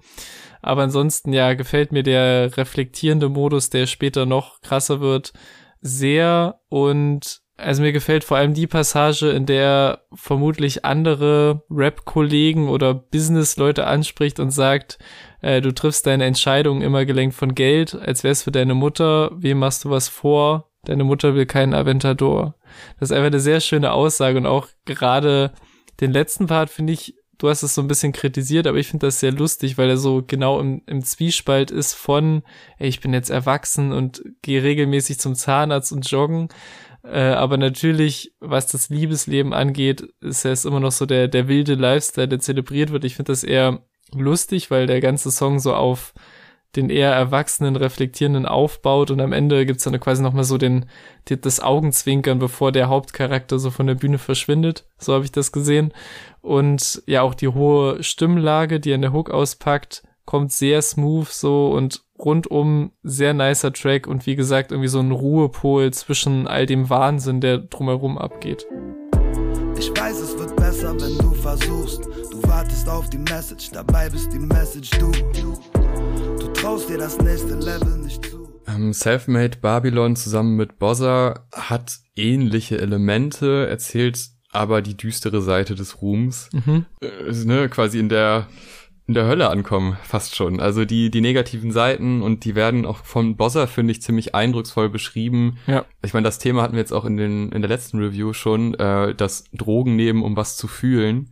Aber 0.61 0.83
ansonsten 0.83 1.33
ja 1.33 1.55
gefällt 1.55 1.91
mir 1.91 2.03
der 2.03 2.57
reflektierende 2.57 3.29
Modus, 3.29 3.71
der 3.71 3.87
später 3.87 4.27
noch 4.27 4.61
krasser 4.61 5.01
wird, 5.01 5.33
sehr 5.81 6.61
und 6.69 7.43
also 7.57 7.83
mir 7.83 7.93
gefällt 7.93 8.25
vor 8.25 8.37
allem 8.37 8.55
die 8.55 8.67
Passage, 8.67 9.31
in 9.31 9.47
der 9.47 10.03
vermutlich 10.13 10.85
andere 10.85 11.63
Rap-Kollegen 11.71 12.69
oder 12.69 12.95
Business-Leute 12.95 13.87
anspricht 13.87 14.41
und 14.41 14.51
sagt, 14.51 14.99
äh, 15.43 15.61
du 15.61 15.75
triffst 15.75 16.07
deine 16.07 16.25
Entscheidungen 16.25 16.83
immer 16.83 17.05
gelenkt 17.05 17.35
von 17.35 17.55
Geld, 17.55 17.95
als 17.95 18.25
wär's 18.25 18.45
für 18.45 18.53
deine 18.53 18.75
Mutter, 18.75 19.31
wem 19.35 19.59
machst 19.59 19.85
du 19.85 19.91
was 19.91 20.09
vor? 20.09 20.71
Deine 20.85 21.05
Mutter 21.05 21.35
will 21.35 21.47
keinen 21.47 21.75
Aventador. 21.75 22.55
Das 22.99 23.11
ist 23.11 23.17
einfach 23.17 23.27
eine 23.27 23.41
sehr 23.41 23.61
schöne 23.61 23.93
Aussage 23.93 24.39
und 24.39 24.47
auch 24.47 24.69
gerade 24.85 25.53
den 26.01 26.13
letzten 26.13 26.47
Part 26.47 26.71
finde 26.71 26.93
ich, 26.93 27.15
du 27.39 27.49
hast 27.49 27.63
es 27.63 27.75
so 27.75 27.83
ein 27.83 27.89
bisschen 27.89 28.13
kritisiert, 28.13 28.67
aber 28.67 28.79
ich 28.79 28.89
finde 28.89 29.07
das 29.07 29.21
sehr 29.21 29.33
lustig, 29.33 29.79
weil 29.79 29.91
er 29.91 29.97
so 29.97 30.23
genau 30.25 30.61
im, 30.61 30.83
im 30.87 31.05
Zwiespalt 31.05 31.71
ist 31.71 31.95
von, 31.95 32.43
ey, 32.79 32.89
ich 32.89 33.01
bin 33.01 33.13
jetzt 33.13 33.31
erwachsen 33.31 33.93
und 33.93 34.23
gehe 34.43 34.63
regelmäßig 34.63 35.19
zum 35.19 35.35
Zahnarzt 35.35 35.93
und 35.93 36.09
joggen. 36.09 36.49
Äh, 37.05 37.19
aber 37.19 37.57
natürlich, 37.57 38.33
was 38.39 38.69
das 38.69 38.91
Liebesleben 38.91 39.53
angeht, 39.53 40.03
ist 40.21 40.45
es 40.45 40.65
immer 40.65 40.79
noch 40.79 40.93
so 40.93 41.05
der, 41.05 41.27
der 41.27 41.49
wilde 41.49 41.75
Lifestyle, 41.75 42.29
der 42.29 42.39
zelebriert 42.39 42.93
wird. 42.93 43.05
Ich 43.05 43.17
finde 43.17 43.33
das 43.33 43.43
eher 43.43 43.83
lustig, 44.15 44.71
weil 44.71 44.87
der 44.87 45.01
ganze 45.01 45.31
Song 45.31 45.59
so 45.59 45.75
auf 45.75 46.15
den 46.77 46.89
eher 46.89 47.13
erwachsenen, 47.13 47.77
reflektierenden 47.77 48.47
aufbaut 48.47 49.11
und 49.11 49.21
am 49.21 49.33
Ende 49.33 49.67
gibt's 49.67 49.85
dann 49.85 50.01
quasi 50.01 50.23
nochmal 50.23 50.45
so 50.45 50.57
den, 50.57 50.87
die, 51.29 51.39
das 51.39 51.61
Augenzwinkern, 51.61 52.39
bevor 52.39 52.73
der 52.73 52.89
Hauptcharakter 52.89 53.59
so 53.59 53.71
von 53.71 53.87
der 53.87 53.95
Bühne 53.95 54.19
verschwindet. 54.19 54.87
So 54.97 55.13
habe 55.13 55.25
ich 55.25 55.33
das 55.33 55.53
gesehen. 55.53 55.93
Und 56.41 57.03
ja, 57.07 57.23
auch 57.23 57.35
die 57.35 57.49
hohe 57.49 58.03
Stimmlage, 58.03 58.81
die 58.81 58.95
an 58.95 59.03
der 59.03 59.13
Hook 59.13 59.31
auspackt, 59.31 60.03
kommt 60.25 60.53
sehr 60.53 60.81
smooth 60.81 61.29
so 61.29 61.71
und 61.73 62.03
rundum 62.19 62.93
sehr 63.03 63.35
nicer 63.35 63.73
Track 63.73 64.07
und 64.07 64.25
wie 64.27 64.37
gesagt 64.37 64.71
irgendwie 64.71 64.89
so 64.89 65.01
ein 65.01 65.11
Ruhepol 65.11 65.93
zwischen 65.93 66.47
all 66.47 66.65
dem 66.65 66.89
Wahnsinn, 66.89 67.41
der 67.41 67.59
drumherum 67.59 68.17
abgeht. 68.17 68.67
Ich 69.79 69.91
weiß, 69.91 70.21
es 70.21 70.39
wird 70.39 70.55
besser, 70.57 70.95
wenn 71.01 71.19
du 71.19 71.35
versuchst. 71.35 72.09
Du 72.53 72.59
wartest 72.59 72.87
auf 72.87 73.09
die 73.09 73.17
Message, 73.19 73.71
dabei 73.71 74.11
bist 74.11 74.31
die 74.31 74.39
Message 74.39 74.91
du. 74.91 75.11
Du 76.39 76.49
traust 76.49 76.87
dir 76.91 76.99
das 76.99 77.17
nächste 77.19 77.55
Level 77.55 77.97
nicht 77.97 78.27
zu. 78.27 78.47
Ähm, 78.69 78.93
Selfmade 78.93 79.57
Babylon 79.57 80.17
zusammen 80.17 80.57
mit 80.57 80.79
Bozza 80.79 81.47
hat 81.51 82.01
ähnliche 82.15 82.79
Elemente, 82.79 83.67
erzählt 83.69 84.21
aber 84.51 84.83
die 84.83 84.99
düstere 84.99 85.41
Seite 85.41 85.75
des 85.75 86.03
Ruhms. 86.03 86.51
Mhm. 86.53 86.85
Äh, 87.01 87.33
ne, 87.47 87.71
quasi 87.71 87.99
in 87.99 88.11
der 88.11 88.49
in 89.07 89.15
der 89.15 89.27
Hölle 89.27 89.49
ankommen, 89.49 89.97
fast 90.03 90.37
schon. 90.37 90.61
Also 90.61 90.85
die, 90.85 91.11
die 91.11 91.23
negativen 91.23 91.73
Seiten 91.73 92.21
und 92.21 92.45
die 92.45 92.55
werden 92.55 92.85
auch 92.85 92.99
von 92.99 93.37
Bosser, 93.37 93.67
finde 93.67 93.93
ich, 93.93 94.03
ziemlich 94.03 94.35
eindrucksvoll 94.35 94.91
beschrieben. 94.91 95.57
Ja. 95.67 95.87
Ich 96.05 96.13
meine, 96.13 96.25
das 96.25 96.39
Thema 96.39 96.63
hatten 96.63 96.75
wir 96.75 96.81
jetzt 96.81 96.93
auch 96.93 97.07
in, 97.07 97.17
den, 97.17 97.51
in 97.51 97.63
der 97.63 97.71
letzten 97.71 97.99
Review 97.99 98.35
schon, 98.35 98.75
äh, 98.75 99.15
das 99.15 99.45
Drogen 99.55 99.97
nehmen, 99.97 100.23
um 100.23 100.37
was 100.37 100.57
zu 100.59 100.69
fühlen. 100.69 101.31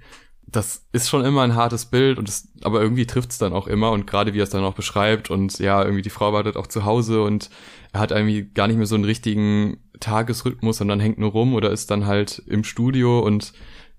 Das 0.53 0.87
ist 0.93 1.09
schon 1.09 1.25
immer 1.25 1.43
ein 1.43 1.55
hartes 1.55 1.87
Bild 1.87 2.19
und 2.19 2.29
es, 2.29 2.49
aber 2.63 2.81
irgendwie 2.81 3.07
trifft 3.07 3.31
es 3.31 3.39
dann 3.39 3.53
auch 3.53 3.67
immer 3.67 3.93
und 3.93 4.07
gerade 4.07 4.35
wie 4.35 4.41
er 4.41 4.45
es 4.45 4.51
dann 4.51 4.65
auch 4.65 4.75
beschreibt 4.75 5.31
und 5.31 5.59
ja, 5.59 5.83
irgendwie 5.83 6.03
die 6.03 6.11
Frau 6.11 6.33
wartet 6.33 6.57
auch 6.57 6.67
zu 6.67 6.85
Hause 6.85 7.23
und 7.23 7.51
er 7.93 8.01
hat 8.01 8.11
irgendwie 8.11 8.43
gar 8.43 8.67
nicht 8.67 8.77
mehr 8.77 8.87
so 8.87 8.95
einen 8.95 9.05
richtigen 9.05 9.79
Tagesrhythmus, 10.01 10.79
sondern 10.79 11.01
hängt 11.01 11.19
nur 11.19 11.31
rum 11.31 11.55
oder 11.55 11.71
ist 11.71 11.91
dann 11.91 12.07
halt 12.07 12.43
im 12.47 12.65
Studio 12.65 13.21
und 13.21 13.53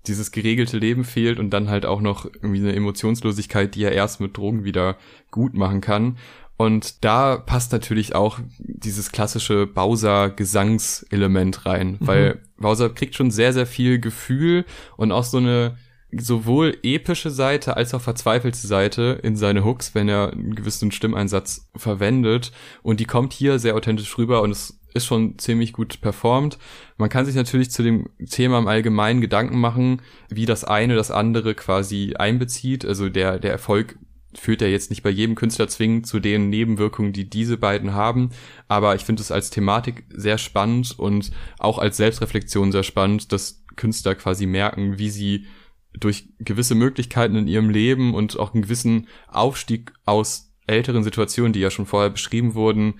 dieses 0.06 0.32
geregelte 0.32 0.78
Leben 0.78 1.04
fehlt 1.04 1.38
und 1.38 1.50
dann 1.50 1.68
halt 1.68 1.86
auch 1.86 2.00
noch 2.00 2.26
irgendwie 2.26 2.58
eine 2.58 2.74
Emotionslosigkeit, 2.74 3.74
die 3.74 3.84
er 3.84 3.92
erst 3.92 4.20
mit 4.20 4.36
Drogen 4.36 4.64
wieder 4.64 4.96
gut 5.30 5.54
machen 5.54 5.80
kann. 5.80 6.18
Und 6.56 7.04
da 7.04 7.36
passt 7.36 7.72
natürlich 7.72 8.14
auch 8.14 8.38
dieses 8.58 9.10
klassische 9.10 9.66
Bowser-Gesangselement 9.66 11.66
rein, 11.66 11.92
mhm. 11.92 12.06
weil 12.06 12.42
Bowser 12.56 12.90
kriegt 12.90 13.14
schon 13.14 13.30
sehr, 13.30 13.52
sehr 13.52 13.66
viel 13.66 13.98
Gefühl 13.98 14.64
und 14.96 15.12
auch 15.12 15.24
so 15.24 15.38
eine 15.38 15.76
sowohl 16.16 16.76
epische 16.82 17.30
Seite 17.30 17.76
als 17.76 17.94
auch 17.94 18.00
verzweifelte 18.00 18.66
Seite 18.66 19.18
in 19.22 19.36
seine 19.36 19.64
Hooks, 19.64 19.94
wenn 19.94 20.08
er 20.08 20.32
einen 20.32 20.54
gewissen 20.54 20.92
Stimmeinsatz 20.92 21.70
verwendet. 21.74 22.52
Und 22.82 23.00
die 23.00 23.06
kommt 23.06 23.32
hier 23.32 23.58
sehr 23.58 23.74
authentisch 23.74 24.16
rüber 24.18 24.42
und 24.42 24.50
es 24.50 24.78
ist 24.94 25.06
schon 25.06 25.38
ziemlich 25.38 25.72
gut 25.72 26.00
performt. 26.02 26.58
Man 26.98 27.08
kann 27.08 27.24
sich 27.24 27.34
natürlich 27.34 27.70
zu 27.70 27.82
dem 27.82 28.08
Thema 28.28 28.58
im 28.58 28.68
Allgemeinen 28.68 29.22
Gedanken 29.22 29.58
machen, 29.58 30.02
wie 30.28 30.44
das 30.44 30.64
eine 30.64 30.94
das 30.96 31.10
andere 31.10 31.54
quasi 31.54 32.14
einbezieht. 32.18 32.84
Also 32.84 33.08
der, 33.08 33.38
der 33.38 33.52
Erfolg 33.52 33.98
führt 34.34 34.62
ja 34.62 34.68
jetzt 34.68 34.90
nicht 34.90 35.02
bei 35.02 35.10
jedem 35.10 35.34
Künstler 35.34 35.68
zwingend 35.68 36.06
zu 36.06 36.20
den 36.20 36.48
Nebenwirkungen, 36.48 37.12
die 37.12 37.28
diese 37.28 37.56
beiden 37.56 37.94
haben. 37.94 38.30
Aber 38.68 38.94
ich 38.94 39.04
finde 39.04 39.22
es 39.22 39.30
als 39.30 39.50
Thematik 39.50 40.04
sehr 40.10 40.38
spannend 40.38 40.98
und 40.98 41.32
auch 41.58 41.78
als 41.78 41.96
Selbstreflexion 41.96 42.72
sehr 42.72 42.82
spannend, 42.82 43.32
dass 43.32 43.64
Künstler 43.76 44.14
quasi 44.14 44.46
merken, 44.46 44.98
wie 44.98 45.10
sie 45.10 45.46
durch 45.94 46.28
gewisse 46.38 46.74
Möglichkeiten 46.74 47.36
in 47.36 47.46
ihrem 47.46 47.70
Leben 47.70 48.14
und 48.14 48.38
auch 48.38 48.54
einen 48.54 48.62
gewissen 48.62 49.08
Aufstieg 49.28 49.92
aus 50.04 50.52
älteren 50.66 51.04
Situationen, 51.04 51.52
die 51.52 51.60
ja 51.60 51.70
schon 51.70 51.86
vorher 51.86 52.10
beschrieben 52.10 52.54
wurden, 52.54 52.94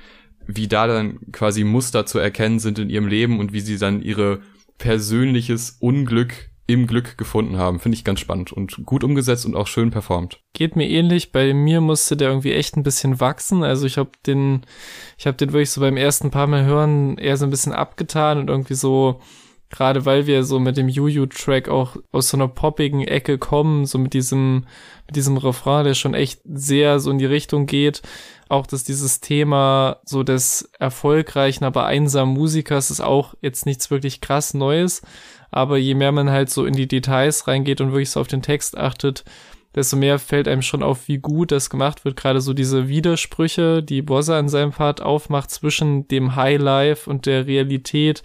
wie 0.46 0.68
da 0.68 0.87
dann 0.87 1.18
quasi 1.33 1.64
Muster 1.64 2.07
zu 2.07 2.18
erkennen 2.18 2.59
sind 2.59 2.78
in 2.78 2.90
ihrem 2.90 3.07
Leben 3.07 3.38
und 3.38 3.52
wie 3.52 3.61
sie 3.61 3.78
dann 3.78 4.02
ihre 4.02 4.40
persönliches 4.78 5.76
Unglück 5.81 6.50
im 6.66 6.87
Glück 6.87 7.18
gefunden 7.18 7.59
haben. 7.59 7.81
Finde 7.81 7.96
ich 7.96 8.05
ganz 8.05 8.20
spannend 8.20 8.52
und 8.52 8.85
gut 8.87 9.05
umgesetzt 9.05 9.46
und 9.46 9.55
auch 9.55 9.66
schön 9.66 9.90
performt. 9.90 10.40
Geht 10.52 10.76
mir 10.76 10.88
ähnlich. 10.88 11.33
Bei 11.33 11.52
mir 11.55 11.81
musste 11.81 12.16
der 12.16 12.28
irgendwie 12.28 12.52
echt 12.52 12.76
ein 12.76 12.83
bisschen 12.83 13.20
wachsen. 13.20 13.62
Also 13.62 13.87
ich 13.87 13.98
habe 13.98 14.11
den, 14.26 14.62
ich 15.18 15.26
habe 15.26 15.37
den 15.37 15.52
wirklich 15.52 15.70
so 15.70 15.81
beim 15.81 15.96
ersten 15.96 16.31
paar 16.31 16.46
Mal 16.46 16.64
hören 16.64 17.18
eher 17.18 17.37
so 17.37 17.44
ein 17.44 17.50
bisschen 17.50 17.72
abgetan 17.72 18.38
und 18.38 18.48
irgendwie 18.48 18.74
so, 18.74 19.20
gerade 19.72 20.04
weil 20.04 20.26
wir 20.26 20.44
so 20.44 20.61
mit 20.61 20.76
dem 20.76 20.88
Juju-Track 20.88 21.68
auch 21.68 21.96
aus 22.12 22.28
so 22.28 22.37
einer 22.37 22.46
poppigen 22.46 23.00
Ecke 23.02 23.38
kommen, 23.38 23.87
so 23.87 23.98
mit 23.98 24.14
diesem, 24.14 24.66
mit 25.06 25.16
diesem 25.16 25.37
Refrain, 25.37 25.85
der 25.85 25.94
schon 25.94 26.14
echt 26.14 26.40
sehr 26.44 27.00
so 27.00 27.11
in 27.11 27.18
die 27.18 27.26
Richtung 27.26 27.66
geht, 27.66 28.02
auch, 28.48 28.66
dass 28.66 28.85
dieses 28.85 29.20
Thema 29.20 29.96
so 30.04 30.22
des 30.22 30.70
erfolgreichen, 30.78 31.64
aber 31.64 31.87
einsamen 31.87 32.35
Musikers 32.35 32.90
ist 32.90 33.00
auch 33.00 33.35
jetzt 33.40 33.66
nichts 33.66 33.90
wirklich 33.90 34.20
krass 34.20 34.54
Neues. 34.54 35.02
Aber 35.50 35.76
je 35.78 35.94
mehr 35.94 36.12
man 36.12 36.30
halt 36.30 36.50
so 36.50 36.64
in 36.64 36.74
die 36.74 36.88
Details 36.88 37.48
reingeht 37.48 37.80
und 37.80 37.92
wirklich 37.92 38.11
so 38.11 38.20
auf 38.20 38.28
den 38.28 38.42
Text 38.42 38.76
achtet, 38.76 39.24
desto 39.74 39.96
mehr 39.96 40.18
fällt 40.18 40.48
einem 40.48 40.62
schon 40.62 40.82
auf, 40.82 41.08
wie 41.08 41.18
gut 41.18 41.52
das 41.52 41.70
gemacht 41.70 42.04
wird. 42.04 42.16
Gerade 42.16 42.40
so 42.40 42.52
diese 42.52 42.88
Widersprüche, 42.88 43.82
die 43.82 44.02
Bossa 44.02 44.38
in 44.38 44.48
seinem 44.48 44.72
Part 44.72 45.00
aufmacht 45.00 45.50
zwischen 45.50 46.08
dem 46.08 46.37
Highlife 46.37 47.08
und 47.08 47.26
der 47.26 47.46
Realität. 47.46 48.22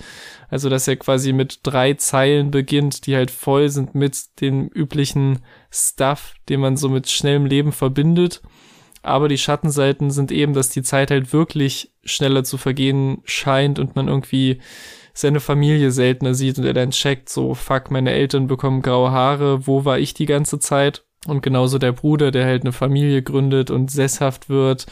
Also, 0.50 0.70
dass 0.70 0.88
er 0.88 0.98
quasi 0.98 1.34
mit 1.34 1.60
drei 1.64 1.94
Zeilen 1.94 2.52
beginnt, 2.52 3.06
die 3.06 3.16
halt 3.16 3.32
voll 3.32 3.70
sind 3.70 3.96
mit 3.96 4.42
dem 4.42 4.68
üblichen 4.68 5.40
Stuff, 5.72 6.34
den 6.50 6.60
man 6.60 6.78
so 6.78 6.90
mit 6.90 7.10
schnellem 7.10 7.46
Leben 7.46 7.72
verbindet 7.72 8.42
aber 9.08 9.30
die 9.30 9.38
Schattenseiten 9.38 10.12
sind 10.12 10.32
eben, 10.34 10.54
dass 10.54 10.70
die 10.70 10.84
Zeit 10.84 11.12
halt 11.12 11.32
wirklich 11.32 11.94
schneller 12.04 12.44
zu 12.44 12.58
vergehen 12.58 13.22
scheint 13.24 13.80
und 13.80 13.96
man 13.96 14.10
irgendwie 14.10 14.60
seine 15.14 15.40
Familie 15.40 15.92
seltener 15.92 16.34
sieht 16.34 16.60
und 16.60 16.66
er 16.66 16.74
dann 16.74 16.92
checkt, 16.92 17.30
so, 17.30 17.54
fuck, 17.56 17.90
meine 17.90 18.12
Eltern 18.12 18.48
bekommen 18.48 18.82
graue 18.82 19.12
Haare, 19.12 19.66
wo 19.66 19.86
war 19.86 19.98
ich 19.98 20.14
die 20.14 20.26
ganze 20.26 20.60
Zeit? 20.60 21.07
Und 21.28 21.44
genauso 21.44 21.78
der 21.78 21.92
Bruder, 21.92 22.32
der 22.32 22.46
halt 22.46 22.64
eine 22.64 22.72
Familie 22.72 23.22
gründet 23.22 23.70
und 23.70 23.92
sesshaft 23.92 24.50
wird 24.50 24.86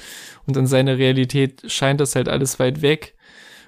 und 0.45 0.57
in 0.57 0.67
seiner 0.67 0.97
Realität 0.97 1.63
scheint 1.67 2.01
das 2.01 2.15
halt 2.15 2.29
alles 2.29 2.59
weit 2.59 2.81
weg. 2.81 3.15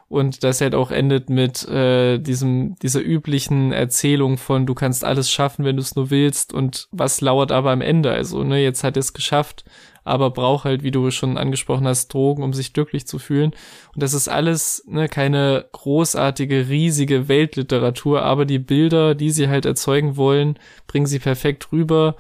Und 0.09 0.45
das 0.45 0.61
halt 0.61 0.73
auch 0.73 0.91
endet 0.91 1.29
mit 1.29 1.67
äh, 1.67 2.17
diesem, 2.17 2.75
dieser 2.81 3.01
üblichen 3.01 3.73
Erzählung 3.73 4.37
von 4.37 4.65
du 4.65 4.73
kannst 4.73 5.03
alles 5.03 5.29
schaffen, 5.29 5.65
wenn 5.65 5.75
du 5.75 5.81
es 5.81 5.97
nur 5.97 6.09
willst 6.09 6.53
und 6.53 6.87
was 6.91 7.19
lauert 7.19 7.51
aber 7.51 7.71
am 7.71 7.81
Ende. 7.81 8.11
Also, 8.11 8.43
ne, 8.43 8.63
jetzt 8.63 8.85
hat 8.85 8.95
er 8.95 9.01
es 9.01 9.11
geschafft, 9.11 9.65
aber 10.05 10.29
braucht 10.31 10.63
halt, 10.63 10.83
wie 10.83 10.91
du 10.91 11.11
schon 11.11 11.37
angesprochen 11.37 11.85
hast, 11.87 12.13
Drogen, 12.13 12.41
um 12.41 12.53
sich 12.53 12.71
glücklich 12.71 13.05
zu 13.05 13.19
fühlen. 13.19 13.51
Und 13.93 14.01
das 14.01 14.13
ist 14.13 14.29
alles 14.29 14.85
ne, 14.87 15.09
keine 15.09 15.65
großartige, 15.73 16.69
riesige 16.69 17.27
Weltliteratur, 17.27 18.21
aber 18.21 18.45
die 18.45 18.59
Bilder, 18.59 19.13
die 19.13 19.31
sie 19.31 19.49
halt 19.49 19.65
erzeugen 19.65 20.15
wollen, 20.15 20.57
bringen 20.87 21.05
sie 21.05 21.19
perfekt 21.19 21.73
rüber. 21.73 22.15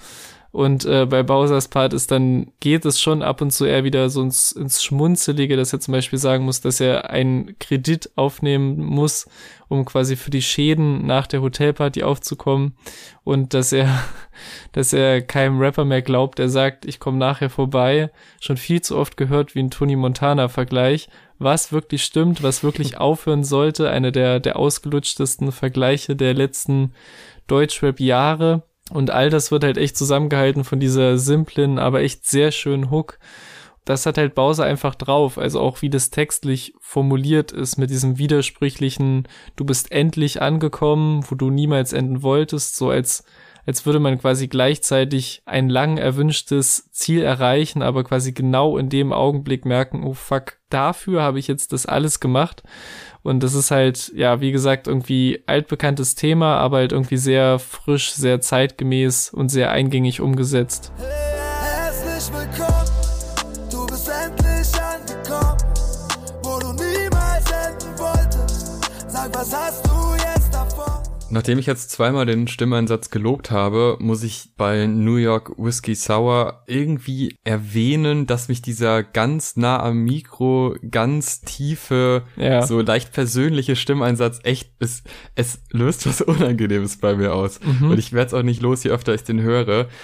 Und 0.51 0.85
äh, 0.85 1.05
bei 1.05 1.23
Bowsers 1.23 1.67
Part 1.67 1.93
ist 1.93 2.11
dann, 2.11 2.51
geht 2.59 2.85
es 2.85 3.01
schon 3.01 3.21
ab 3.21 3.41
und 3.41 3.51
zu 3.51 3.65
eher 3.65 3.83
wieder 3.83 4.09
so 4.09 4.21
ins, 4.21 4.51
ins 4.51 4.83
Schmunzelige, 4.83 5.57
dass 5.57 5.73
er 5.73 5.79
zum 5.79 5.91
Beispiel 5.91 6.19
sagen 6.19 6.45
muss, 6.45 6.61
dass 6.61 6.79
er 6.79 7.09
einen 7.09 7.59
Kredit 7.59 8.11
aufnehmen 8.15 8.77
muss, 8.77 9.27
um 9.67 9.83
quasi 9.83 10.15
für 10.15 10.31
die 10.31 10.41
Schäden 10.41 11.05
nach 11.05 11.27
der 11.27 11.41
Hotelparty 11.41 12.03
aufzukommen. 12.03 12.77
Und 13.23 13.53
dass 13.53 13.73
er, 13.73 14.03
dass 14.71 14.93
er 14.93 15.21
keinem 15.21 15.59
Rapper 15.59 15.85
mehr 15.85 16.01
glaubt, 16.01 16.39
er 16.39 16.49
sagt, 16.49 16.85
ich 16.85 16.99
komme 16.99 17.17
nachher 17.17 17.49
vorbei. 17.49 18.09
Schon 18.39 18.57
viel 18.57 18.81
zu 18.81 18.97
oft 18.97 19.17
gehört 19.17 19.53
wie 19.53 19.59
ein 19.59 19.71
Tony 19.71 19.95
Montana-Vergleich. 19.95 21.09
Was 21.39 21.71
wirklich 21.71 22.03
stimmt, 22.03 22.41
was 22.41 22.63
wirklich 22.63 22.97
aufhören 22.99 23.43
sollte, 23.43 23.89
eine 23.89 24.11
der, 24.11 24.39
der 24.39 24.57
ausgelutschtesten 24.57 25.51
Vergleiche 25.51 26.15
der 26.15 26.33
letzten 26.33 26.93
Deutschrap-Jahre 27.47 28.63
und 28.91 29.11
all 29.11 29.29
das 29.29 29.51
wird 29.51 29.63
halt 29.63 29.77
echt 29.77 29.97
zusammengehalten 29.97 30.63
von 30.63 30.79
dieser 30.79 31.17
simplen, 31.17 31.79
aber 31.79 32.01
echt 32.01 32.25
sehr 32.25 32.51
schönen 32.51 32.89
Hook. 32.89 33.19
Das 33.85 34.05
hat 34.05 34.17
halt 34.17 34.35
Bowser 34.35 34.65
einfach 34.65 34.95
drauf. 34.95 35.37
Also 35.37 35.61
auch 35.61 35.81
wie 35.81 35.89
das 35.89 36.09
textlich 36.09 36.73
formuliert 36.81 37.53
ist 37.53 37.77
mit 37.77 37.89
diesem 37.89 38.17
widersprüchlichen, 38.17 39.27
du 39.55 39.63
bist 39.63 39.91
endlich 39.91 40.41
angekommen, 40.41 41.23
wo 41.29 41.35
du 41.35 41.49
niemals 41.49 41.93
enden 41.93 42.21
wolltest, 42.21 42.75
so 42.75 42.89
als, 42.89 43.23
als 43.65 43.85
würde 43.85 43.99
man 43.99 44.19
quasi 44.19 44.49
gleichzeitig 44.49 45.41
ein 45.45 45.69
lang 45.69 45.97
erwünschtes 45.97 46.89
Ziel 46.91 47.23
erreichen, 47.23 47.81
aber 47.81 48.03
quasi 48.03 48.33
genau 48.33 48.77
in 48.77 48.89
dem 48.89 49.13
Augenblick 49.13 49.63
merken, 49.63 50.03
oh 50.03 50.13
fuck, 50.13 50.57
dafür 50.69 51.21
habe 51.21 51.39
ich 51.39 51.47
jetzt 51.47 51.71
das 51.71 51.85
alles 51.85 52.19
gemacht. 52.19 52.63
Und 53.27 53.43
das 53.43 53.55
ist 53.55 53.71
halt, 53.71 54.13
ja, 54.15 54.39
wie 54.39 54.53
gesagt, 54.53 54.87
irgendwie 54.87 55.43
altbekanntes 55.47 56.15
Thema, 56.15 56.59
aber 56.59 56.77
halt 56.77 56.93
irgendwie 56.93 57.17
sehr 57.17 57.59
frisch, 57.59 58.13
sehr 58.13 58.39
zeitgemäß 58.39 59.31
und 59.31 59.49
sehr 59.49 59.69
eingängig 59.69 60.21
umgesetzt. 60.21 60.93
Herzlich 60.97 62.33
willkommen, 62.33 62.76
Nachdem 71.29 71.59
ich 71.59 71.65
jetzt 71.65 71.91
zweimal 71.91 72.25
den 72.25 72.47
Stimmeinsatz 72.47 73.09
gelobt 73.09 73.51
habe, 73.51 73.97
muss 73.99 74.23
ich 74.23 74.49
bei 74.55 74.87
New 74.87 75.15
York 75.15 75.51
Whiskey 75.57 75.93
Sour 75.93 76.63
irgendwie 76.67 77.37
erwähnen, 77.43 78.27
dass 78.27 78.47
mich 78.47 78.61
dieser 78.61 79.03
ganz 79.03 79.57
nah 79.57 79.81
am 79.81 80.03
Mikro, 80.05 80.75
ganz 80.89 81.41
tiefe, 81.41 82.23
ja. 82.37 82.65
so 82.65 82.79
leicht 82.81 83.11
persönliche 83.11 83.75
Stimmeinsatz 83.75 84.39
echt, 84.43 84.71
es, 84.79 85.03
es 85.35 85.61
löst 85.71 86.07
was 86.07 86.21
Unangenehmes 86.21 86.97
bei 86.97 87.15
mir 87.15 87.33
aus. 87.33 87.59
Mhm. 87.61 87.91
Und 87.91 87.99
ich 87.99 88.13
werde 88.13 88.27
es 88.27 88.33
auch 88.33 88.43
nicht 88.43 88.61
los, 88.61 88.83
je 88.83 88.91
öfter 88.91 89.13
ich 89.13 89.23
den 89.23 89.41
höre. 89.41 89.87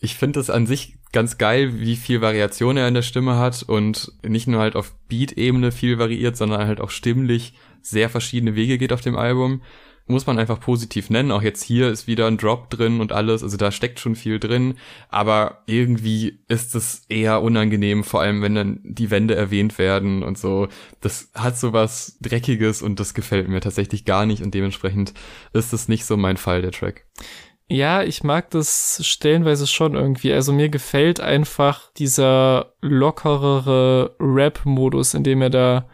Ich 0.00 0.14
finde 0.14 0.38
es 0.40 0.50
an 0.50 0.66
sich 0.66 0.96
ganz 1.12 1.36
geil, 1.36 1.80
wie 1.80 1.96
viel 1.96 2.20
Variation 2.20 2.76
er 2.76 2.88
in 2.88 2.94
der 2.94 3.02
Stimme 3.02 3.36
hat 3.36 3.64
und 3.64 4.12
nicht 4.26 4.46
nur 4.46 4.60
halt 4.60 4.76
auf 4.76 4.94
Beat-Ebene 5.08 5.72
viel 5.72 5.98
variiert, 5.98 6.36
sondern 6.36 6.66
halt 6.66 6.80
auch 6.80 6.90
stimmlich 6.90 7.54
sehr 7.82 8.08
verschiedene 8.08 8.54
Wege 8.54 8.78
geht 8.78 8.92
auf 8.92 9.00
dem 9.00 9.16
Album. 9.16 9.60
Muss 10.08 10.26
man 10.26 10.38
einfach 10.38 10.60
positiv 10.60 11.10
nennen. 11.10 11.30
Auch 11.30 11.42
jetzt 11.42 11.62
hier 11.62 11.90
ist 11.90 12.06
wieder 12.06 12.26
ein 12.26 12.38
Drop 12.38 12.70
drin 12.70 13.00
und 13.00 13.12
alles, 13.12 13.42
also 13.42 13.56
da 13.56 13.70
steckt 13.70 14.00
schon 14.00 14.14
viel 14.14 14.38
drin, 14.38 14.74
aber 15.08 15.62
irgendwie 15.66 16.40
ist 16.48 16.74
es 16.74 17.04
eher 17.08 17.42
unangenehm, 17.42 18.04
vor 18.04 18.20
allem 18.20 18.42
wenn 18.42 18.54
dann 18.54 18.80
die 18.82 19.10
Wände 19.10 19.34
erwähnt 19.34 19.78
werden 19.78 20.22
und 20.22 20.38
so. 20.38 20.68
Das 21.00 21.30
hat 21.34 21.58
so 21.58 21.72
was 21.72 22.16
Dreckiges 22.20 22.82
und 22.82 23.00
das 23.00 23.14
gefällt 23.14 23.48
mir 23.48 23.60
tatsächlich 23.60 24.04
gar 24.04 24.26
nicht 24.26 24.42
und 24.42 24.54
dementsprechend 24.54 25.14
ist 25.52 25.72
es 25.72 25.88
nicht 25.88 26.04
so 26.04 26.16
mein 26.16 26.36
Fall, 26.36 26.62
der 26.62 26.72
Track. 26.72 27.04
Ja, 27.70 28.02
ich 28.02 28.24
mag 28.24 28.50
das 28.50 29.00
stellenweise 29.06 29.66
schon 29.66 29.94
irgendwie. 29.94 30.32
Also 30.32 30.54
mir 30.54 30.70
gefällt 30.70 31.20
einfach 31.20 31.92
dieser 31.92 32.72
lockerere 32.80 34.16
Rap-Modus, 34.18 35.12
in 35.12 35.22
dem 35.22 35.42
er 35.42 35.50
da 35.50 35.88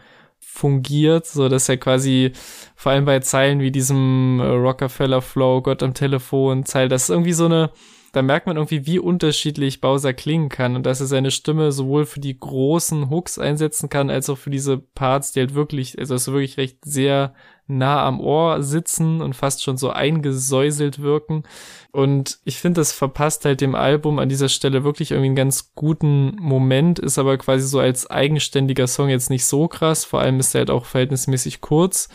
fungiert, 0.55 1.25
so 1.25 1.49
dass 1.49 1.67
er 1.67 1.77
quasi 1.77 2.31
vor 2.75 2.93
allem 2.93 3.05
bei 3.05 3.19
Zeilen 3.19 3.59
wie 3.59 3.71
diesem 3.71 4.39
äh, 4.39 4.45
Rockefeller 4.45 5.21
Flow, 5.21 5.61
Gott 5.61 5.83
am 5.83 5.93
Telefon, 5.93 6.65
Zeil, 6.65 6.87
das 6.87 7.03
ist 7.03 7.09
irgendwie 7.09 7.33
so 7.33 7.45
eine 7.45 7.71
da 8.15 8.21
merkt 8.21 8.47
man 8.47 8.55
irgendwie, 8.55 8.85
wie 8.85 8.97
unterschiedlich 8.97 9.81
Bowser 9.81 10.13
klingen 10.13 10.47
kann 10.47 10.77
und 10.77 10.85
dass 10.85 11.01
er 11.01 11.05
seine 11.05 11.31
Stimme 11.31 11.73
sowohl 11.73 12.05
für 12.05 12.21
die 12.21 12.39
großen 12.39 13.09
Hooks 13.09 13.37
einsetzen 13.37 13.89
kann, 13.89 14.09
als 14.09 14.29
auch 14.29 14.37
für 14.37 14.49
diese 14.49 14.77
Parts, 14.77 15.33
die 15.33 15.41
halt 15.41 15.53
wirklich, 15.53 15.99
also 15.99 16.13
dass 16.13 16.27
wirklich 16.27 16.55
recht 16.55 16.77
sehr 16.85 17.33
nah 17.67 18.05
am 18.05 18.19
Ohr 18.19 18.61
sitzen 18.61 19.21
und 19.21 19.35
fast 19.35 19.63
schon 19.63 19.77
so 19.77 19.89
eingesäuselt 19.89 21.01
wirken. 21.01 21.43
Und 21.91 22.39
ich 22.45 22.57
finde, 22.59 22.81
das 22.81 22.91
verpasst 22.91 23.45
halt 23.45 23.61
dem 23.61 23.75
Album 23.75 24.19
an 24.19 24.29
dieser 24.29 24.49
Stelle 24.49 24.83
wirklich 24.83 25.11
irgendwie 25.11 25.27
einen 25.27 25.35
ganz 25.35 25.73
guten 25.73 26.35
Moment, 26.39 26.99
ist 26.99 27.17
aber 27.17 27.37
quasi 27.37 27.67
so 27.67 27.79
als 27.79 28.09
eigenständiger 28.09 28.87
Song 28.87 29.09
jetzt 29.09 29.29
nicht 29.29 29.45
so 29.45 29.67
krass, 29.67 30.05
vor 30.05 30.21
allem 30.21 30.39
ist 30.39 30.53
er 30.53 30.59
halt 30.59 30.69
auch 30.69 30.85
verhältnismäßig 30.85 31.61
kurz. 31.61 32.09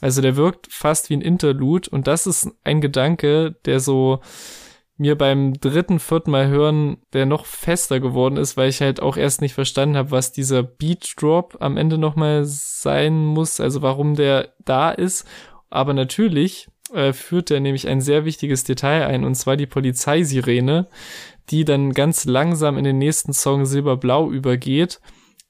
Also 0.00 0.20
der 0.20 0.36
wirkt 0.36 0.68
fast 0.70 1.10
wie 1.10 1.16
ein 1.16 1.22
Interlude 1.22 1.88
und 1.90 2.06
das 2.06 2.26
ist 2.26 2.50
ein 2.64 2.80
Gedanke, 2.80 3.56
der 3.64 3.80
so 3.80 4.20
mir 4.98 5.16
beim 5.16 5.54
dritten, 5.54 5.98
vierten 5.98 6.30
Mal 6.30 6.48
hören, 6.48 6.98
der 7.12 7.26
noch 7.26 7.44
fester 7.44 8.00
geworden 8.00 8.36
ist, 8.36 8.56
weil 8.56 8.70
ich 8.70 8.80
halt 8.80 9.00
auch 9.00 9.16
erst 9.16 9.40
nicht 9.40 9.54
verstanden 9.54 9.96
habe, 9.96 10.10
was 10.10 10.32
dieser 10.32 10.62
Beat 10.62 11.14
Drop 11.18 11.56
am 11.60 11.76
Ende 11.76 11.98
nochmal 11.98 12.44
sein 12.44 13.24
muss, 13.24 13.60
also 13.60 13.82
warum 13.82 14.14
der 14.14 14.54
da 14.64 14.90
ist. 14.90 15.26
Aber 15.68 15.92
natürlich 15.92 16.68
äh, 16.92 17.12
führt 17.12 17.50
er 17.50 17.60
nämlich 17.60 17.88
ein 17.88 18.00
sehr 18.00 18.24
wichtiges 18.24 18.64
Detail 18.64 19.06
ein, 19.06 19.24
und 19.24 19.34
zwar 19.34 19.56
die 19.56 19.66
Polizeisirene, 19.66 20.88
die 21.50 21.64
dann 21.64 21.92
ganz 21.92 22.24
langsam 22.24 22.78
in 22.78 22.84
den 22.84 22.98
nächsten 22.98 23.32
Song 23.32 23.66
Silberblau 23.66 24.30
übergeht, 24.30 25.00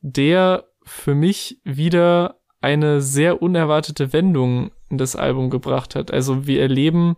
der 0.01 0.65
für 0.83 1.15
mich 1.15 1.61
wieder 1.65 2.41
eine 2.61 3.01
sehr 3.01 3.43
unerwartete 3.43 4.13
Wendung 4.13 4.71
in 4.89 4.99
das 4.99 5.17
Album 5.17 5.51
gebracht 5.51 5.95
hat. 5.95 6.11
Also 6.11 6.47
wir 6.47 6.63
erleben 6.63 7.17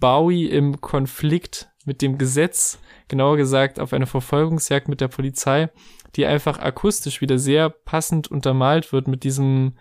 Bowie 0.00 0.46
im 0.46 0.80
Konflikt 0.80 1.70
mit 1.84 2.02
dem 2.02 2.18
Gesetz, 2.18 2.78
genauer 3.08 3.36
gesagt 3.36 3.80
auf 3.80 3.92
eine 3.92 4.06
Verfolgungsjagd 4.06 4.88
mit 4.88 5.00
der 5.00 5.08
Polizei, 5.08 5.70
die 6.16 6.26
einfach 6.26 6.58
akustisch 6.58 7.20
wieder 7.20 7.38
sehr 7.38 7.70
passend 7.70 8.28
untermalt 8.30 8.92
wird 8.92 9.08
mit 9.08 9.24
diesem 9.24 9.76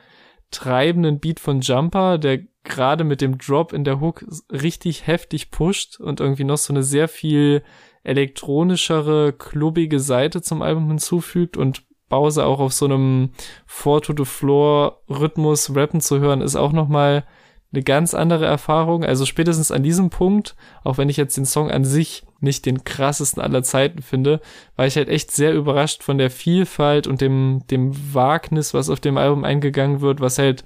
treibenden 0.51 1.19
Beat 1.19 1.39
von 1.39 1.61
Jumper, 1.61 2.17
der 2.17 2.39
gerade 2.63 3.03
mit 3.03 3.21
dem 3.21 3.37
Drop 3.37 3.73
in 3.73 3.83
der 3.83 3.99
Hook 3.99 4.25
richtig 4.51 5.07
heftig 5.07 5.51
pusht 5.51 5.99
und 5.99 6.19
irgendwie 6.19 6.43
noch 6.43 6.57
so 6.57 6.73
eine 6.73 6.83
sehr 6.83 7.07
viel 7.07 7.63
elektronischere, 8.03 9.33
klubbige 9.33 9.99
Seite 9.99 10.41
zum 10.41 10.61
Album 10.61 10.87
hinzufügt 10.87 11.57
und 11.57 11.83
Bowser 12.09 12.45
auch 12.45 12.59
auf 12.59 12.73
so 12.73 12.85
einem 12.85 13.31
Four 13.65 14.01
to 14.01 14.13
the 14.17 14.25
Floor 14.25 15.01
Rhythmus 15.09 15.75
rappen 15.75 15.99
zu 15.99 16.19
hören, 16.19 16.41
ist 16.41 16.55
auch 16.55 16.71
nochmal 16.71 17.25
eine 17.73 17.83
ganz 17.83 18.13
andere 18.13 18.45
Erfahrung. 18.45 19.03
Also 19.03 19.25
spätestens 19.25 19.71
an 19.71 19.83
diesem 19.83 20.09
Punkt, 20.09 20.55
auch 20.83 20.97
wenn 20.97 21.09
ich 21.09 21.17
jetzt 21.17 21.37
den 21.37 21.45
Song 21.45 21.69
an 21.69 21.83
sich 21.83 22.23
nicht 22.39 22.65
den 22.65 22.83
krassesten 22.83 23.41
aller 23.41 23.63
Zeiten 23.63 24.01
finde, 24.01 24.41
war 24.75 24.87
ich 24.87 24.95
halt 24.95 25.09
echt 25.09 25.31
sehr 25.31 25.53
überrascht 25.53 26.03
von 26.03 26.17
der 26.17 26.29
Vielfalt 26.29 27.07
und 27.07 27.19
dem, 27.19 27.63
dem 27.69 28.13
Wagnis, 28.13 28.73
was 28.73 28.89
auf 28.89 28.99
dem 28.99 29.17
Album 29.17 29.43
eingegangen 29.43 30.01
wird, 30.01 30.21
was 30.21 30.37
halt 30.37 30.63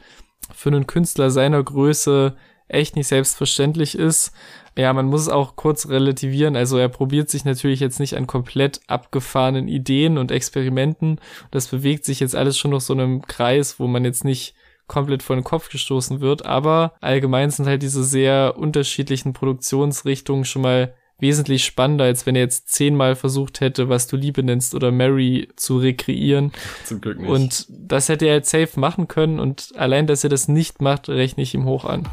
für 0.53 0.69
einen 0.69 0.87
Künstler 0.87 1.31
seiner 1.31 1.63
Größe 1.63 2.35
echt 2.67 2.95
nicht 2.95 3.07
selbstverständlich 3.07 3.97
ist. 3.97 4.31
Ja, 4.77 4.93
man 4.93 5.07
muss 5.07 5.21
es 5.21 5.29
auch 5.29 5.55
kurz 5.55 5.89
relativieren. 5.89 6.55
Also 6.55 6.77
er 6.77 6.87
probiert 6.87 7.29
sich 7.29 7.43
natürlich 7.43 7.81
jetzt 7.81 7.99
nicht 7.99 8.15
an 8.15 8.27
komplett 8.27 8.79
abgefahrenen 8.87 9.67
Ideen 9.67 10.17
und 10.17 10.31
Experimenten. 10.31 11.19
Das 11.51 11.67
bewegt 11.67 12.05
sich 12.05 12.21
jetzt 12.21 12.35
alles 12.35 12.57
schon 12.57 12.71
noch 12.71 12.79
so 12.79 12.93
einem 12.93 13.21
Kreis, 13.23 13.79
wo 13.79 13.87
man 13.87 14.05
jetzt 14.05 14.23
nicht 14.23 14.55
komplett 14.91 15.23
vor 15.23 15.37
den 15.37 15.45
Kopf 15.45 15.69
gestoßen 15.69 16.19
wird. 16.19 16.45
Aber 16.45 16.93
allgemein 16.99 17.49
sind 17.49 17.65
halt 17.65 17.81
diese 17.81 18.03
sehr 18.03 18.55
unterschiedlichen 18.57 19.31
Produktionsrichtungen 19.31 20.43
schon 20.43 20.63
mal 20.63 20.93
wesentlich 21.17 21.63
spannender, 21.63 22.05
als 22.05 22.25
wenn 22.25 22.35
er 22.35 22.41
jetzt 22.41 22.69
zehnmal 22.69 23.15
versucht 23.15 23.61
hätte, 23.61 23.87
was 23.87 24.07
du 24.07 24.17
Liebe 24.17 24.43
nennst 24.43 24.75
oder 24.75 24.91
Mary 24.91 25.47
zu 25.55 25.77
rekreieren. 25.77 26.51
Zum 26.83 26.99
Glück 26.99 27.19
nicht. 27.19 27.29
Und 27.29 27.67
das 27.69 28.09
hätte 28.09 28.25
er 28.25 28.33
halt 28.33 28.47
safe 28.47 28.77
machen 28.79 29.07
können 29.07 29.39
und 29.39 29.71
allein, 29.77 30.07
dass 30.07 30.23
er 30.25 30.29
das 30.29 30.47
nicht 30.47 30.81
macht, 30.81 31.07
rechne 31.07 31.43
ich 31.43 31.53
ihm 31.53 31.65
hoch 31.65 31.85
an. 31.85 32.03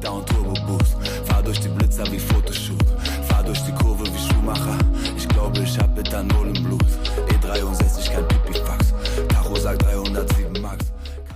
Fahr 0.00 0.35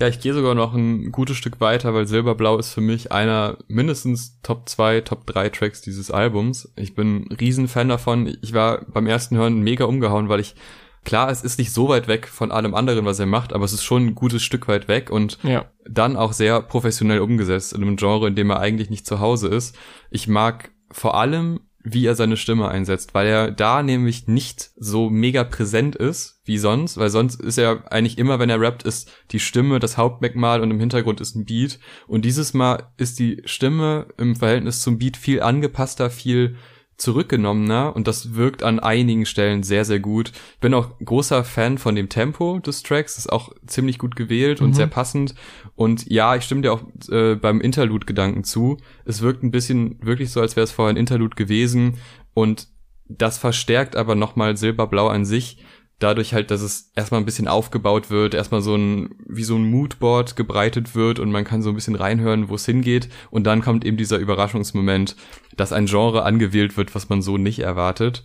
Ja, 0.00 0.08
ich 0.08 0.20
gehe 0.20 0.32
sogar 0.32 0.54
noch 0.54 0.72
ein 0.72 1.12
gutes 1.12 1.36
Stück 1.36 1.60
weiter, 1.60 1.92
weil 1.92 2.06
Silberblau 2.06 2.56
ist 2.56 2.72
für 2.72 2.80
mich 2.80 3.12
einer 3.12 3.58
mindestens 3.68 4.40
Top 4.42 4.66
2, 4.68 5.02
Top 5.02 5.26
3 5.26 5.50
Tracks 5.50 5.82
dieses 5.82 6.10
Albums. 6.10 6.72
Ich 6.76 6.94
bin 6.94 7.26
ein 7.30 7.36
Riesenfan 7.36 7.90
davon. 7.90 8.34
Ich 8.40 8.54
war 8.54 8.86
beim 8.86 9.06
ersten 9.06 9.36
Hören 9.36 9.60
mega 9.60 9.84
umgehauen, 9.84 10.28
weil 10.28 10.40
ich 10.40 10.54
Klar, 11.02 11.30
es 11.30 11.42
ist 11.42 11.58
nicht 11.58 11.72
so 11.72 11.88
weit 11.88 12.08
weg 12.08 12.28
von 12.28 12.52
allem 12.52 12.74
anderen, 12.74 13.06
was 13.06 13.18
er 13.18 13.26
macht, 13.26 13.54
aber 13.54 13.64
es 13.64 13.72
ist 13.72 13.84
schon 13.84 14.08
ein 14.08 14.14
gutes 14.14 14.42
Stück 14.42 14.68
weit 14.68 14.86
weg 14.86 15.10
und 15.10 15.38
ja. 15.42 15.64
dann 15.88 16.14
auch 16.14 16.34
sehr 16.34 16.60
professionell 16.60 17.20
umgesetzt 17.20 17.72
in 17.72 17.82
einem 17.82 17.96
Genre, 17.96 18.28
in 18.28 18.34
dem 18.34 18.50
er 18.50 18.60
eigentlich 18.60 18.90
nicht 18.90 19.06
zu 19.06 19.18
Hause 19.18 19.48
ist. 19.48 19.76
Ich 20.10 20.28
mag 20.28 20.70
vor 20.90 21.16
allem 21.16 21.60
wie 21.82 22.06
er 22.06 22.14
seine 22.14 22.36
Stimme 22.36 22.68
einsetzt, 22.68 23.14
weil 23.14 23.26
er 23.26 23.50
da 23.50 23.82
nämlich 23.82 24.26
nicht 24.28 24.70
so 24.76 25.08
mega 25.08 25.44
präsent 25.44 25.96
ist 25.96 26.40
wie 26.44 26.58
sonst, 26.58 26.98
weil 26.98 27.10
sonst 27.10 27.40
ist 27.40 27.58
er 27.58 27.90
eigentlich 27.90 28.18
immer, 28.18 28.38
wenn 28.38 28.50
er 28.50 28.60
rappt, 28.60 28.82
ist 28.82 29.10
die 29.30 29.40
Stimme 29.40 29.78
das 29.78 29.96
Hauptmerkmal 29.96 30.60
und 30.60 30.70
im 30.70 30.80
Hintergrund 30.80 31.20
ist 31.20 31.36
ein 31.36 31.44
Beat. 31.44 31.78
Und 32.06 32.24
dieses 32.24 32.54
Mal 32.54 32.90
ist 32.96 33.18
die 33.18 33.42
Stimme 33.44 34.08
im 34.18 34.36
Verhältnis 34.36 34.82
zum 34.82 34.98
Beat 34.98 35.16
viel 35.16 35.40
angepasster, 35.40 36.10
viel 36.10 36.56
zurückgenommener 37.00 37.94
und 37.96 38.06
das 38.06 38.34
wirkt 38.34 38.62
an 38.62 38.78
einigen 38.78 39.26
Stellen 39.26 39.62
sehr, 39.62 39.84
sehr 39.84 40.00
gut. 40.00 40.32
Ich 40.54 40.60
bin 40.60 40.74
auch 40.74 40.98
großer 41.04 41.44
Fan 41.44 41.78
von 41.78 41.94
dem 41.94 42.08
Tempo 42.08 42.58
des 42.58 42.82
Tracks, 42.82 43.16
ist 43.16 43.32
auch 43.32 43.52
ziemlich 43.66 43.98
gut 43.98 44.16
gewählt 44.16 44.60
und 44.60 44.70
mhm. 44.70 44.74
sehr 44.74 44.86
passend. 44.86 45.34
Und 45.76 46.08
ja, 46.10 46.36
ich 46.36 46.44
stimme 46.44 46.62
dir 46.62 46.72
auch 46.72 46.82
äh, 47.10 47.34
beim 47.36 47.60
Interlude-Gedanken 47.60 48.44
zu. 48.44 48.76
Es 49.04 49.22
wirkt 49.22 49.42
ein 49.42 49.50
bisschen 49.50 49.98
wirklich 50.04 50.30
so, 50.30 50.40
als 50.40 50.56
wäre 50.56 50.64
es 50.64 50.72
vorher 50.72 50.92
ein 50.92 50.98
Interlude 50.98 51.36
gewesen 51.36 51.96
und 52.34 52.68
das 53.08 53.38
verstärkt 53.38 53.96
aber 53.96 54.14
nochmal 54.14 54.56
Silberblau 54.56 55.08
an 55.08 55.24
sich 55.24 55.64
dadurch 56.00 56.34
halt, 56.34 56.50
dass 56.50 56.62
es 56.62 56.90
erstmal 56.96 57.20
ein 57.20 57.26
bisschen 57.26 57.46
aufgebaut 57.46 58.10
wird, 58.10 58.34
erstmal 58.34 58.62
so 58.62 58.74
ein, 58.74 59.14
wie 59.28 59.44
so 59.44 59.54
ein 59.54 59.70
Moodboard 59.70 60.34
gebreitet 60.34 60.94
wird 60.94 61.18
und 61.18 61.30
man 61.30 61.44
kann 61.44 61.62
so 61.62 61.68
ein 61.68 61.74
bisschen 61.74 61.94
reinhören, 61.94 62.48
wo 62.48 62.56
es 62.56 62.66
hingeht 62.66 63.08
und 63.30 63.44
dann 63.44 63.60
kommt 63.60 63.84
eben 63.84 63.96
dieser 63.96 64.18
Überraschungsmoment, 64.18 65.14
dass 65.56 65.72
ein 65.72 65.86
Genre 65.86 66.24
angewählt 66.24 66.76
wird, 66.76 66.94
was 66.94 67.08
man 67.08 67.22
so 67.22 67.36
nicht 67.36 67.60
erwartet. 67.60 68.24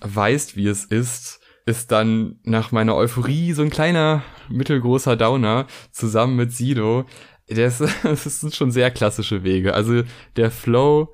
Weißt, 0.00 0.56
wie 0.56 0.68
es 0.68 0.84
ist, 0.84 1.40
ist 1.66 1.92
dann 1.92 2.40
nach 2.44 2.72
meiner 2.72 2.96
Euphorie 2.96 3.52
so 3.52 3.62
ein 3.62 3.70
kleiner, 3.70 4.22
mittelgroßer 4.48 5.16
Downer 5.16 5.66
zusammen 5.90 6.36
mit 6.36 6.52
Sido. 6.52 7.04
Das, 7.48 7.78
das 8.02 8.40
sind 8.40 8.54
schon 8.54 8.70
sehr 8.70 8.90
klassische 8.90 9.42
Wege. 9.42 9.74
Also 9.74 10.02
der 10.36 10.50
Flow 10.50 11.12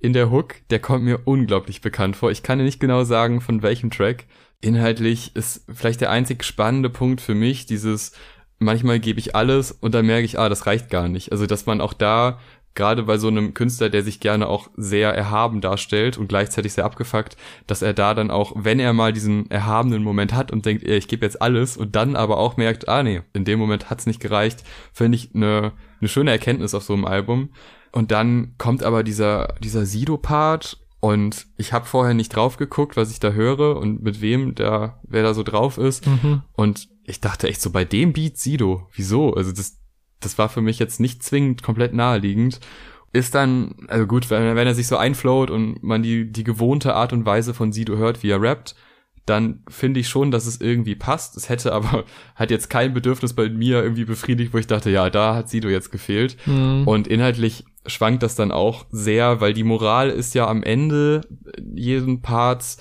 in 0.00 0.12
der 0.12 0.30
Hook, 0.30 0.56
der 0.70 0.78
kommt 0.78 1.04
mir 1.04 1.20
unglaublich 1.24 1.80
bekannt 1.80 2.16
vor. 2.16 2.30
Ich 2.30 2.42
kann 2.42 2.58
dir 2.58 2.64
nicht 2.64 2.80
genau 2.80 3.04
sagen, 3.04 3.40
von 3.40 3.62
welchem 3.62 3.90
Track, 3.90 4.26
inhaltlich 4.60 5.34
ist 5.36 5.64
vielleicht 5.72 6.00
der 6.00 6.10
einzig 6.10 6.44
spannende 6.44 6.90
Punkt 6.90 7.20
für 7.20 7.34
mich 7.34 7.66
dieses, 7.66 8.12
manchmal 8.58 9.00
gebe 9.00 9.20
ich 9.20 9.34
alles 9.36 9.72
und 9.72 9.94
dann 9.94 10.06
merke 10.06 10.24
ich, 10.24 10.38
ah, 10.38 10.48
das 10.48 10.66
reicht 10.66 10.90
gar 10.90 11.08
nicht. 11.08 11.32
Also, 11.32 11.46
dass 11.46 11.66
man 11.66 11.80
auch 11.80 11.92
da, 11.92 12.38
gerade 12.74 13.02
bei 13.02 13.18
so 13.18 13.26
einem 13.26 13.54
Künstler, 13.54 13.90
der 13.90 14.04
sich 14.04 14.20
gerne 14.20 14.48
auch 14.48 14.70
sehr 14.76 15.12
erhaben 15.12 15.60
darstellt 15.60 16.16
und 16.16 16.28
gleichzeitig 16.28 16.72
sehr 16.72 16.84
abgefuckt, 16.84 17.36
dass 17.66 17.82
er 17.82 17.92
da 17.92 18.14
dann 18.14 18.30
auch, 18.30 18.52
wenn 18.54 18.78
er 18.78 18.92
mal 18.92 19.12
diesen 19.12 19.50
erhabenen 19.50 20.04
Moment 20.04 20.32
hat 20.32 20.52
und 20.52 20.64
denkt, 20.64 20.86
ich 20.86 21.08
gebe 21.08 21.26
jetzt 21.26 21.42
alles 21.42 21.76
und 21.76 21.96
dann 21.96 22.14
aber 22.14 22.38
auch 22.38 22.56
merkt, 22.56 22.88
ah 22.88 23.02
nee, 23.02 23.22
in 23.32 23.44
dem 23.44 23.58
Moment 23.58 23.90
hat's 23.90 24.06
nicht 24.06 24.20
gereicht, 24.20 24.62
finde 24.92 25.16
ich 25.16 25.34
eine, 25.34 25.72
eine 26.00 26.08
schöne 26.08 26.30
Erkenntnis 26.30 26.72
auf 26.72 26.84
so 26.84 26.92
einem 26.92 27.04
Album. 27.04 27.50
Und 27.90 28.12
dann 28.12 28.54
kommt 28.58 28.84
aber 28.84 29.02
dieser, 29.02 29.54
dieser 29.60 29.84
Sido-Part 29.84 30.78
und 31.00 31.46
ich 31.56 31.72
habe 31.72 31.86
vorher 31.86 32.14
nicht 32.14 32.34
drauf 32.34 32.56
geguckt, 32.56 32.96
was 32.96 33.10
ich 33.10 33.20
da 33.20 33.30
höre 33.30 33.76
und 33.76 34.02
mit 34.02 34.20
wem 34.20 34.54
da, 34.54 35.00
wer 35.04 35.22
da 35.22 35.32
so 35.32 35.42
drauf 35.44 35.78
ist. 35.78 36.06
Mhm. 36.06 36.42
Und 36.54 36.88
ich 37.04 37.20
dachte 37.20 37.48
echt 37.48 37.60
so, 37.60 37.70
bei 37.70 37.84
dem 37.84 38.12
Beat 38.12 38.36
Sido, 38.36 38.88
wieso? 38.94 39.34
Also 39.34 39.52
das, 39.52 39.78
das 40.20 40.38
war 40.38 40.48
für 40.48 40.60
mich 40.60 40.78
jetzt 40.78 40.98
nicht 40.98 41.22
zwingend 41.22 41.62
komplett 41.62 41.94
naheliegend. 41.94 42.58
Ist 43.12 43.34
dann, 43.34 43.86
also 43.86 44.06
gut, 44.06 44.28
wenn, 44.28 44.56
wenn 44.56 44.66
er 44.66 44.74
sich 44.74 44.88
so 44.88 44.96
einflowt 44.96 45.50
und 45.50 45.82
man 45.82 46.02
die, 46.02 46.30
die 46.30 46.44
gewohnte 46.44 46.94
Art 46.94 47.12
und 47.12 47.24
Weise 47.24 47.54
von 47.54 47.72
Sido 47.72 47.96
hört, 47.96 48.22
wie 48.22 48.30
er 48.30 48.42
rappt, 48.42 48.74
dann 49.28 49.62
finde 49.68 50.00
ich 50.00 50.08
schon, 50.08 50.30
dass 50.30 50.46
es 50.46 50.60
irgendwie 50.60 50.94
passt. 50.94 51.36
Es 51.36 51.48
hätte 51.48 51.72
aber 51.72 52.04
hat 52.34 52.50
jetzt 52.50 52.70
kein 52.70 52.94
Bedürfnis 52.94 53.34
bei 53.34 53.48
mir 53.48 53.82
irgendwie 53.82 54.04
befriedigt, 54.04 54.52
wo 54.52 54.58
ich 54.58 54.66
dachte, 54.66 54.90
ja, 54.90 55.10
da 55.10 55.34
hat 55.34 55.48
Sido 55.48 55.68
jetzt 55.68 55.92
gefehlt. 55.92 56.36
Mhm. 56.46 56.86
Und 56.86 57.06
inhaltlich 57.06 57.64
schwankt 57.86 58.22
das 58.22 58.34
dann 58.34 58.52
auch 58.52 58.86
sehr, 58.90 59.40
weil 59.40 59.52
die 59.52 59.64
Moral 59.64 60.10
ist 60.10 60.34
ja 60.34 60.46
am 60.46 60.62
Ende 60.62 61.22
jeden 61.74 62.22
Parts, 62.22 62.78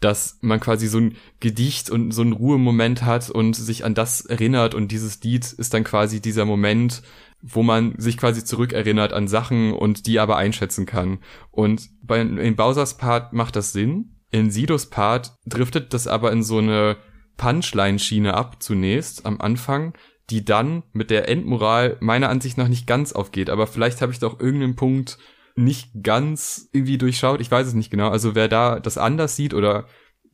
dass 0.00 0.38
man 0.40 0.60
quasi 0.60 0.86
so 0.86 0.98
ein 0.98 1.16
Gedicht 1.40 1.90
und 1.90 2.12
so 2.12 2.22
ein 2.22 2.32
Ruhemoment 2.32 3.02
hat 3.02 3.30
und 3.30 3.54
sich 3.54 3.84
an 3.84 3.94
das 3.94 4.24
erinnert 4.24 4.74
und 4.74 4.92
dieses 4.92 5.22
Lied 5.22 5.52
ist 5.52 5.74
dann 5.74 5.84
quasi 5.84 6.20
dieser 6.20 6.46
Moment, 6.46 7.02
wo 7.42 7.62
man 7.62 7.94
sich 7.98 8.16
quasi 8.16 8.44
zurückerinnert 8.44 9.12
an 9.12 9.28
Sachen 9.28 9.72
und 9.72 10.06
die 10.06 10.18
aber 10.18 10.36
einschätzen 10.36 10.86
kann. 10.86 11.18
Und 11.50 11.88
bei 12.02 12.20
in 12.20 12.56
Bowsers 12.56 12.96
Part 12.96 13.32
macht 13.32 13.56
das 13.56 13.72
Sinn, 13.72 14.16
in 14.30 14.50
Sidos 14.50 14.86
Part 14.86 15.32
driftet 15.46 15.92
das 15.92 16.06
aber 16.06 16.32
in 16.32 16.42
so 16.42 16.58
eine 16.58 16.96
Punchline-Schiene 17.36 18.34
ab 18.34 18.62
zunächst 18.62 19.26
am 19.26 19.40
Anfang, 19.40 19.94
die 20.28 20.44
dann 20.44 20.82
mit 20.92 21.10
der 21.10 21.28
Endmoral 21.28 21.96
meiner 22.00 22.28
Ansicht 22.28 22.56
nach 22.58 22.68
nicht 22.68 22.86
ganz 22.86 23.12
aufgeht. 23.12 23.50
Aber 23.50 23.66
vielleicht 23.66 24.00
habe 24.02 24.12
ich 24.12 24.18
doch 24.18 24.38
irgendeinen 24.38 24.76
Punkt 24.76 25.18
nicht 25.56 25.90
ganz 26.02 26.68
irgendwie 26.72 26.98
durchschaut. 26.98 27.40
Ich 27.40 27.50
weiß 27.50 27.66
es 27.66 27.74
nicht 27.74 27.90
genau. 27.90 28.08
Also 28.08 28.34
wer 28.34 28.48
da 28.48 28.78
das 28.78 28.98
anders 28.98 29.36
sieht 29.36 29.54
oder 29.54 29.86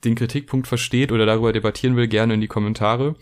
den 0.04 0.14
Kritikpunkt 0.14 0.66
versteht 0.66 1.12
oder 1.12 1.24
darüber 1.24 1.52
debattieren 1.52 1.96
will, 1.96 2.08
gerne 2.08 2.34
in 2.34 2.40
die 2.40 2.48
Kommentare. 2.48 3.14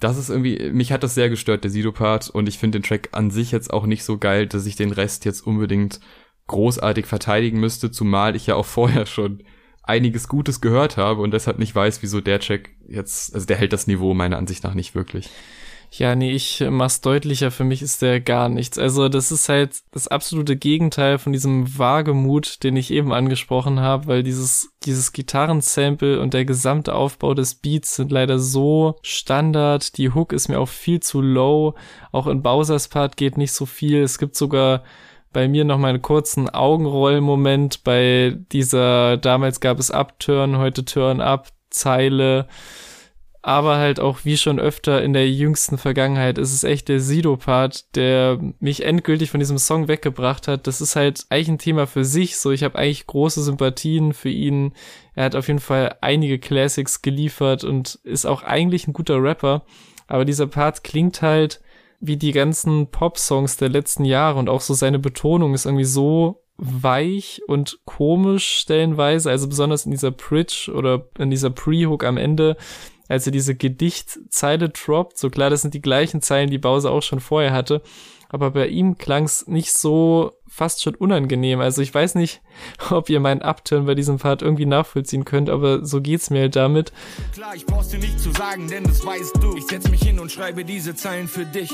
Das 0.00 0.16
ist 0.16 0.30
irgendwie, 0.30 0.70
mich 0.70 0.92
hat 0.92 1.02
das 1.02 1.14
sehr 1.14 1.28
gestört, 1.28 1.64
der 1.64 1.70
Sido-Part, 1.70 2.30
und 2.30 2.48
ich 2.48 2.58
finde 2.58 2.78
den 2.78 2.84
Track 2.84 3.08
an 3.12 3.30
sich 3.30 3.50
jetzt 3.50 3.72
auch 3.72 3.86
nicht 3.86 4.04
so 4.04 4.16
geil, 4.18 4.46
dass 4.46 4.66
ich 4.66 4.76
den 4.76 4.92
Rest 4.92 5.24
jetzt 5.24 5.44
unbedingt 5.46 6.00
großartig 6.46 7.06
verteidigen 7.06 7.58
müsste, 7.58 7.90
zumal 7.90 8.36
ich 8.36 8.46
ja 8.46 8.54
auch 8.54 8.66
vorher 8.66 9.06
schon 9.06 9.42
einiges 9.88 10.28
Gutes 10.28 10.60
gehört 10.60 10.96
habe 10.96 11.22
und 11.22 11.32
deshalb 11.32 11.58
nicht 11.58 11.74
weiß, 11.74 12.02
wieso 12.02 12.20
der 12.20 12.40
Check 12.40 12.70
jetzt, 12.88 13.34
also 13.34 13.46
der 13.46 13.56
hält 13.56 13.72
das 13.72 13.86
Niveau 13.86 14.14
meiner 14.14 14.38
Ansicht 14.38 14.64
nach 14.64 14.74
nicht 14.74 14.94
wirklich. 14.94 15.28
Ja, 15.90 16.14
nee, 16.14 16.32
ich 16.32 16.62
mach's 16.68 17.00
deutlicher, 17.00 17.50
für 17.50 17.64
mich 17.64 17.80
ist 17.80 18.02
der 18.02 18.20
gar 18.20 18.50
nichts. 18.50 18.78
Also 18.78 19.08
das 19.08 19.32
ist 19.32 19.48
halt 19.48 19.80
das 19.90 20.06
absolute 20.06 20.54
Gegenteil 20.56 21.16
von 21.16 21.32
diesem 21.32 21.78
Wagemut, 21.78 22.62
den 22.62 22.76
ich 22.76 22.90
eben 22.90 23.12
angesprochen 23.12 23.80
habe, 23.80 24.06
weil 24.06 24.22
dieses, 24.22 24.70
dieses 24.84 25.12
Gitarrensample 25.12 26.20
und 26.20 26.34
der 26.34 26.44
gesamte 26.44 26.94
Aufbau 26.94 27.32
des 27.32 27.54
Beats 27.54 27.96
sind 27.96 28.12
leider 28.12 28.38
so 28.38 28.96
Standard. 29.02 29.96
Die 29.96 30.10
Hook 30.10 30.34
ist 30.34 30.48
mir 30.48 30.60
auch 30.60 30.68
viel 30.68 31.00
zu 31.00 31.22
low. 31.22 31.74
Auch 32.12 32.26
in 32.26 32.42
Bowsers 32.42 32.88
Part 32.88 33.16
geht 33.16 33.38
nicht 33.38 33.52
so 33.52 33.64
viel. 33.64 34.02
Es 34.02 34.18
gibt 34.18 34.36
sogar 34.36 34.82
bei 35.32 35.48
mir 35.48 35.64
noch 35.64 35.78
mal 35.78 35.88
einen 35.88 36.02
kurzen 36.02 36.48
Augenrollmoment 36.48 37.84
bei 37.84 38.36
dieser, 38.52 39.16
damals 39.16 39.60
gab 39.60 39.78
es 39.78 39.90
Upturn, 39.90 40.58
heute 40.58 40.84
Turn 40.84 41.20
Up 41.20 41.48
Zeile. 41.70 42.46
Aber 43.40 43.76
halt 43.76 44.00
auch 44.00 44.24
wie 44.24 44.36
schon 44.36 44.58
öfter 44.58 45.02
in 45.02 45.12
der 45.12 45.30
jüngsten 45.30 45.78
Vergangenheit 45.78 46.38
ist 46.38 46.52
es 46.52 46.64
echt 46.64 46.88
der 46.88 47.00
Sido-Part, 47.00 47.94
der 47.94 48.38
mich 48.58 48.84
endgültig 48.84 49.30
von 49.30 49.40
diesem 49.40 49.58
Song 49.58 49.86
weggebracht 49.86 50.48
hat. 50.48 50.66
Das 50.66 50.80
ist 50.80 50.96
halt 50.96 51.24
eigentlich 51.30 51.48
ein 51.48 51.58
Thema 51.58 51.86
für 51.86 52.04
sich. 52.04 52.36
So, 52.36 52.50
ich 52.50 52.64
habe 52.64 52.76
eigentlich 52.76 53.06
große 53.06 53.42
Sympathien 53.42 54.12
für 54.12 54.28
ihn. 54.28 54.72
Er 55.14 55.24
hat 55.24 55.36
auf 55.36 55.46
jeden 55.46 55.60
Fall 55.60 55.96
einige 56.00 56.38
Classics 56.38 57.00
geliefert 57.00 57.62
und 57.64 57.94
ist 58.02 58.26
auch 58.26 58.42
eigentlich 58.42 58.88
ein 58.88 58.92
guter 58.92 59.22
Rapper. 59.22 59.64
Aber 60.08 60.24
dieser 60.24 60.48
Part 60.48 60.82
klingt 60.82 61.22
halt 61.22 61.60
wie 62.00 62.16
die 62.16 62.32
ganzen 62.32 62.90
Pop-Songs 62.90 63.56
der 63.56 63.68
letzten 63.68 64.04
Jahre 64.04 64.38
und 64.38 64.48
auch 64.48 64.60
so 64.60 64.74
seine 64.74 64.98
Betonung 64.98 65.54
ist 65.54 65.66
irgendwie 65.66 65.84
so 65.84 66.42
weich 66.56 67.40
und 67.46 67.78
komisch 67.84 68.48
stellenweise, 68.48 69.30
also 69.30 69.48
besonders 69.48 69.84
in 69.84 69.92
dieser 69.92 70.10
Bridge 70.10 70.72
oder 70.74 71.08
in 71.18 71.30
dieser 71.30 71.50
Pre-Hook 71.50 72.04
am 72.04 72.16
Ende, 72.16 72.56
als 73.08 73.26
er 73.26 73.32
diese 73.32 73.54
Gedichtzeile 73.54 74.68
droppt. 74.68 75.18
So 75.18 75.30
klar, 75.30 75.50
das 75.50 75.62
sind 75.62 75.74
die 75.74 75.80
gleichen 75.82 76.20
Zeilen, 76.20 76.50
die 76.50 76.58
Bowser 76.58 76.90
auch 76.90 77.02
schon 77.02 77.20
vorher 77.20 77.52
hatte 77.52 77.82
aber 78.28 78.50
bei 78.50 78.68
ihm 78.68 78.98
klang 78.98 79.24
es 79.24 79.46
nicht 79.46 79.72
so 79.72 80.32
fast 80.46 80.82
schon 80.82 80.94
unangenehm. 80.94 81.60
Also 81.60 81.82
ich 81.82 81.92
weiß 81.94 82.14
nicht, 82.14 82.42
ob 82.90 83.08
ihr 83.08 83.20
meinen 83.20 83.42
Upturn 83.42 83.86
bei 83.86 83.94
diesem 83.94 84.18
Part 84.18 84.42
irgendwie 84.42 84.66
nachvollziehen 84.66 85.24
könnt, 85.24 85.50
aber 85.50 85.84
so 85.84 86.00
geht's 86.00 86.30
mir 86.30 86.42
halt 86.42 86.56
damit. 86.56 86.92
Klar, 87.32 87.54
ich 87.54 87.66
brauch's 87.66 87.88
dir 87.88 87.98
nicht 87.98 88.18
zu 88.20 88.32
sagen, 88.32 88.68
denn 88.68 88.84
das 88.84 89.04
weißt 89.04 89.36
du. 89.42 89.56
Ich 89.56 89.66
setz 89.66 89.88
mich 89.90 90.02
hin 90.02 90.18
und 90.18 90.30
schreibe 90.30 90.64
diese 90.64 90.94
Zeilen 90.94 91.28
für 91.28 91.46
dich. 91.46 91.72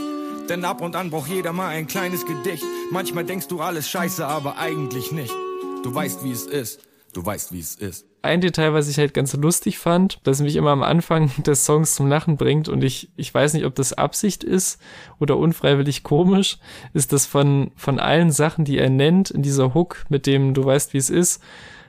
Denn 0.49 0.65
ab 0.65 0.83
und 0.83 0.95
an 0.95 1.11
braucht 1.11 1.31
jeder 1.31 1.53
mal 1.53 1.69
ein 1.69 1.87
kleines 1.87 2.27
Gedicht. 2.27 2.65
Manchmal 2.91 3.25
denkst 3.25 3.49
du 3.49 3.61
alles 3.61 3.89
scheiße, 3.89 4.27
aber 4.27 4.59
eigentlich 4.59 5.11
nicht. 5.11 5.35
Du 5.83 5.95
weißt, 5.95 6.23
wie 6.23 6.33
es 6.33 6.47
ist. 6.47 6.81
Du 7.15 7.25
weißt, 7.25 7.53
wie 7.53 7.61
es 7.61 7.77
ist. 7.77 8.07
Ein 8.23 8.41
Detail, 8.41 8.75
was 8.75 8.89
ich 8.89 8.99
halt 8.99 9.15
ganz 9.15 9.35
lustig 9.35 9.79
fand, 9.79 10.19
das 10.25 10.41
mich 10.41 10.57
immer 10.57 10.71
am 10.71 10.83
Anfang 10.83 11.31
des 11.47 11.65
Songs 11.65 11.95
zum 11.95 12.09
Lachen 12.09 12.37
bringt 12.37 12.69
und 12.69 12.83
ich, 12.83 13.11
ich 13.17 13.33
weiß 13.33 13.55
nicht, 13.55 13.65
ob 13.65 13.75
das 13.77 13.93
Absicht 13.93 14.43
ist 14.43 14.81
oder 15.21 15.37
unfreiwillig 15.37 16.03
komisch, 16.03 16.59
ist 16.93 17.13
das 17.13 17.25
von, 17.25 17.71
von 17.77 18.01
allen 18.01 18.33
Sachen, 18.33 18.65
die 18.65 18.79
er 18.79 18.91
nennt 18.91 19.31
in 19.31 19.43
dieser 19.43 19.75
Hook, 19.75 20.05
mit 20.09 20.27
dem 20.27 20.55
du 20.55 20.65
weißt, 20.65 20.93
wie 20.93 20.99
es 20.99 21.09
ist, 21.09 21.41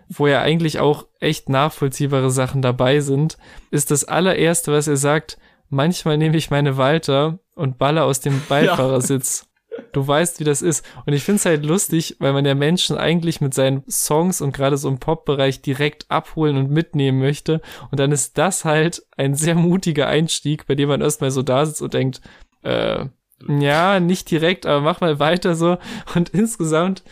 wo 0.10 0.28
ja 0.28 0.42
eigentlich 0.42 0.80
auch 0.80 1.08
echt 1.20 1.50
nachvollziehbare 1.50 2.30
Sachen 2.30 2.62
dabei 2.62 3.00
sind, 3.00 3.38
ist 3.72 3.90
das 3.90 4.04
allererste, 4.04 4.72
was 4.72 4.88
er 4.88 4.98
sagt, 4.98 5.40
manchmal 5.70 6.18
nehme 6.20 6.38
ich 6.38 6.52
meine 6.52 6.78
Walter 6.78 7.40
und 7.56 7.80
baller 7.80 8.06
aus 8.06 8.20
dem 8.20 8.42
Beifahrersitz. 8.50 9.48
Du 9.92 10.06
weißt, 10.06 10.40
wie 10.40 10.44
das 10.44 10.62
ist. 10.62 10.86
Und 11.06 11.14
ich 11.14 11.24
finde 11.24 11.38
es 11.38 11.46
halt 11.46 11.66
lustig, 11.66 12.18
weil 12.20 12.34
man 12.34 12.46
ja 12.46 12.56
Menschen 12.56 12.98
eigentlich 12.98 13.42
mit 13.42 13.54
seinen 13.54 13.84
Songs 13.90 14.42
und 14.42 14.54
gerade 14.54 14.78
so 14.78 14.90
im 14.90 15.00
Pop-Bereich 15.00 15.62
direkt 15.62 16.10
abholen 16.10 16.58
und 16.58 16.70
mitnehmen 16.70 17.20
möchte. 17.20 17.62
Und 17.92 18.00
dann 18.00 18.12
ist 18.12 18.38
das 18.38 18.66
halt 18.66 19.04
ein 19.18 19.36
sehr 19.36 19.56
mutiger 19.56 20.08
Einstieg, 20.08 20.68
bei 20.68 20.76
dem 20.76 20.90
man 20.90 21.02
erstmal 21.02 21.32
so 21.32 21.42
da 21.42 21.66
sitzt 21.66 21.82
und 21.82 21.94
denkt, 21.94 22.22
äh, 22.64 23.06
ja, 23.48 24.00
nicht 24.00 24.32
direkt, 24.32 24.66
aber 24.66 24.82
mach 24.82 25.02
mal 25.02 25.20
weiter 25.20 25.56
so. 25.56 25.78
Und 26.16 26.30
insgesamt, 26.30 27.04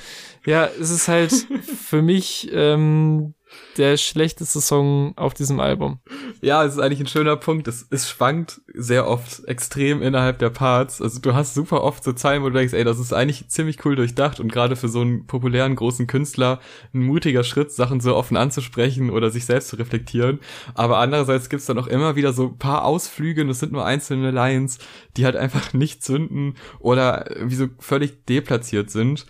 ja, 0.45 0.69
es 0.79 0.89
ist 0.89 1.07
halt 1.07 1.31
für 1.61 2.01
mich 2.01 2.49
ähm, 2.53 3.33
der 3.77 3.97
schlechteste 3.97 4.61
Song 4.61 5.13
auf 5.15 5.33
diesem 5.33 5.59
Album. 5.59 5.99
Ja, 6.41 6.63
es 6.63 6.73
ist 6.73 6.79
eigentlich 6.79 6.99
ein 6.99 7.07
schöner 7.07 7.35
Punkt. 7.35 7.67
Es, 7.67 7.87
es 7.89 8.09
schwankt 8.09 8.61
sehr 8.73 9.07
oft 9.07 9.45
extrem 9.45 10.01
innerhalb 10.01 10.39
der 10.39 10.49
Parts. 10.49 11.01
Also 11.01 11.19
du 11.19 11.33
hast 11.33 11.53
super 11.53 11.83
oft 11.83 12.03
so 12.03 12.13
Zeilen, 12.13 12.43
wo 12.43 12.49
du 12.49 12.55
denkst, 12.55 12.73
ey, 12.73 12.83
das 12.83 12.99
ist 12.99 13.13
eigentlich 13.13 13.47
ziemlich 13.49 13.83
cool 13.85 13.95
durchdacht 13.95 14.39
und 14.39 14.51
gerade 14.51 14.75
für 14.75 14.89
so 14.89 15.01
einen 15.01 15.25
populären 15.25 15.75
großen 15.75 16.07
Künstler 16.07 16.59
ein 16.93 17.03
mutiger 17.03 17.43
Schritt, 17.43 17.71
Sachen 17.71 17.99
so 17.99 18.15
offen 18.15 18.37
anzusprechen 18.37 19.09
oder 19.09 19.29
sich 19.29 19.45
selbst 19.45 19.69
zu 19.69 19.75
reflektieren. 19.77 20.39
Aber 20.73 20.97
andererseits 20.99 21.49
gibt's 21.49 21.65
dann 21.65 21.79
auch 21.79 21.87
immer 21.87 22.15
wieder 22.15 22.33
so 22.33 22.49
paar 22.49 22.85
Ausflüge 22.85 23.41
und 23.41 23.49
es 23.49 23.59
sind 23.59 23.71
nur 23.71 23.85
einzelne 23.85 24.31
Lines, 24.31 24.79
die 25.17 25.25
halt 25.25 25.35
einfach 25.35 25.73
nicht 25.73 26.03
zünden 26.03 26.55
oder 26.79 27.25
wie 27.39 27.55
so 27.55 27.67
völlig 27.79 28.25
deplatziert 28.25 28.89
sind. 28.89 29.25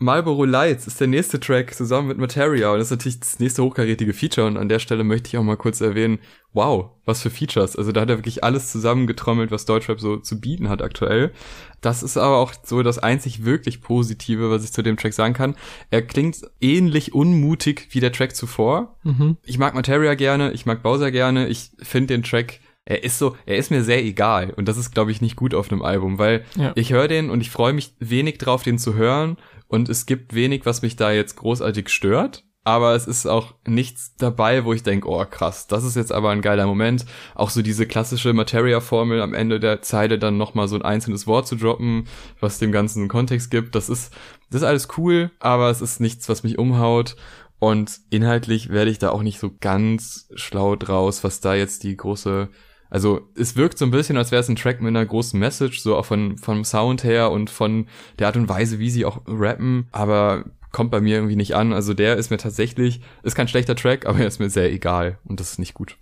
Marlboro 0.00 0.44
Lights 0.44 0.86
ist 0.86 1.00
der 1.00 1.08
nächste 1.08 1.40
Track 1.40 1.74
zusammen 1.74 2.08
mit 2.08 2.18
Materia 2.18 2.70
und 2.70 2.78
das 2.78 2.86
ist 2.86 2.92
natürlich 2.92 3.20
das 3.20 3.40
nächste 3.40 3.64
hochkarätige 3.64 4.12
Feature 4.12 4.46
und 4.46 4.56
an 4.56 4.68
der 4.68 4.78
Stelle 4.78 5.02
möchte 5.02 5.28
ich 5.28 5.36
auch 5.36 5.42
mal 5.42 5.56
kurz 5.56 5.80
erwähnen, 5.80 6.20
wow, 6.52 6.90
was 7.04 7.20
für 7.20 7.30
Features. 7.30 7.74
Also 7.74 7.90
da 7.90 8.02
hat 8.02 8.10
er 8.10 8.18
wirklich 8.18 8.44
alles 8.44 8.70
zusammengetrommelt, 8.70 9.50
was 9.50 9.64
Deutschrap 9.64 10.00
so 10.00 10.16
zu 10.16 10.40
bieten 10.40 10.68
hat 10.68 10.82
aktuell. 10.82 11.32
Das 11.80 12.02
ist 12.04 12.16
aber 12.16 12.36
auch 12.36 12.52
so 12.62 12.82
das 12.82 12.98
einzig 12.98 13.44
wirklich 13.44 13.80
Positive, 13.80 14.50
was 14.50 14.64
ich 14.64 14.72
zu 14.72 14.82
dem 14.82 14.96
Track 14.96 15.14
sagen 15.14 15.34
kann. 15.34 15.56
Er 15.90 16.02
klingt 16.02 16.36
ähnlich 16.60 17.12
unmutig 17.12 17.88
wie 17.90 18.00
der 18.00 18.12
Track 18.12 18.36
zuvor. 18.36 18.96
Mhm. 19.02 19.36
Ich 19.44 19.58
mag 19.58 19.74
Materia 19.74 20.14
gerne, 20.14 20.52
ich 20.52 20.64
mag 20.64 20.82
Bowser 20.82 21.10
gerne, 21.10 21.48
ich 21.48 21.70
finde 21.78 22.14
den 22.14 22.22
Track 22.22 22.60
er 22.90 23.04
ist 23.04 23.18
so, 23.18 23.36
er 23.44 23.58
ist 23.58 23.70
mir 23.70 23.84
sehr 23.84 24.02
egal 24.02 24.54
und 24.56 24.66
das 24.66 24.78
ist, 24.78 24.92
glaube 24.92 25.10
ich, 25.10 25.20
nicht 25.20 25.36
gut 25.36 25.52
auf 25.52 25.70
einem 25.70 25.82
Album, 25.82 26.16
weil 26.16 26.46
ja. 26.56 26.72
ich 26.74 26.90
höre 26.90 27.06
den 27.06 27.28
und 27.28 27.42
ich 27.42 27.50
freue 27.50 27.74
mich 27.74 27.92
wenig 28.00 28.38
drauf, 28.38 28.62
den 28.62 28.78
zu 28.78 28.94
hören 28.94 29.36
und 29.68 29.88
es 29.88 30.06
gibt 30.06 30.34
wenig, 30.34 30.66
was 30.66 30.82
mich 30.82 30.96
da 30.96 31.12
jetzt 31.12 31.36
großartig 31.36 31.88
stört. 31.90 32.44
Aber 32.64 32.94
es 32.94 33.06
ist 33.06 33.24
auch 33.24 33.54
nichts 33.66 34.14
dabei, 34.16 34.66
wo 34.66 34.74
ich 34.74 34.82
denke, 34.82 35.08
oh 35.08 35.24
krass, 35.24 35.68
das 35.68 35.84
ist 35.84 35.96
jetzt 35.96 36.12
aber 36.12 36.28
ein 36.30 36.42
geiler 36.42 36.66
Moment. 36.66 37.06
Auch 37.34 37.48
so 37.48 37.62
diese 37.62 37.86
klassische 37.86 38.34
Materia-Formel 38.34 39.22
am 39.22 39.32
Ende 39.32 39.58
der 39.58 39.80
Zeile 39.80 40.18
dann 40.18 40.36
nochmal 40.36 40.68
so 40.68 40.76
ein 40.76 40.82
einzelnes 40.82 41.26
Wort 41.26 41.46
zu 41.46 41.56
droppen, 41.56 42.08
was 42.40 42.58
dem 42.58 42.70
Ganzen 42.70 43.08
Kontext 43.08 43.50
gibt. 43.50 43.74
Das 43.74 43.88
ist, 43.88 44.12
das 44.50 44.60
ist 44.60 44.68
alles 44.68 44.88
cool, 44.98 45.30
aber 45.40 45.70
es 45.70 45.80
ist 45.80 46.00
nichts, 46.00 46.28
was 46.28 46.42
mich 46.42 46.58
umhaut. 46.58 47.16
Und 47.58 48.00
inhaltlich 48.10 48.68
werde 48.68 48.90
ich 48.90 48.98
da 48.98 49.10
auch 49.10 49.22
nicht 49.22 49.38
so 49.38 49.50
ganz 49.58 50.28
schlau 50.34 50.76
draus, 50.76 51.24
was 51.24 51.40
da 51.40 51.54
jetzt 51.54 51.84
die 51.84 51.96
große 51.96 52.50
also 52.90 53.28
es 53.34 53.56
wirkt 53.56 53.78
so 53.78 53.84
ein 53.84 53.90
bisschen, 53.90 54.16
als 54.16 54.30
wäre 54.30 54.40
es 54.40 54.48
ein 54.48 54.56
Track 54.56 54.80
mit 54.80 54.88
einer 54.88 55.04
großen 55.04 55.38
Message, 55.38 55.80
so 55.80 55.96
auch 55.96 56.06
von 56.06 56.38
vom 56.38 56.64
Sound 56.64 57.04
her 57.04 57.30
und 57.30 57.50
von 57.50 57.86
der 58.18 58.28
Art 58.28 58.36
und 58.36 58.48
Weise, 58.48 58.78
wie 58.78 58.90
sie 58.90 59.04
auch 59.04 59.20
rappen, 59.26 59.88
aber 59.92 60.44
kommt 60.72 60.90
bei 60.90 61.00
mir 61.00 61.16
irgendwie 61.16 61.36
nicht 61.36 61.54
an. 61.54 61.72
Also 61.72 61.94
der 61.94 62.16
ist 62.16 62.30
mir 62.30 62.38
tatsächlich, 62.38 63.00
ist 63.22 63.34
kein 63.34 63.48
schlechter 63.48 63.76
Track, 63.76 64.06
aber 64.06 64.20
er 64.20 64.26
ist 64.26 64.38
mir 64.38 64.50
sehr 64.50 64.72
egal 64.72 65.18
und 65.24 65.40
das 65.40 65.52
ist 65.52 65.58
nicht 65.58 65.74
gut. 65.74 65.96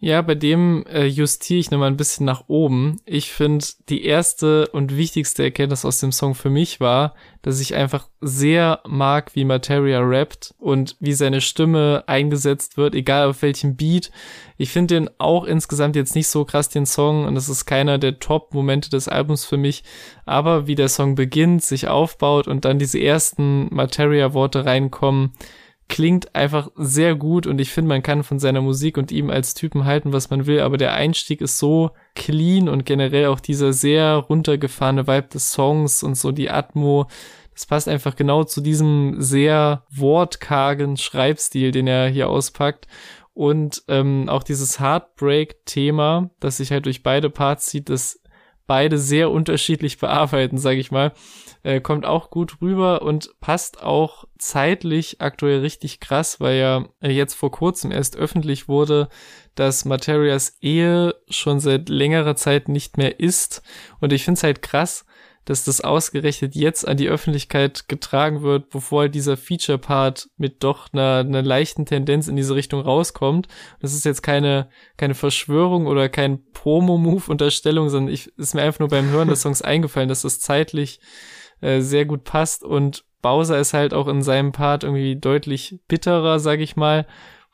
Ja, 0.00 0.22
bei 0.22 0.36
dem 0.36 0.86
äh, 0.86 1.06
justiere 1.06 1.58
ich 1.58 1.72
nochmal 1.72 1.90
ein 1.90 1.96
bisschen 1.96 2.24
nach 2.24 2.44
oben. 2.46 3.00
Ich 3.04 3.32
finde, 3.32 3.64
die 3.88 4.04
erste 4.04 4.68
und 4.68 4.96
wichtigste 4.96 5.42
Erkenntnis 5.42 5.84
aus 5.84 5.98
dem 5.98 6.12
Song 6.12 6.36
für 6.36 6.50
mich 6.50 6.78
war, 6.78 7.16
dass 7.42 7.58
ich 7.58 7.74
einfach 7.74 8.06
sehr 8.20 8.80
mag, 8.86 9.34
wie 9.34 9.44
Materia 9.44 9.98
rappt 9.98 10.54
und 10.58 10.94
wie 11.00 11.14
seine 11.14 11.40
Stimme 11.40 12.04
eingesetzt 12.06 12.76
wird, 12.76 12.94
egal 12.94 13.28
auf 13.28 13.42
welchem 13.42 13.74
Beat. 13.74 14.12
Ich 14.56 14.70
finde 14.70 14.94
den 14.94 15.10
auch 15.18 15.42
insgesamt 15.42 15.96
jetzt 15.96 16.14
nicht 16.14 16.28
so 16.28 16.44
krass, 16.44 16.68
den 16.68 16.86
Song, 16.86 17.24
und 17.24 17.34
das 17.34 17.48
ist 17.48 17.66
keiner 17.66 17.98
der 17.98 18.20
Top-Momente 18.20 18.90
des 18.90 19.08
Albums 19.08 19.46
für 19.46 19.56
mich. 19.56 19.82
Aber 20.24 20.68
wie 20.68 20.76
der 20.76 20.88
Song 20.88 21.16
beginnt, 21.16 21.64
sich 21.64 21.88
aufbaut 21.88 22.46
und 22.46 22.64
dann 22.64 22.78
diese 22.78 23.00
ersten 23.00 23.66
Materia-Worte 23.74 24.64
reinkommen, 24.64 25.32
klingt 25.88 26.34
einfach 26.34 26.70
sehr 26.76 27.14
gut 27.14 27.46
und 27.46 27.60
ich 27.60 27.70
finde, 27.70 27.88
man 27.88 28.02
kann 28.02 28.22
von 28.22 28.38
seiner 28.38 28.60
Musik 28.60 28.98
und 28.98 29.10
ihm 29.10 29.30
als 29.30 29.54
Typen 29.54 29.84
halten, 29.84 30.12
was 30.12 30.30
man 30.30 30.46
will, 30.46 30.60
aber 30.60 30.76
der 30.76 30.92
Einstieg 30.92 31.40
ist 31.40 31.58
so 31.58 31.90
clean 32.14 32.68
und 32.68 32.84
generell 32.84 33.26
auch 33.26 33.40
dieser 33.40 33.72
sehr 33.72 34.14
runtergefahrene 34.14 35.06
Vibe 35.06 35.28
des 35.28 35.52
Songs 35.52 36.02
und 36.02 36.14
so 36.16 36.30
die 36.30 36.50
Atmo, 36.50 37.06
das 37.58 37.66
passt 37.66 37.88
einfach 37.88 38.14
genau 38.14 38.44
zu 38.44 38.60
diesem 38.60 39.16
sehr 39.20 39.82
wortkargen 39.90 40.96
Schreibstil, 40.96 41.72
den 41.72 41.88
er 41.88 42.08
hier 42.08 42.28
auspackt. 42.28 42.86
Und 43.34 43.82
ähm, 43.88 44.28
auch 44.28 44.44
dieses 44.44 44.78
Heartbreak-Thema, 44.78 46.30
das 46.38 46.58
sich 46.58 46.70
halt 46.70 46.86
durch 46.86 47.02
beide 47.02 47.30
Parts 47.30 47.66
zieht, 47.66 47.88
das 47.88 48.20
beide 48.68 48.96
sehr 48.96 49.32
unterschiedlich 49.32 49.98
bearbeiten, 50.00 50.58
sage 50.58 50.78
ich 50.78 50.92
mal, 50.92 51.12
äh, 51.62 51.80
kommt 51.80 52.06
auch 52.06 52.30
gut 52.30 52.60
rüber 52.60 53.02
und 53.02 53.34
passt 53.40 53.82
auch 53.82 54.24
zeitlich 54.38 55.20
aktuell 55.20 55.60
richtig 55.60 56.00
krass, 56.00 56.40
weil 56.40 56.58
ja 56.58 56.84
jetzt 57.02 57.34
vor 57.34 57.50
kurzem 57.50 57.90
erst 57.90 58.16
öffentlich 58.16 58.68
wurde, 58.68 59.08
dass 59.54 59.84
Materias 59.84 60.56
Ehe 60.60 61.14
schon 61.28 61.60
seit 61.60 61.88
längerer 61.88 62.36
Zeit 62.36 62.68
nicht 62.68 62.96
mehr 62.96 63.20
ist. 63.20 63.62
Und 64.00 64.12
ich 64.12 64.24
finde 64.24 64.38
es 64.38 64.44
halt 64.44 64.62
krass, 64.62 65.04
dass 65.48 65.64
das 65.64 65.80
ausgerechnet 65.80 66.54
jetzt 66.54 66.86
an 66.86 66.98
die 66.98 67.08
Öffentlichkeit 67.08 67.88
getragen 67.88 68.42
wird, 68.42 68.68
bevor 68.68 69.08
dieser 69.08 69.38
Feature-Part 69.38 70.28
mit 70.36 70.62
doch 70.62 70.92
einer, 70.92 71.20
einer 71.20 71.42
leichten 71.42 71.86
Tendenz 71.86 72.28
in 72.28 72.36
diese 72.36 72.54
Richtung 72.54 72.82
rauskommt. 72.82 73.48
Das 73.80 73.94
ist 73.94 74.04
jetzt 74.04 74.22
keine, 74.22 74.68
keine 74.98 75.14
Verschwörung 75.14 75.86
oder 75.86 76.10
kein 76.10 76.44
Promo-Move-Unterstellung, 76.52 77.88
sondern 77.88 78.12
ich, 78.12 78.30
ist 78.36 78.54
mir 78.54 78.60
einfach 78.60 78.80
nur 78.80 78.90
beim 78.90 79.08
Hören 79.08 79.28
des 79.28 79.40
Songs 79.42 79.62
eingefallen, 79.62 80.10
dass 80.10 80.20
das 80.20 80.38
zeitlich 80.38 81.00
äh, 81.60 81.80
sehr 81.80 82.04
gut 82.04 82.24
passt 82.24 82.64
und 82.64 83.04
Bowser 83.20 83.58
ist 83.58 83.74
halt 83.74 83.94
auch 83.94 84.08
in 84.08 84.22
seinem 84.22 84.52
Part 84.52 84.84
irgendwie 84.84 85.16
deutlich 85.16 85.80
bitterer, 85.88 86.38
sag 86.38 86.60
ich 86.60 86.76
mal, 86.76 87.06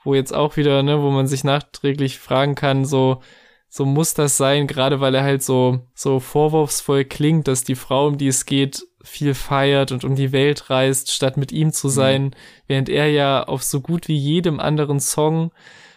wo 0.03 0.15
jetzt 0.15 0.35
auch 0.35 0.57
wieder, 0.57 0.83
ne, 0.83 1.01
wo 1.03 1.11
man 1.11 1.27
sich 1.27 1.45
nachträglich 1.45 2.19
fragen 2.19 2.55
kann, 2.55 2.85
so, 2.85 3.23
so 3.69 3.87
muss 3.87 4.15
das 4.15 4.37
sein, 4.37 4.67
gerade 4.67 5.01
weil 5.01 5.15
er 5.15 5.25
halt 5.25 5.43
so, 5.43 5.81
so 5.95 6.21
vorwurfsvoll 6.21 7.07
klingt, 7.07 7.49
dass 7.49 7.65
die 7.65 7.75
Frau, 7.75 8.07
um 8.07 8.19
die 8.19 8.29
es 8.29 8.45
geht, 8.45 8.87
viel 9.03 9.35
feiert 9.35 9.93
und 9.93 10.05
um 10.05 10.15
die 10.15 10.33
Welt 10.33 10.71
reist, 10.71 11.11
statt 11.11 11.37
mit 11.37 11.53
ihm 11.53 11.73
zu 11.73 11.89
mhm. 11.89 11.93
sein, 11.93 12.23
mhm. 12.23 12.31
während 12.67 12.89
er 12.89 13.11
ja 13.11 13.43
auf 13.45 13.63
so 13.63 13.81
gut 13.81 14.09
wie 14.09 14.17
jedem 14.17 14.61
anderen 14.61 15.01
Song 15.01 15.51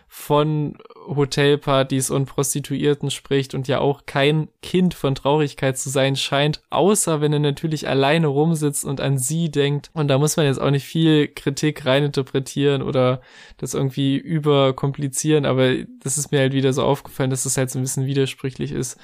von 0.07 0.77
Hotelpartys 1.07 2.09
und 2.09 2.25
Prostituierten 2.25 3.11
spricht 3.11 3.53
und 3.53 3.67
ja 3.67 3.79
auch 3.79 4.05
kein 4.05 4.49
Kind 4.61 4.93
von 4.93 5.15
Traurigkeit 5.15 5.77
zu 5.77 5.89
sein 5.89 6.15
scheint, 6.15 6.61
außer 6.69 7.21
wenn 7.21 7.33
er 7.33 7.39
natürlich 7.39 7.87
alleine 7.87 8.27
rumsitzt 8.27 8.85
und 8.85 9.01
an 9.01 9.17
sie 9.17 9.49
denkt. 9.49 9.89
Und 9.93 10.07
da 10.09 10.17
muss 10.17 10.37
man 10.37 10.45
jetzt 10.45 10.61
auch 10.61 10.71
nicht 10.71 10.85
viel 10.85 11.27
Kritik 11.27 11.85
reininterpretieren 11.85 12.81
oder 12.81 13.21
das 13.57 13.73
irgendwie 13.73 14.17
überkomplizieren, 14.17 15.45
aber 15.45 15.75
das 16.01 16.17
ist 16.17 16.31
mir 16.31 16.39
halt 16.39 16.53
wieder 16.53 16.73
so 16.73 16.83
aufgefallen, 16.83 17.29
dass 17.29 17.43
das 17.43 17.57
halt 17.57 17.71
so 17.71 17.79
ein 17.79 17.83
bisschen 17.83 18.05
widersprüchlich 18.05 18.71
ist. 18.71 18.97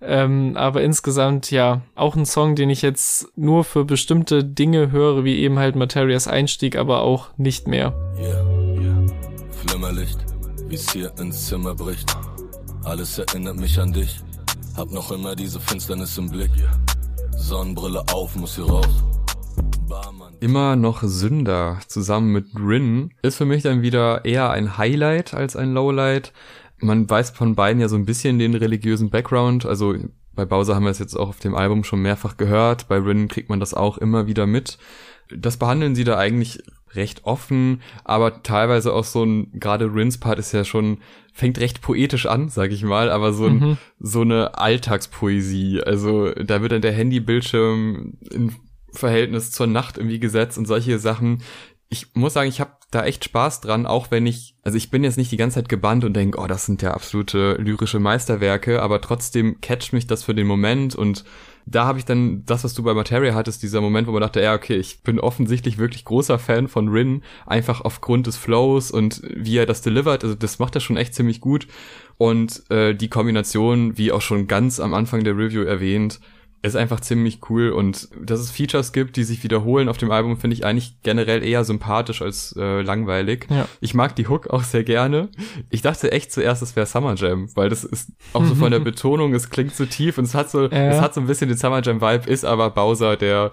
Ähm, 0.00 0.56
aber 0.56 0.82
insgesamt 0.82 1.50
ja 1.50 1.80
auch 1.94 2.16
ein 2.16 2.26
Song, 2.26 2.54
den 2.54 2.68
ich 2.68 2.82
jetzt 2.82 3.28
nur 3.36 3.64
für 3.64 3.86
bestimmte 3.86 4.44
Dinge 4.44 4.90
höre, 4.90 5.24
wie 5.24 5.38
eben 5.38 5.58
halt 5.58 5.74
Materias 5.74 6.28
Einstieg, 6.28 6.76
aber 6.76 7.00
auch 7.00 7.30
nicht 7.38 7.66
mehr. 7.66 7.94
Yeah, 8.18 8.44
yeah. 8.78 9.06
Flimmerlicht 9.50 10.35
wie's 10.68 10.90
hier 10.92 11.12
ins 11.18 11.46
Zimmer 11.46 11.74
bricht. 11.74 12.16
Alles 12.84 13.18
erinnert 13.18 13.56
mich 13.56 13.78
an 13.78 13.92
dich. 13.92 14.20
Hab 14.76 14.90
noch 14.90 15.10
immer 15.10 15.34
diese 15.34 15.60
Finsternis 15.60 16.18
im 16.18 16.30
Blick. 16.30 16.50
Sonnenbrille 17.36 18.04
auf, 18.12 18.36
muss 18.36 18.56
hier 18.56 18.66
raus. 18.66 19.04
Immer 20.40 20.76
noch 20.76 21.02
Sünder 21.02 21.78
zusammen 21.86 22.32
mit 22.32 22.46
Rin 22.54 23.10
ist 23.22 23.36
für 23.36 23.46
mich 23.46 23.62
dann 23.62 23.82
wieder 23.82 24.24
eher 24.24 24.50
ein 24.50 24.76
Highlight 24.76 25.34
als 25.34 25.56
ein 25.56 25.72
Lowlight. 25.72 26.32
Man 26.78 27.08
weiß 27.08 27.30
von 27.30 27.54
beiden 27.54 27.80
ja 27.80 27.88
so 27.88 27.96
ein 27.96 28.04
bisschen 28.04 28.38
den 28.38 28.54
religiösen 28.54 29.08
Background. 29.08 29.64
Also 29.64 29.94
bei 30.34 30.44
Bowser 30.44 30.74
haben 30.74 30.84
wir 30.84 30.90
es 30.90 30.98
jetzt 30.98 31.16
auch 31.16 31.30
auf 31.30 31.38
dem 31.38 31.54
Album 31.54 31.84
schon 31.84 32.02
mehrfach 32.02 32.36
gehört. 32.36 32.88
Bei 32.88 32.98
Rin 32.98 33.28
kriegt 33.28 33.48
man 33.48 33.60
das 33.60 33.72
auch 33.72 33.96
immer 33.96 34.26
wieder 34.26 34.46
mit. 34.46 34.78
Das 35.34 35.56
behandeln 35.56 35.94
sie 35.94 36.04
da 36.04 36.18
eigentlich 36.18 36.62
recht 36.94 37.24
offen, 37.24 37.82
aber 38.04 38.42
teilweise 38.42 38.92
auch 38.92 39.04
so 39.04 39.24
ein, 39.24 39.50
gerade 39.58 39.92
Rins 39.92 40.18
Part 40.18 40.38
ist 40.38 40.52
ja 40.52 40.64
schon, 40.64 40.98
fängt 41.32 41.58
recht 41.58 41.82
poetisch 41.82 42.26
an, 42.26 42.48
sag 42.48 42.72
ich 42.72 42.82
mal, 42.82 43.10
aber 43.10 43.32
so, 43.32 43.46
ein, 43.46 43.58
mhm. 43.58 43.78
so 43.98 44.22
eine 44.22 44.58
Alltagspoesie. 44.58 45.82
Also 45.82 46.32
da 46.32 46.62
wird 46.62 46.72
dann 46.72 46.82
der 46.82 46.92
Handybildschirm 46.92 48.14
in 48.30 48.54
Verhältnis 48.90 49.50
zur 49.50 49.66
Nacht 49.66 49.98
irgendwie 49.98 50.20
gesetzt 50.20 50.56
und 50.56 50.66
solche 50.66 50.98
Sachen. 50.98 51.42
Ich 51.88 52.14
muss 52.14 52.32
sagen, 52.32 52.48
ich 52.48 52.60
habe 52.60 52.72
da 52.90 53.04
echt 53.04 53.24
Spaß 53.24 53.60
dran, 53.60 53.86
auch 53.86 54.10
wenn 54.10 54.26
ich, 54.26 54.56
also 54.62 54.76
ich 54.76 54.90
bin 54.90 55.04
jetzt 55.04 55.18
nicht 55.18 55.30
die 55.30 55.36
ganze 55.36 55.56
Zeit 55.56 55.68
gebannt 55.68 56.04
und 56.04 56.14
denke, 56.14 56.38
oh, 56.38 56.46
das 56.46 56.66
sind 56.66 56.82
ja 56.82 56.92
absolute 56.92 57.54
lyrische 57.54 58.00
Meisterwerke, 58.00 58.80
aber 58.82 59.00
trotzdem 59.00 59.60
catcht 59.60 59.92
mich 59.92 60.06
das 60.06 60.22
für 60.24 60.34
den 60.34 60.46
Moment 60.46 60.94
und 60.94 61.24
da 61.66 61.84
habe 61.84 61.98
ich 61.98 62.04
dann 62.04 62.44
das, 62.46 62.62
was 62.62 62.74
du 62.74 62.84
bei 62.84 62.94
Materia 62.94 63.34
hattest, 63.34 63.62
dieser 63.62 63.80
Moment, 63.80 64.06
wo 64.06 64.12
man 64.12 64.22
dachte, 64.22 64.40
ja, 64.40 64.54
okay, 64.54 64.76
ich 64.76 65.02
bin 65.02 65.18
offensichtlich 65.18 65.78
wirklich 65.78 66.04
großer 66.04 66.38
Fan 66.38 66.68
von 66.68 66.88
Rin, 66.88 67.22
einfach 67.44 67.80
aufgrund 67.80 68.28
des 68.28 68.36
Flows 68.36 68.92
und 68.92 69.20
wie 69.34 69.58
er 69.58 69.66
das 69.66 69.82
delivert. 69.82 70.22
Also 70.22 70.36
das 70.36 70.60
macht 70.60 70.76
er 70.76 70.80
schon 70.80 70.96
echt 70.96 71.14
ziemlich 71.14 71.40
gut. 71.40 71.66
Und 72.18 72.70
äh, 72.70 72.94
die 72.94 73.08
Kombination, 73.08 73.98
wie 73.98 74.12
auch 74.12 74.22
schon 74.22 74.46
ganz 74.46 74.78
am 74.78 74.94
Anfang 74.94 75.24
der 75.24 75.36
Review 75.36 75.62
erwähnt, 75.62 76.20
ist 76.66 76.76
einfach 76.76 77.00
ziemlich 77.00 77.40
cool 77.50 77.70
und 77.70 78.08
dass 78.20 78.40
es 78.40 78.50
Features 78.50 78.92
gibt, 78.92 79.16
die 79.16 79.24
sich 79.24 79.42
wiederholen 79.42 79.88
auf 79.88 79.98
dem 79.98 80.10
Album, 80.10 80.36
finde 80.36 80.54
ich 80.54 80.64
eigentlich 80.64 81.02
generell 81.02 81.42
eher 81.42 81.64
sympathisch 81.64 82.22
als 82.22 82.54
äh, 82.58 82.82
langweilig. 82.82 83.46
Ja. 83.50 83.68
Ich 83.80 83.94
mag 83.94 84.16
die 84.16 84.28
Hook 84.28 84.48
auch 84.48 84.62
sehr 84.62 84.84
gerne. 84.84 85.28
Ich 85.70 85.82
dachte 85.82 86.12
echt 86.12 86.32
zuerst, 86.32 86.62
es 86.62 86.76
wäre 86.76 86.86
Summer 86.86 87.14
Jam, 87.14 87.48
weil 87.54 87.68
das 87.68 87.84
ist 87.84 88.12
auch 88.32 88.44
so 88.44 88.54
von 88.54 88.70
der 88.70 88.78
Betonung, 88.86 89.34
es 89.34 89.50
klingt 89.50 89.74
so 89.74 89.86
tief 89.86 90.18
und 90.18 90.24
es 90.24 90.34
hat 90.34 90.50
so, 90.50 90.62
ja. 90.66 90.88
es 90.88 91.00
hat 91.00 91.14
so 91.14 91.20
ein 91.20 91.26
bisschen 91.26 91.48
den 91.48 91.58
Summer 91.58 91.82
Jam 91.82 92.00
Vibe, 92.00 92.30
ist 92.30 92.44
aber 92.44 92.70
Bowser, 92.70 93.16
der 93.16 93.52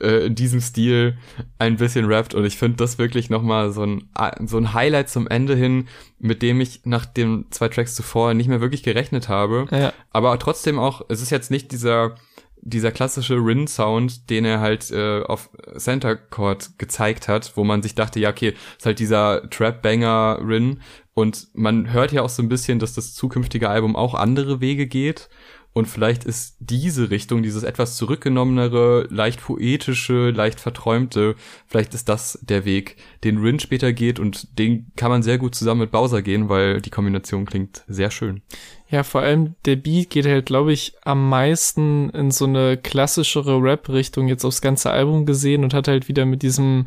äh, 0.00 0.26
in 0.26 0.34
diesem 0.34 0.60
Stil 0.60 1.18
ein 1.58 1.76
bisschen 1.76 2.06
rappt 2.06 2.34
und 2.34 2.44
ich 2.44 2.56
finde 2.56 2.76
das 2.76 2.98
wirklich 2.98 3.30
nochmal 3.30 3.72
so 3.72 3.84
ein, 3.84 4.08
so 4.46 4.56
ein 4.56 4.72
Highlight 4.72 5.08
zum 5.08 5.26
Ende 5.26 5.54
hin, 5.54 5.88
mit 6.18 6.42
dem 6.42 6.60
ich 6.60 6.82
nach 6.84 7.06
den 7.06 7.46
zwei 7.50 7.68
Tracks 7.68 7.94
zuvor 7.94 8.34
nicht 8.34 8.48
mehr 8.48 8.60
wirklich 8.60 8.82
gerechnet 8.82 9.28
habe. 9.28 9.66
Ja. 9.70 9.92
Aber 10.10 10.38
trotzdem 10.38 10.78
auch, 10.78 11.02
es 11.08 11.22
ist 11.22 11.30
jetzt 11.30 11.50
nicht 11.50 11.72
dieser 11.72 12.14
dieser 12.62 12.92
klassische 12.92 13.36
Rin-Sound, 13.36 14.28
den 14.30 14.44
er 14.44 14.60
halt 14.60 14.90
äh, 14.90 15.22
auf 15.22 15.50
Center 15.76 16.16
Chord 16.16 16.78
gezeigt 16.78 17.28
hat, 17.28 17.52
wo 17.56 17.64
man 17.64 17.82
sich 17.82 17.94
dachte, 17.94 18.20
ja, 18.20 18.30
okay, 18.30 18.54
ist 18.78 18.86
halt 18.86 18.98
dieser 18.98 19.48
Trap-Banger 19.50 20.40
Rin 20.46 20.80
und 21.14 21.48
man 21.54 21.92
hört 21.92 22.12
ja 22.12 22.22
auch 22.22 22.28
so 22.28 22.42
ein 22.42 22.48
bisschen, 22.48 22.78
dass 22.78 22.94
das 22.94 23.14
zukünftige 23.14 23.68
Album 23.68 23.96
auch 23.96 24.14
andere 24.14 24.60
Wege 24.60 24.86
geht 24.86 25.28
und 25.72 25.86
vielleicht 25.86 26.24
ist 26.24 26.56
diese 26.58 27.10
Richtung, 27.10 27.42
dieses 27.42 27.62
etwas 27.62 27.96
zurückgenommenere, 27.96 29.06
leicht 29.10 29.40
poetische, 29.40 30.30
leicht 30.30 30.58
verträumte, 30.58 31.36
vielleicht 31.66 31.94
ist 31.94 32.08
das 32.08 32.40
der 32.42 32.64
Weg, 32.64 32.96
den 33.22 33.38
Rin 33.38 33.60
später 33.60 33.92
geht 33.92 34.18
und 34.18 34.58
den 34.58 34.90
kann 34.96 35.10
man 35.10 35.22
sehr 35.22 35.38
gut 35.38 35.54
zusammen 35.54 35.82
mit 35.82 35.92
Bowser 35.92 36.22
gehen, 36.22 36.48
weil 36.48 36.80
die 36.80 36.90
Kombination 36.90 37.46
klingt 37.46 37.84
sehr 37.86 38.10
schön. 38.10 38.42
Ja, 38.88 39.04
vor 39.04 39.20
allem 39.20 39.54
der 39.66 39.76
Beat 39.76 40.10
geht 40.10 40.26
halt, 40.26 40.46
glaube 40.46 40.72
ich, 40.72 40.94
am 41.04 41.28
meisten 41.28 42.10
in 42.10 42.32
so 42.32 42.46
eine 42.46 42.76
klassischere 42.76 43.62
Rap-Richtung 43.62 44.26
jetzt 44.26 44.44
aufs 44.44 44.62
ganze 44.62 44.90
Album 44.90 45.26
gesehen 45.26 45.62
und 45.62 45.72
hat 45.72 45.86
halt 45.86 46.08
wieder 46.08 46.26
mit 46.26 46.42
diesem 46.42 46.86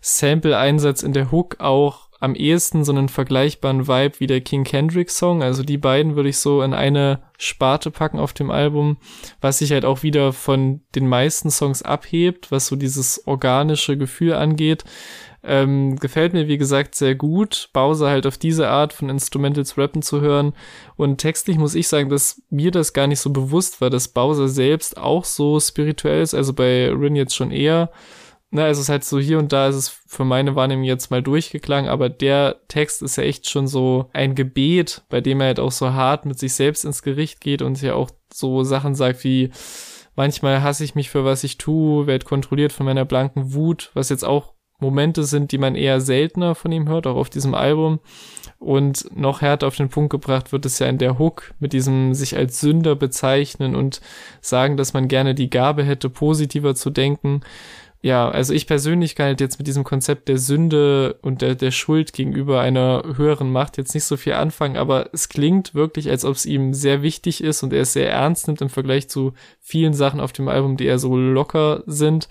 Sample-Einsatz 0.00 1.04
in 1.04 1.12
der 1.12 1.30
Hook 1.30 1.60
auch 1.60 2.03
am 2.24 2.34
ehesten 2.34 2.84
so 2.84 2.92
einen 2.92 3.10
vergleichbaren 3.10 3.86
Vibe 3.86 4.18
wie 4.18 4.26
der 4.26 4.40
King 4.40 4.64
Kendrick 4.64 5.10
Song. 5.10 5.42
Also 5.42 5.62
die 5.62 5.76
beiden 5.76 6.16
würde 6.16 6.30
ich 6.30 6.38
so 6.38 6.62
in 6.62 6.72
eine 6.72 7.20
Sparte 7.36 7.90
packen 7.90 8.18
auf 8.18 8.32
dem 8.32 8.50
Album, 8.50 8.96
was 9.42 9.58
sich 9.58 9.72
halt 9.72 9.84
auch 9.84 10.02
wieder 10.02 10.32
von 10.32 10.80
den 10.94 11.06
meisten 11.06 11.50
Songs 11.50 11.82
abhebt, 11.82 12.50
was 12.50 12.66
so 12.66 12.76
dieses 12.76 13.26
organische 13.26 13.98
Gefühl 13.98 14.32
angeht. 14.32 14.84
Ähm, 15.42 15.96
gefällt 15.96 16.32
mir, 16.32 16.48
wie 16.48 16.56
gesagt, 16.56 16.94
sehr 16.94 17.14
gut. 17.14 17.68
Bowser 17.74 18.08
halt 18.08 18.26
auf 18.26 18.38
diese 18.38 18.68
Art 18.68 18.94
von 18.94 19.10
Instrumentals 19.10 19.76
rappen 19.76 20.00
zu 20.00 20.22
hören. 20.22 20.54
Und 20.96 21.18
textlich 21.18 21.58
muss 21.58 21.74
ich 21.74 21.88
sagen, 21.88 22.08
dass 22.08 22.40
mir 22.48 22.70
das 22.70 22.94
gar 22.94 23.06
nicht 23.06 23.20
so 23.20 23.28
bewusst 23.28 23.82
war, 23.82 23.90
dass 23.90 24.08
Bowser 24.08 24.48
selbst 24.48 24.96
auch 24.96 25.26
so 25.26 25.60
spirituell 25.60 26.22
ist. 26.22 26.32
Also 26.32 26.54
bei 26.54 26.88
Rin 26.90 27.16
jetzt 27.16 27.36
schon 27.36 27.50
eher 27.50 27.90
na, 28.54 28.68
es 28.68 28.78
ist 28.78 28.88
halt 28.88 29.02
so 29.02 29.18
hier 29.18 29.40
und 29.40 29.52
da 29.52 29.66
ist 29.66 29.74
es 29.74 29.88
für 29.88 30.24
meine 30.24 30.54
Wahrnehmung 30.54 30.84
jetzt 30.84 31.10
mal 31.10 31.24
durchgeklangen, 31.24 31.90
aber 31.90 32.08
der 32.08 32.60
Text 32.68 33.02
ist 33.02 33.16
ja 33.16 33.24
echt 33.24 33.50
schon 33.50 33.66
so 33.66 34.08
ein 34.12 34.36
Gebet, 34.36 35.02
bei 35.08 35.20
dem 35.20 35.40
er 35.40 35.48
halt 35.48 35.58
auch 35.58 35.72
so 35.72 35.92
hart 35.92 36.24
mit 36.24 36.38
sich 36.38 36.54
selbst 36.54 36.84
ins 36.84 37.02
Gericht 37.02 37.40
geht 37.40 37.62
und 37.62 37.82
ja 37.82 37.94
auch 37.94 38.12
so 38.32 38.62
Sachen 38.62 38.94
sagt 38.94 39.24
wie, 39.24 39.50
manchmal 40.14 40.62
hasse 40.62 40.84
ich 40.84 40.94
mich 40.94 41.10
für 41.10 41.24
was 41.24 41.42
ich 41.42 41.58
tue, 41.58 42.06
werde 42.06 42.24
kontrolliert 42.24 42.72
von 42.72 42.86
meiner 42.86 43.04
blanken 43.04 43.54
Wut, 43.54 43.90
was 43.94 44.08
jetzt 44.08 44.24
auch 44.24 44.54
Momente 44.78 45.24
sind, 45.24 45.50
die 45.50 45.58
man 45.58 45.74
eher 45.74 46.00
seltener 46.00 46.54
von 46.54 46.70
ihm 46.70 46.88
hört, 46.88 47.08
auch 47.08 47.16
auf 47.16 47.30
diesem 47.30 47.54
Album. 47.54 47.98
Und 48.58 49.06
noch 49.16 49.40
härter 49.40 49.66
auf 49.66 49.76
den 49.76 49.88
Punkt 49.88 50.10
gebracht 50.10 50.52
wird 50.52 50.64
es 50.64 50.78
ja 50.78 50.86
in 50.86 50.98
der 50.98 51.18
Hook 51.18 51.54
mit 51.58 51.72
diesem 51.72 52.14
sich 52.14 52.36
als 52.36 52.60
Sünder 52.60 52.94
bezeichnen 52.94 53.74
und 53.74 54.00
sagen, 54.40 54.76
dass 54.76 54.92
man 54.92 55.08
gerne 55.08 55.34
die 55.34 55.50
Gabe 55.50 55.82
hätte, 55.82 56.08
positiver 56.08 56.74
zu 56.74 56.90
denken. 56.90 57.40
Ja, 58.04 58.28
also 58.28 58.52
ich 58.52 58.66
persönlich 58.66 59.14
kann 59.14 59.28
halt 59.28 59.40
jetzt 59.40 59.56
mit 59.56 59.66
diesem 59.66 59.82
Konzept 59.82 60.28
der 60.28 60.36
Sünde 60.36 61.16
und 61.22 61.40
der, 61.40 61.54
der 61.54 61.70
Schuld 61.70 62.12
gegenüber 62.12 62.60
einer 62.60 63.02
höheren 63.16 63.50
Macht 63.50 63.78
jetzt 63.78 63.94
nicht 63.94 64.04
so 64.04 64.18
viel 64.18 64.34
anfangen, 64.34 64.76
aber 64.76 65.08
es 65.14 65.30
klingt 65.30 65.74
wirklich, 65.74 66.10
als 66.10 66.26
ob 66.26 66.34
es 66.34 66.44
ihm 66.44 66.74
sehr 66.74 67.00
wichtig 67.00 67.42
ist 67.42 67.62
und 67.62 67.72
er 67.72 67.80
es 67.80 67.94
sehr 67.94 68.10
ernst 68.10 68.46
nimmt 68.46 68.60
im 68.60 68.68
Vergleich 68.68 69.08
zu 69.08 69.32
vielen 69.58 69.94
Sachen 69.94 70.20
auf 70.20 70.34
dem 70.34 70.48
Album, 70.48 70.76
die 70.76 70.84
eher 70.84 70.98
so 70.98 71.16
locker 71.16 71.82
sind. 71.86 72.28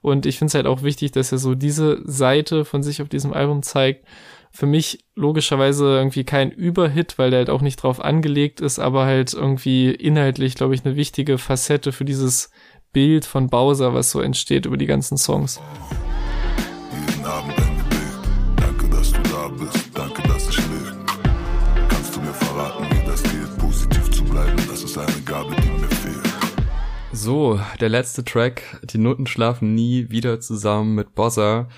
Und 0.00 0.24
ich 0.24 0.38
finde 0.38 0.52
es 0.52 0.54
halt 0.54 0.64
auch 0.64 0.82
wichtig, 0.82 1.12
dass 1.12 1.32
er 1.32 1.38
so 1.38 1.54
diese 1.54 2.00
Seite 2.06 2.64
von 2.64 2.82
sich 2.82 3.02
auf 3.02 3.10
diesem 3.10 3.34
Album 3.34 3.62
zeigt. 3.62 4.06
Für 4.50 4.64
mich 4.64 5.04
logischerweise 5.16 5.84
irgendwie 5.84 6.24
kein 6.24 6.50
Überhit, 6.50 7.18
weil 7.18 7.28
der 7.28 7.40
halt 7.40 7.50
auch 7.50 7.60
nicht 7.60 7.82
drauf 7.82 8.02
angelegt 8.02 8.62
ist, 8.62 8.78
aber 8.78 9.04
halt 9.04 9.34
irgendwie 9.34 9.90
inhaltlich, 9.90 10.54
glaube 10.54 10.74
ich, 10.74 10.82
eine 10.86 10.96
wichtige 10.96 11.36
Facette 11.36 11.92
für 11.92 12.06
dieses 12.06 12.50
Bild 12.92 13.24
von 13.24 13.48
Bowser, 13.48 13.94
was 13.94 14.10
so 14.10 14.20
entsteht 14.20 14.66
über 14.66 14.76
die 14.76 14.86
ganzen 14.86 15.16
Songs. 15.16 15.60
Jeden 17.06 17.24
Abend 17.24 17.58
ein 17.58 17.78
Gebet. 17.78 18.56
Danke, 18.56 18.88
dass 18.88 19.12
du 19.12 19.22
da 19.22 19.48
bist. 19.48 19.90
Danke, 19.94 20.22
dass 20.22 20.48
ich 20.48 20.56
lebe. 20.58 20.96
Kannst 21.88 22.16
du 22.16 22.20
mir 22.20 22.34
verraten, 22.34 22.84
wie 22.90 23.06
das 23.06 23.22
geht, 23.22 23.58
positiv 23.58 24.10
zu 24.10 24.24
bleiben? 24.24 24.56
Das 24.68 24.82
ist 24.82 24.98
eine 24.98 25.20
Gabe, 25.24 25.54
die 25.62 25.70
mir 25.70 25.90
so, 27.12 27.60
der 27.80 27.90
letzte 27.90 28.24
Track, 28.24 28.80
Die 28.84 28.96
Noten 28.96 29.26
schlafen 29.26 29.74
nie 29.74 30.08
wieder 30.10 30.40
zusammen 30.40 30.94
mit 30.94 31.14
Bossa, 31.14 31.68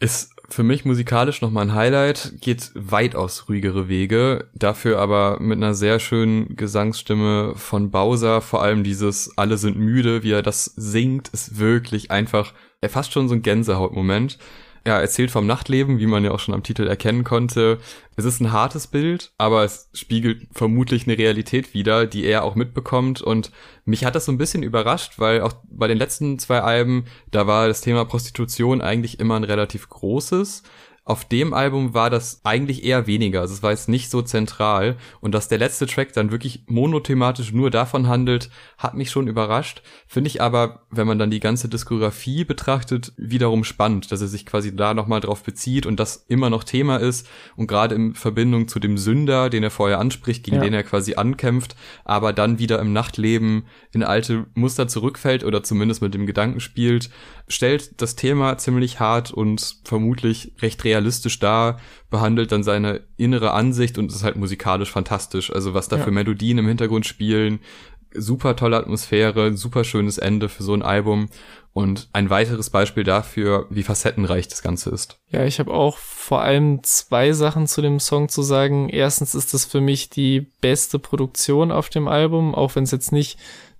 ist 0.00 0.35
für 0.48 0.62
mich 0.62 0.84
musikalisch 0.84 1.42
nochmal 1.42 1.66
ein 1.66 1.74
Highlight, 1.74 2.34
geht 2.40 2.70
weitaus 2.74 3.48
ruhigere 3.48 3.88
Wege, 3.88 4.48
dafür 4.54 4.98
aber 4.98 5.40
mit 5.40 5.56
einer 5.58 5.74
sehr 5.74 5.98
schönen 5.98 6.56
Gesangsstimme 6.56 7.54
von 7.56 7.90
Bowser, 7.90 8.40
vor 8.40 8.62
allem 8.62 8.84
dieses 8.84 9.36
Alle 9.36 9.58
sind 9.58 9.76
müde, 9.76 10.22
wie 10.22 10.32
er 10.32 10.42
das 10.42 10.64
singt, 10.76 11.28
ist 11.28 11.58
wirklich 11.58 12.10
einfach, 12.10 12.52
er 12.80 12.90
fast 12.90 13.12
schon 13.12 13.28
so 13.28 13.34
ein 13.34 13.42
Gänsehautmoment 13.42 14.38
ja, 14.86 15.00
erzählt 15.00 15.32
vom 15.32 15.46
Nachtleben, 15.46 15.98
wie 15.98 16.06
man 16.06 16.24
ja 16.24 16.30
auch 16.30 16.38
schon 16.38 16.54
am 16.54 16.62
Titel 16.62 16.86
erkennen 16.86 17.24
konnte. 17.24 17.78
Es 18.14 18.24
ist 18.24 18.40
ein 18.40 18.52
hartes 18.52 18.86
Bild, 18.86 19.32
aber 19.36 19.64
es 19.64 19.90
spiegelt 19.92 20.46
vermutlich 20.52 21.06
eine 21.06 21.18
Realität 21.18 21.74
wider, 21.74 22.06
die 22.06 22.24
er 22.24 22.44
auch 22.44 22.54
mitbekommt. 22.54 23.20
Und 23.20 23.50
mich 23.84 24.04
hat 24.04 24.14
das 24.14 24.26
so 24.26 24.32
ein 24.32 24.38
bisschen 24.38 24.62
überrascht, 24.62 25.18
weil 25.18 25.40
auch 25.40 25.54
bei 25.68 25.88
den 25.88 25.98
letzten 25.98 26.38
zwei 26.38 26.60
Alben, 26.60 27.06
da 27.32 27.48
war 27.48 27.66
das 27.66 27.80
Thema 27.80 28.04
Prostitution 28.04 28.80
eigentlich 28.80 29.18
immer 29.18 29.34
ein 29.34 29.44
relativ 29.44 29.88
großes. 29.88 30.62
Auf 31.08 31.24
dem 31.24 31.54
Album 31.54 31.94
war 31.94 32.10
das 32.10 32.40
eigentlich 32.42 32.82
eher 32.82 33.06
weniger, 33.06 33.40
also 33.40 33.54
es 33.54 33.62
war 33.62 33.70
jetzt 33.70 33.88
nicht 33.88 34.10
so 34.10 34.22
zentral 34.22 34.96
und 35.20 35.36
dass 35.36 35.46
der 35.46 35.58
letzte 35.58 35.86
Track 35.86 36.12
dann 36.14 36.32
wirklich 36.32 36.64
monothematisch 36.66 37.52
nur 37.52 37.70
davon 37.70 38.08
handelt, 38.08 38.50
hat 38.76 38.94
mich 38.94 39.12
schon 39.12 39.28
überrascht. 39.28 39.82
Finde 40.08 40.26
ich 40.26 40.42
aber, 40.42 40.80
wenn 40.90 41.06
man 41.06 41.20
dann 41.20 41.30
die 41.30 41.38
ganze 41.38 41.68
Diskografie 41.68 42.42
betrachtet, 42.42 43.12
wiederum 43.16 43.62
spannend, 43.62 44.10
dass 44.10 44.20
er 44.20 44.26
sich 44.26 44.46
quasi 44.46 44.74
da 44.74 44.94
nochmal 44.94 45.20
drauf 45.20 45.44
bezieht 45.44 45.86
und 45.86 46.00
das 46.00 46.24
immer 46.26 46.50
noch 46.50 46.64
Thema 46.64 46.96
ist 46.96 47.28
und 47.54 47.68
gerade 47.68 47.94
in 47.94 48.16
Verbindung 48.16 48.66
zu 48.66 48.80
dem 48.80 48.98
Sünder, 48.98 49.48
den 49.48 49.62
er 49.62 49.70
vorher 49.70 50.00
anspricht, 50.00 50.42
gegen 50.42 50.56
ja. 50.56 50.62
den 50.64 50.74
er 50.74 50.82
quasi 50.82 51.14
ankämpft, 51.14 51.76
aber 52.04 52.32
dann 52.32 52.58
wieder 52.58 52.80
im 52.80 52.92
Nachtleben 52.92 53.66
in 53.92 54.02
alte 54.02 54.46
Muster 54.54 54.88
zurückfällt 54.88 55.44
oder 55.44 55.62
zumindest 55.62 56.02
mit 56.02 56.14
dem 56.14 56.26
Gedanken 56.26 56.58
spielt, 56.58 57.10
stellt 57.46 58.00
das 58.02 58.16
Thema 58.16 58.58
ziemlich 58.58 58.98
hart 58.98 59.30
und 59.30 59.76
vermutlich 59.84 60.52
recht 60.60 60.82
realistisch 60.96 61.38
dar, 61.38 61.78
behandelt 62.10 62.52
dann 62.52 62.62
seine 62.62 63.02
innere 63.16 63.52
Ansicht 63.52 63.98
und 63.98 64.10
ist 64.10 64.24
halt 64.24 64.36
musikalisch 64.36 64.90
fantastisch. 64.90 65.52
Also 65.52 65.74
was 65.74 65.88
da 65.88 65.96
ja. 65.98 66.04
für 66.04 66.10
Melodien 66.10 66.58
im 66.58 66.68
Hintergrund 66.68 67.06
spielen, 67.06 67.60
super 68.14 68.56
tolle 68.56 68.78
Atmosphäre, 68.78 69.56
super 69.56 69.84
schönes 69.84 70.16
Ende 70.16 70.48
für 70.48 70.62
so 70.62 70.72
ein 70.72 70.82
Album 70.82 71.28
und 71.74 72.08
ein 72.14 72.30
weiteres 72.30 72.70
Beispiel 72.70 73.04
dafür, 73.04 73.66
wie 73.68 73.82
facettenreich 73.82 74.48
das 74.48 74.62
Ganze 74.62 74.88
ist. 74.88 75.18
Ja, 75.30 75.44
ich 75.44 75.58
habe 75.58 75.74
auch 75.74 75.98
vor 75.98 76.40
allem 76.40 76.82
zwei 76.82 77.32
Sachen 77.32 77.66
zu 77.66 77.82
dem 77.82 78.00
Song 78.00 78.30
zu 78.30 78.40
sagen. 78.40 78.88
Erstens 78.88 79.34
ist 79.34 79.52
es 79.52 79.66
für 79.66 79.82
mich 79.82 80.08
die 80.08 80.40
beste 80.62 80.98
Produktion 80.98 81.70
auf 81.70 81.90
dem 81.90 82.08
Album, 82.08 82.54
auch 82.54 82.74
wenn 82.74 82.84
es 82.84 82.92
jetzt 82.92 83.12
nicht 83.12 83.38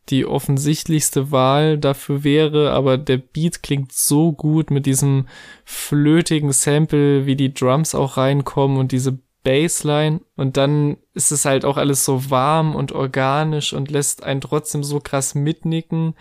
die 0.09 0.27
offensichtlichste 0.27 1.31
Wahl 1.31 1.79
dafür 1.79 2.25
wäre, 2.25 2.73
aber 2.73 2.99
der 2.99 3.19
Beat 3.19 3.63
klingt 3.63 3.93
so 3.93 4.33
gut 4.33 4.71
mit 4.71 4.87
diesem 4.87 5.27
flötigen 5.65 6.53
Sample, 6.53 7.27
wie 7.27 7.37
die 7.37 7.53
Drums 7.53 7.95
auch 7.95 8.17
reinkommen 8.17 8.79
und 8.79 8.93
diese 8.93 9.19
Bassline. 9.47 10.21
Und 10.37 10.57
dann 10.57 10.97
ist 11.15 11.31
es 11.31 11.45
halt 11.45 11.65
auch 11.65 11.77
alles 11.77 12.05
so 12.05 12.31
warm 12.31 12.75
und 12.75 12.91
organisch 12.91 13.73
und 13.73 13.91
lässt 13.93 14.25
einen 14.25 14.41
trotzdem 14.41 14.83
so 14.83 14.99
krass 14.99 15.37
mitnicken. 15.37 16.15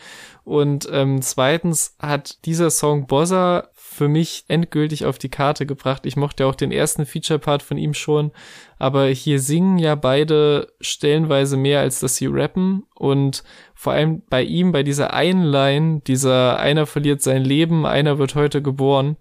Und 0.44 0.88
ähm, 0.92 1.24
zweitens 1.24 1.96
hat 2.00 2.46
dieser 2.46 2.70
Song 2.70 3.08
Bossa 3.08 3.70
für 3.96 4.10
mich 4.10 4.44
endgültig 4.50 5.06
auf 5.06 5.18
die 5.18 5.30
Karte 5.30 5.66
gebracht. 5.66 6.06
Ich 6.06 6.18
mochte 6.18 6.46
auch 6.46 6.56
den 6.56 6.72
ersten 6.72 7.06
Feature-Part 7.06 7.64
von 7.64 7.78
ihm 7.78 7.94
schon, 7.94 8.32
aber 8.78 9.06
hier 9.06 9.40
singen 9.40 9.78
ja 9.78 9.96
beide 9.96 10.68
stellenweise 10.82 11.56
mehr, 11.56 11.80
als 11.80 12.02
dass 12.02 12.18
sie 12.18 12.26
rappen 12.28 12.84
und 12.94 13.44
vor 13.74 13.94
allem 13.94 14.22
bei 14.30 14.44
ihm, 14.44 14.74
bei 14.74 14.84
dieser 14.84 15.14
einen 15.14 15.46
Line, 15.46 16.02
dieser 16.06 16.60
einer 16.60 16.86
verliert 16.88 17.22
sein 17.22 17.46
Leben, 17.46 17.86
einer 17.86 18.18
wird 18.18 18.36
heute 18.36 18.62
geboren, 18.62 19.16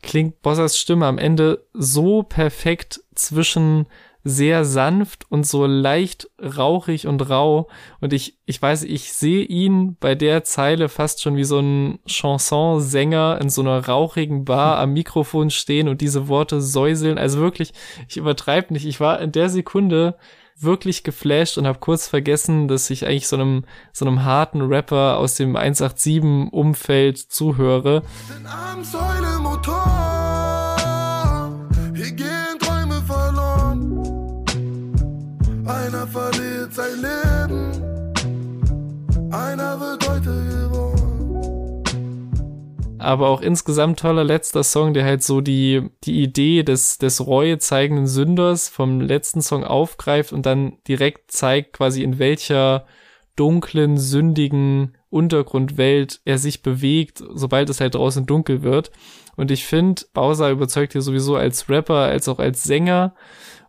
klingt 0.00 0.42
Bossers 0.42 0.78
Stimme 0.78 1.06
am 1.06 1.18
Ende 1.18 1.66
so 1.72 2.22
perfekt 2.22 3.00
zwischen 3.16 3.86
sehr 4.28 4.64
sanft 4.64 5.26
und 5.30 5.46
so 5.46 5.66
leicht 5.66 6.30
rauchig 6.40 7.06
und 7.06 7.28
rau. 7.28 7.68
Und 8.00 8.12
ich, 8.12 8.38
ich 8.44 8.60
weiß, 8.60 8.84
ich 8.84 9.12
sehe 9.12 9.44
ihn 9.44 9.96
bei 9.98 10.14
der 10.14 10.44
Zeile 10.44 10.88
fast 10.88 11.22
schon 11.22 11.36
wie 11.36 11.44
so 11.44 11.58
ein 11.58 11.98
Chansonsänger 12.06 13.38
in 13.40 13.48
so 13.50 13.62
einer 13.62 13.86
rauchigen 13.86 14.44
Bar 14.44 14.78
am 14.78 14.92
Mikrofon 14.92 15.50
stehen 15.50 15.88
und 15.88 16.00
diese 16.00 16.28
Worte 16.28 16.60
säuseln. 16.60 17.18
Also 17.18 17.38
wirklich, 17.40 17.72
ich 18.08 18.16
übertreibe 18.16 18.72
nicht. 18.72 18.86
Ich 18.86 19.00
war 19.00 19.20
in 19.20 19.32
der 19.32 19.48
Sekunde 19.48 20.16
wirklich 20.60 21.04
geflasht 21.04 21.56
und 21.56 21.66
habe 21.66 21.78
kurz 21.78 22.08
vergessen, 22.08 22.68
dass 22.68 22.90
ich 22.90 23.06
eigentlich 23.06 23.28
so 23.28 23.36
einem 23.36 23.64
so 23.92 24.04
einem 24.04 24.24
harten 24.24 24.60
Rapper 24.60 25.18
aus 25.18 25.36
dem 25.36 25.56
187 25.56 26.52
Umfeld 26.52 27.18
zuhöre. 27.18 28.02
Einer 28.36 30.07
Aber 42.98 43.28
auch 43.28 43.40
insgesamt 43.40 44.00
toller 44.00 44.24
letzter 44.24 44.62
Song, 44.62 44.94
der 44.94 45.04
halt 45.04 45.22
so 45.22 45.40
die, 45.40 45.90
die 46.04 46.22
Idee 46.22 46.62
des, 46.62 46.98
des 46.98 47.26
Reue 47.26 47.58
zeigenden 47.58 48.06
Sünders 48.06 48.68
vom 48.68 49.00
letzten 49.00 49.42
Song 49.42 49.64
aufgreift 49.64 50.32
und 50.32 50.46
dann 50.46 50.78
direkt 50.86 51.30
zeigt 51.30 51.74
quasi 51.74 52.02
in 52.02 52.18
welcher 52.18 52.86
dunklen, 53.36 53.98
sündigen 53.98 54.96
Untergrundwelt 55.10 56.20
er 56.24 56.38
sich 56.38 56.62
bewegt, 56.62 57.22
sobald 57.32 57.70
es 57.70 57.80
halt 57.80 57.94
draußen 57.94 58.26
dunkel 58.26 58.62
wird. 58.62 58.90
Und 59.36 59.50
ich 59.50 59.64
finde, 59.64 60.02
Bowser 60.12 60.50
überzeugt 60.50 60.92
hier 60.92 61.02
sowieso 61.02 61.36
als 61.36 61.68
Rapper, 61.68 61.94
als 61.94 62.28
auch 62.28 62.40
als 62.40 62.64
Sänger 62.64 63.14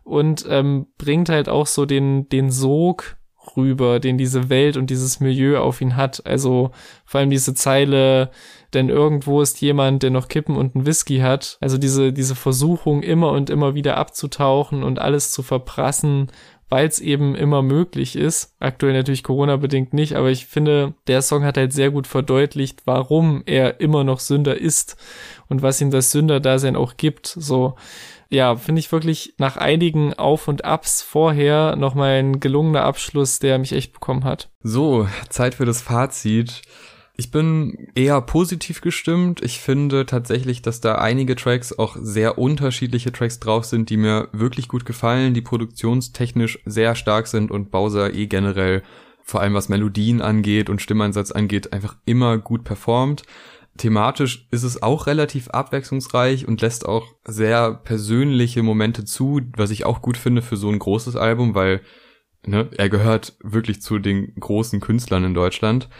und 0.02 0.44
ähm, 0.48 0.86
bringt 0.98 1.28
halt 1.28 1.48
auch 1.48 1.66
so 1.66 1.86
den, 1.86 2.28
den 2.28 2.50
Sog 2.50 3.16
rüber, 3.56 4.00
den 4.00 4.18
diese 4.18 4.50
Welt 4.50 4.76
und 4.76 4.90
dieses 4.90 5.20
Milieu 5.20 5.60
auf 5.60 5.80
ihn 5.80 5.96
hat. 5.96 6.26
Also 6.26 6.72
vor 7.04 7.20
allem 7.20 7.30
diese 7.30 7.54
Zeile, 7.54 8.30
denn 8.74 8.88
irgendwo 8.88 9.40
ist 9.40 9.60
jemand, 9.60 10.02
der 10.02 10.10
noch 10.10 10.28
Kippen 10.28 10.56
und 10.56 10.74
einen 10.74 10.86
Whisky 10.86 11.18
hat. 11.18 11.58
Also 11.60 11.78
diese, 11.78 12.12
diese 12.12 12.34
Versuchung 12.34 13.02
immer 13.02 13.32
und 13.32 13.50
immer 13.50 13.74
wieder 13.74 13.96
abzutauchen 13.96 14.82
und 14.82 14.98
alles 14.98 15.32
zu 15.32 15.42
verprassen, 15.42 16.28
weil 16.70 16.86
es 16.86 17.00
eben 17.00 17.34
immer 17.34 17.62
möglich 17.62 18.16
ist. 18.16 18.54
Aktuell 18.60 18.92
natürlich 18.92 19.24
Corona-bedingt 19.24 19.92
nicht, 19.92 20.14
aber 20.14 20.30
ich 20.30 20.46
finde, 20.46 20.94
der 21.08 21.20
Song 21.20 21.44
hat 21.44 21.56
halt 21.56 21.72
sehr 21.72 21.90
gut 21.90 22.06
verdeutlicht, 22.06 22.82
warum 22.86 23.42
er 23.44 23.80
immer 23.80 24.04
noch 24.04 24.20
Sünder 24.20 24.56
ist 24.56 24.96
und 25.48 25.62
was 25.62 25.80
ihm 25.80 25.90
das 25.90 26.12
Sünderdasein 26.12 26.76
auch 26.76 26.96
gibt. 26.96 27.26
So, 27.26 27.74
ja, 28.30 28.54
finde 28.54 28.78
ich 28.78 28.92
wirklich 28.92 29.34
nach 29.38 29.56
einigen 29.56 30.14
Auf 30.14 30.46
und 30.46 30.64
Abs 30.64 31.02
vorher 31.02 31.74
nochmal 31.74 32.20
ein 32.20 32.38
gelungener 32.38 32.84
Abschluss, 32.84 33.40
der 33.40 33.58
mich 33.58 33.72
echt 33.72 33.92
bekommen 33.92 34.22
hat. 34.22 34.48
So, 34.62 35.08
Zeit 35.28 35.56
für 35.56 35.64
das 35.66 35.82
Fazit. 35.82 36.62
Ich 37.20 37.30
bin 37.30 37.88
eher 37.94 38.18
positiv 38.22 38.80
gestimmt. 38.80 39.42
Ich 39.42 39.60
finde 39.60 40.06
tatsächlich, 40.06 40.62
dass 40.62 40.80
da 40.80 40.94
einige 40.94 41.36
Tracks 41.36 41.78
auch 41.78 41.98
sehr 42.00 42.38
unterschiedliche 42.38 43.12
Tracks 43.12 43.38
drauf 43.38 43.66
sind, 43.66 43.90
die 43.90 43.98
mir 43.98 44.30
wirklich 44.32 44.68
gut 44.68 44.86
gefallen, 44.86 45.34
die 45.34 45.42
produktionstechnisch 45.42 46.60
sehr 46.64 46.94
stark 46.94 47.26
sind 47.26 47.50
und 47.50 47.70
Bowser 47.70 48.14
eh 48.14 48.26
generell, 48.26 48.82
vor 49.22 49.42
allem 49.42 49.52
was 49.52 49.68
Melodien 49.68 50.22
angeht 50.22 50.70
und 50.70 50.80
Stimmeinsatz 50.80 51.30
angeht, 51.30 51.74
einfach 51.74 51.94
immer 52.06 52.38
gut 52.38 52.64
performt. 52.64 53.24
Thematisch 53.76 54.48
ist 54.50 54.62
es 54.62 54.82
auch 54.82 55.06
relativ 55.06 55.48
abwechslungsreich 55.48 56.48
und 56.48 56.62
lässt 56.62 56.88
auch 56.88 57.06
sehr 57.26 57.74
persönliche 57.74 58.62
Momente 58.62 59.04
zu, 59.04 59.42
was 59.58 59.70
ich 59.70 59.84
auch 59.84 60.00
gut 60.00 60.16
finde 60.16 60.40
für 60.40 60.56
so 60.56 60.70
ein 60.70 60.78
großes 60.78 61.16
Album, 61.16 61.54
weil 61.54 61.82
ne, 62.46 62.70
er 62.78 62.88
gehört 62.88 63.36
wirklich 63.42 63.82
zu 63.82 63.98
den 63.98 64.34
großen 64.36 64.80
Künstlern 64.80 65.24
in 65.24 65.34
Deutschland. 65.34 65.90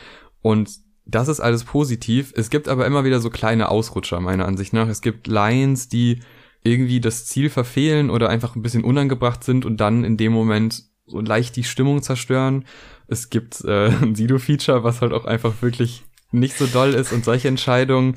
Und 0.41 0.71
das 1.11 1.29
ist 1.29 1.41
alles 1.41 1.65
positiv. 1.65 2.33
Es 2.37 2.51
gibt 2.51 2.69
aber 2.69 2.87
immer 2.87 3.05
wieder 3.05 3.21
so 3.21 3.31
kleine 3.31 3.69
Ausrutscher, 3.69 4.21
meiner 4.21 4.47
Ansicht 4.47 4.73
nach. 4.73 4.89
Es 4.89 5.01
gibt 5.01 5.27
Lines, 5.27 5.89
die 5.89 6.21
irgendwie 6.63 7.01
das 7.01 7.27
Ziel 7.27 7.51
verfehlen 7.51 8.11
oder 8.11 8.29
einfach 8.29 8.55
ein 8.55 8.63
bisschen 8.63 8.85
unangebracht 8.85 9.45
sind 9.45 9.65
und 9.65 9.79
dann 9.79 10.05
in 10.05 10.17
dem 10.17 10.33
Moment 10.33 10.85
so 11.07 11.21
leicht 11.21 11.57
die 11.57 11.65
Stimmung 11.65 12.03
zerstören. 12.03 12.65
Es 13.07 13.31
gibt 13.31 13.65
äh, 13.65 13.89
ein 13.89 14.15
Sido-Feature, 14.15 14.85
was 14.85 15.01
halt 15.01 15.13
auch 15.13 15.25
einfach 15.25 15.55
wirklich 15.61 16.05
nicht 16.33 16.57
so 16.57 16.67
doll 16.67 16.95
ist 16.95 17.13
und 17.13 17.25
solche 17.25 17.49
Entscheidungen, 17.49 18.15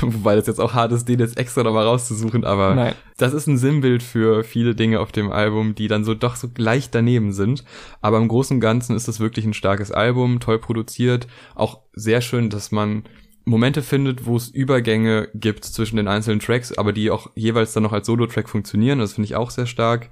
wobei 0.00 0.36
das 0.36 0.46
jetzt 0.46 0.60
auch 0.60 0.74
hart 0.74 0.92
ist, 0.92 1.08
den 1.08 1.20
jetzt 1.20 1.38
extra 1.38 1.62
nochmal 1.62 1.86
rauszusuchen, 1.86 2.44
aber 2.44 2.74
Nein. 2.74 2.94
das 3.16 3.32
ist 3.32 3.46
ein 3.46 3.58
Sinnbild 3.58 4.02
für 4.02 4.44
viele 4.44 4.74
Dinge 4.74 5.00
auf 5.00 5.12
dem 5.12 5.32
Album, 5.32 5.74
die 5.74 5.88
dann 5.88 6.04
so 6.04 6.14
doch 6.14 6.36
so 6.36 6.48
leicht 6.56 6.94
daneben 6.94 7.32
sind. 7.32 7.64
Aber 8.00 8.18
im 8.18 8.28
Großen 8.28 8.56
und 8.56 8.60
Ganzen 8.60 8.94
ist 8.94 9.08
es 9.08 9.20
wirklich 9.20 9.44
ein 9.44 9.54
starkes 9.54 9.90
Album, 9.90 10.40
toll 10.40 10.58
produziert, 10.58 11.26
auch 11.54 11.80
sehr 11.94 12.20
schön, 12.20 12.50
dass 12.50 12.70
man 12.70 13.04
Momente 13.48 13.82
findet, 13.82 14.26
wo 14.26 14.36
es 14.36 14.48
Übergänge 14.48 15.28
gibt 15.34 15.64
zwischen 15.64 15.96
den 15.96 16.06
einzelnen 16.06 16.40
Tracks, 16.40 16.76
aber 16.76 16.92
die 16.92 17.10
auch 17.10 17.30
jeweils 17.34 17.72
dann 17.72 17.82
noch 17.82 17.92
als 17.92 18.06
Solo-Track 18.06 18.48
funktionieren. 18.48 18.98
Das 18.98 19.14
finde 19.14 19.24
ich 19.24 19.36
auch 19.36 19.50
sehr 19.50 19.66
stark. 19.66 20.10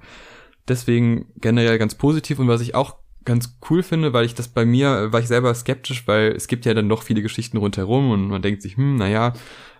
Deswegen 0.67 1.27
generell 1.37 1.77
ganz 1.77 1.95
positiv 1.95 2.39
und 2.39 2.47
was 2.47 2.61
ich 2.61 2.73
auch 2.73 2.95
ganz 3.27 3.57
cool 3.69 3.83
finde, 3.83 4.13
weil 4.13 4.25
ich 4.25 4.35
das 4.35 4.47
bei 4.47 4.65
mir, 4.65 5.11
war 5.11 5.19
ich 5.19 5.27
selber 5.27 5.53
skeptisch, 5.53 6.07
weil 6.07 6.31
es 6.31 6.47
gibt 6.47 6.65
ja 6.65 6.73
dann 6.73 6.87
noch 6.87 7.03
viele 7.03 7.21
Geschichten 7.21 7.57
rundherum 7.57 8.09
und 8.09 8.29
man 8.29 8.41
denkt 8.41 8.61
sich, 8.61 8.77
hm, 8.77 8.95
naja, 8.95 9.33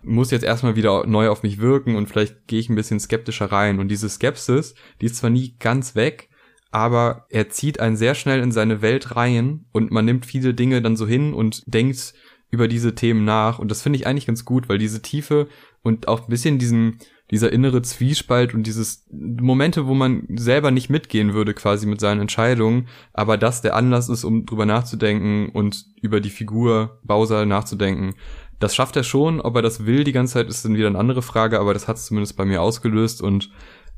muss 0.03 0.31
jetzt 0.31 0.43
erstmal 0.43 0.75
wieder 0.75 1.07
neu 1.07 1.29
auf 1.29 1.43
mich 1.43 1.59
wirken 1.59 1.95
und 1.95 2.07
vielleicht 2.07 2.47
gehe 2.47 2.59
ich 2.59 2.69
ein 2.69 2.75
bisschen 2.75 2.99
skeptischer 2.99 3.49
rein. 3.49 3.79
Und 3.79 3.87
diese 3.87 4.09
Skepsis, 4.09 4.75
die 4.99 5.05
ist 5.05 5.15
zwar 5.15 5.29
nie 5.29 5.55
ganz 5.59 5.95
weg, 5.95 6.29
aber 6.71 7.25
er 7.29 7.47
zieht 7.49 7.79
einen 7.79 7.95
sehr 7.95 8.15
schnell 8.15 8.41
in 8.41 8.51
seine 8.51 8.81
Welt 8.81 9.15
rein 9.15 9.63
und 9.71 9.91
man 9.91 10.03
nimmt 10.03 10.25
viele 10.25 10.53
Dinge 10.53 10.81
dann 10.81 10.97
so 10.97 11.07
hin 11.07 11.33
und 11.33 11.63
denkt 11.73 12.13
über 12.51 12.67
diese 12.67 12.95
Themen 12.95 13.23
nach. 13.23 13.59
Und 13.59 13.71
das 13.71 13.81
finde 13.81 13.97
ich 13.97 14.07
eigentlich 14.07 14.27
ganz 14.27 14.43
gut, 14.43 14.67
weil 14.67 14.77
diese 14.77 15.01
Tiefe 15.01 15.47
und 15.83 16.09
auch 16.09 16.23
ein 16.23 16.29
bisschen 16.29 16.59
diesen, 16.59 16.97
dieser 17.31 17.51
innere 17.51 17.81
Zwiespalt 17.81 18.53
und 18.53 18.63
dieses 18.63 19.05
Momente, 19.11 19.87
wo 19.87 19.93
man 19.93 20.23
selber 20.35 20.71
nicht 20.71 20.89
mitgehen 20.89 21.33
würde 21.33 21.53
quasi 21.53 21.85
mit 21.85 21.99
seinen 21.99 22.21
Entscheidungen, 22.21 22.87
aber 23.13 23.37
das 23.37 23.61
der 23.61 23.75
Anlass 23.75 24.07
ist, 24.09 24.23
um 24.23 24.45
drüber 24.45 24.65
nachzudenken 24.65 25.49
und 25.49 25.85
über 26.01 26.21
die 26.21 26.29
Figur 26.29 26.99
Bowser 27.03 27.45
nachzudenken. 27.45 28.15
Das 28.59 28.73
schafft 28.73 28.95
er 28.95 29.03
schon, 29.03 29.41
ob 29.41 29.55
er 29.55 29.61
das 29.61 29.85
will 29.85 30.03
die 30.03 30.13
ganze 30.13 30.33
Zeit, 30.33 30.47
ist 30.47 30.63
dann 30.63 30.75
wieder 30.75 30.87
eine 30.87 30.97
andere 30.99 31.21
Frage, 31.21 31.59
aber 31.59 31.73
das 31.73 31.87
hat 31.87 31.97
es 31.97 32.05
zumindest 32.05 32.37
bei 32.37 32.45
mir 32.45 32.61
ausgelöst 32.61 33.21
und 33.21 33.51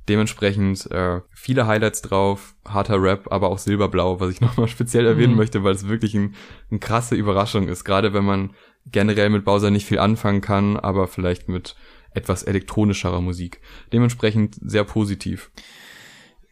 dementsprechend 0.10 0.90
äh, 0.92 1.22
viele 1.32 1.68
Highlights 1.68 2.02
drauf, 2.02 2.56
harter 2.68 3.02
Rap, 3.02 3.32
aber 3.32 3.50
auch 3.50 3.60
Silberblau, 3.60 4.20
was 4.20 4.32
ich 4.32 4.42
nochmal 4.42 4.68
speziell 4.68 5.06
erwähnen 5.06 5.34
mhm. 5.34 5.38
möchte, 5.38 5.64
weil 5.64 5.76
es 5.76 5.88
wirklich 5.88 6.16
ein, 6.16 6.34
eine 6.72 6.80
krasse 6.80 7.16
Überraschung 7.16 7.68
ist, 7.68 7.84
gerade 7.84 8.12
wenn 8.14 8.26
man 8.26 8.52
generell 8.92 9.30
mit 9.30 9.46
Bowser 9.46 9.70
nicht 9.70 9.86
viel 9.86 10.00
anfangen 10.00 10.42
kann, 10.42 10.78
aber 10.78 11.08
vielleicht 11.08 11.48
mit 11.48 11.76
etwas 12.14 12.44
elektronischerer 12.44 13.22
Musik. 13.22 13.62
Dementsprechend 13.92 14.58
sehr 14.62 14.84
positiv. 14.84 15.52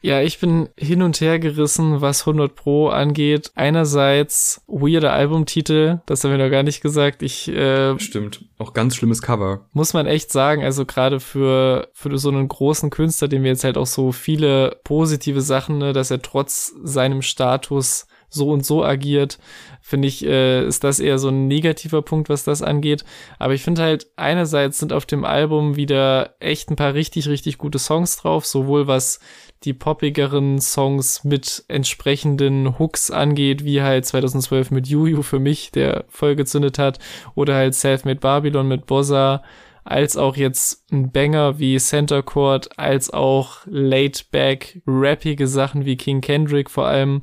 Ja, 0.02 0.22
ich 0.22 0.40
bin 0.40 0.70
hin 0.78 1.02
und 1.02 1.20
her 1.22 1.40
gerissen, 1.40 2.02
was 2.02 2.22
100 2.22 2.56
Pro 2.56 2.90
angeht. 2.90 3.52
Einerseits 3.56 4.62
weirder 4.68 5.12
Albumtitel, 5.12 6.00
das 6.06 6.24
haben 6.24 6.32
wir 6.32 6.38
noch 6.38 6.52
gar 6.52 6.62
nicht 6.62 6.82
gesagt. 6.82 7.24
Ich 7.24 7.48
äh, 7.48 8.00
stimmt, 8.00 8.46
auch 8.60 8.74
ganz 8.74 8.96
schlimmes 8.96 9.24
Cover. 9.24 9.66
Muss 9.74 9.94
man 9.94 10.06
echt 10.06 10.32
sagen, 10.32 10.64
also 10.64 10.86
gerade 10.86 11.20
für 11.20 11.90
für 11.94 12.16
so 12.20 12.30
einen 12.30 12.48
großen 12.48 12.92
Künstler, 12.92 13.28
dem 13.28 13.44
wir 13.44 13.50
jetzt 13.50 13.64
halt 13.64 13.78
auch 13.78 13.88
so 13.88 14.12
viele 14.12 14.80
positive 14.84 15.42
Sachen, 15.42 15.80
ne, 15.80 15.94
dass 15.94 16.12
er 16.12 16.22
trotz 16.22 16.74
seinem 16.84 17.24
Status 17.24 18.08
so 18.30 18.50
und 18.50 18.66
so 18.66 18.84
agiert, 18.84 19.40
finde 19.82 20.08
ich, 20.08 20.26
äh, 20.26 20.66
ist 20.66 20.84
das 20.84 21.00
eher 21.00 21.18
so 21.18 21.30
ein 21.30 21.48
negativer 21.48 22.02
Punkt, 22.02 22.30
was 22.30 22.44
das 22.44 22.62
angeht. 22.62 23.06
Aber 23.40 23.54
ich 23.54 23.64
finde 23.64 23.82
halt, 23.82 24.08
einerseits 24.16 24.80
sind 24.80 24.94
auf 24.94 25.06
dem 25.06 25.24
Album 25.24 25.76
wieder 25.76 26.36
echt 26.40 26.70
ein 26.70 26.76
paar 26.76 26.94
richtig, 26.94 27.28
richtig 27.30 27.58
gute 27.58 27.80
Songs 27.80 28.18
drauf, 28.18 28.46
sowohl 28.46 28.88
was 28.88 29.20
die 29.64 29.74
poppigeren 29.74 30.60
Songs 30.60 31.24
mit 31.24 31.64
entsprechenden 31.68 32.78
Hooks 32.78 33.12
angeht, 33.12 33.64
wie 33.64 33.82
halt 33.82 34.06
2012 34.06 34.72
mit 34.72 34.88
Juju 34.88 35.24
für 35.24 35.40
mich, 35.40 35.72
der 35.72 36.06
voll 36.10 36.36
gezündet 36.36 36.78
hat, 36.78 37.00
oder 37.34 37.56
halt 37.56 37.74
Selfmade 37.74 38.20
Babylon 38.20 38.68
mit 38.68 38.86
Bossa, 38.86 39.42
als 39.84 40.18
auch 40.18 40.36
jetzt 40.36 40.92
ein 40.92 41.12
Banger 41.12 41.60
wie 41.60 41.78
Center 41.78 42.22
Court, 42.22 42.78
als 42.78 43.10
auch 43.10 43.60
laid-back, 43.66 44.82
rappige 44.86 45.48
Sachen 45.48 45.86
wie 45.86 45.96
King 45.96 46.20
Kendrick 46.22 46.70
vor 46.70 46.88
allem. 46.88 47.22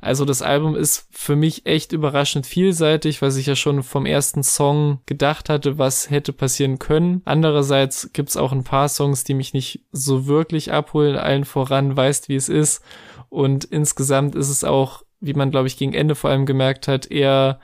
Also 0.00 0.24
das 0.24 0.42
Album 0.42 0.74
ist 0.74 1.08
für 1.10 1.36
mich 1.36 1.66
echt 1.66 1.92
überraschend 1.92 2.46
vielseitig, 2.46 3.22
was 3.22 3.36
ich 3.36 3.46
ja 3.46 3.56
schon 3.56 3.82
vom 3.82 4.06
ersten 4.06 4.42
Song 4.42 5.00
gedacht 5.06 5.48
hatte, 5.48 5.78
was 5.78 6.10
hätte 6.10 6.32
passieren 6.32 6.78
können. 6.78 7.22
Andererseits 7.24 8.10
gibt's 8.12 8.36
auch 8.36 8.52
ein 8.52 8.64
paar 8.64 8.88
Songs, 8.88 9.24
die 9.24 9.34
mich 9.34 9.54
nicht 9.54 9.84
so 9.92 10.26
wirklich 10.26 10.72
abholen, 10.72 11.16
allen 11.16 11.44
voran 11.44 11.96
weißt, 11.96 12.28
wie 12.28 12.36
es 12.36 12.48
ist. 12.48 12.82
Und 13.28 13.64
insgesamt 13.64 14.34
ist 14.34 14.50
es 14.50 14.64
auch, 14.64 15.02
wie 15.20 15.34
man 15.34 15.50
glaube 15.50 15.66
ich 15.66 15.76
gegen 15.76 15.94
Ende 15.94 16.14
vor 16.14 16.30
allem 16.30 16.46
gemerkt 16.46 16.88
hat, 16.88 17.10
eher 17.10 17.60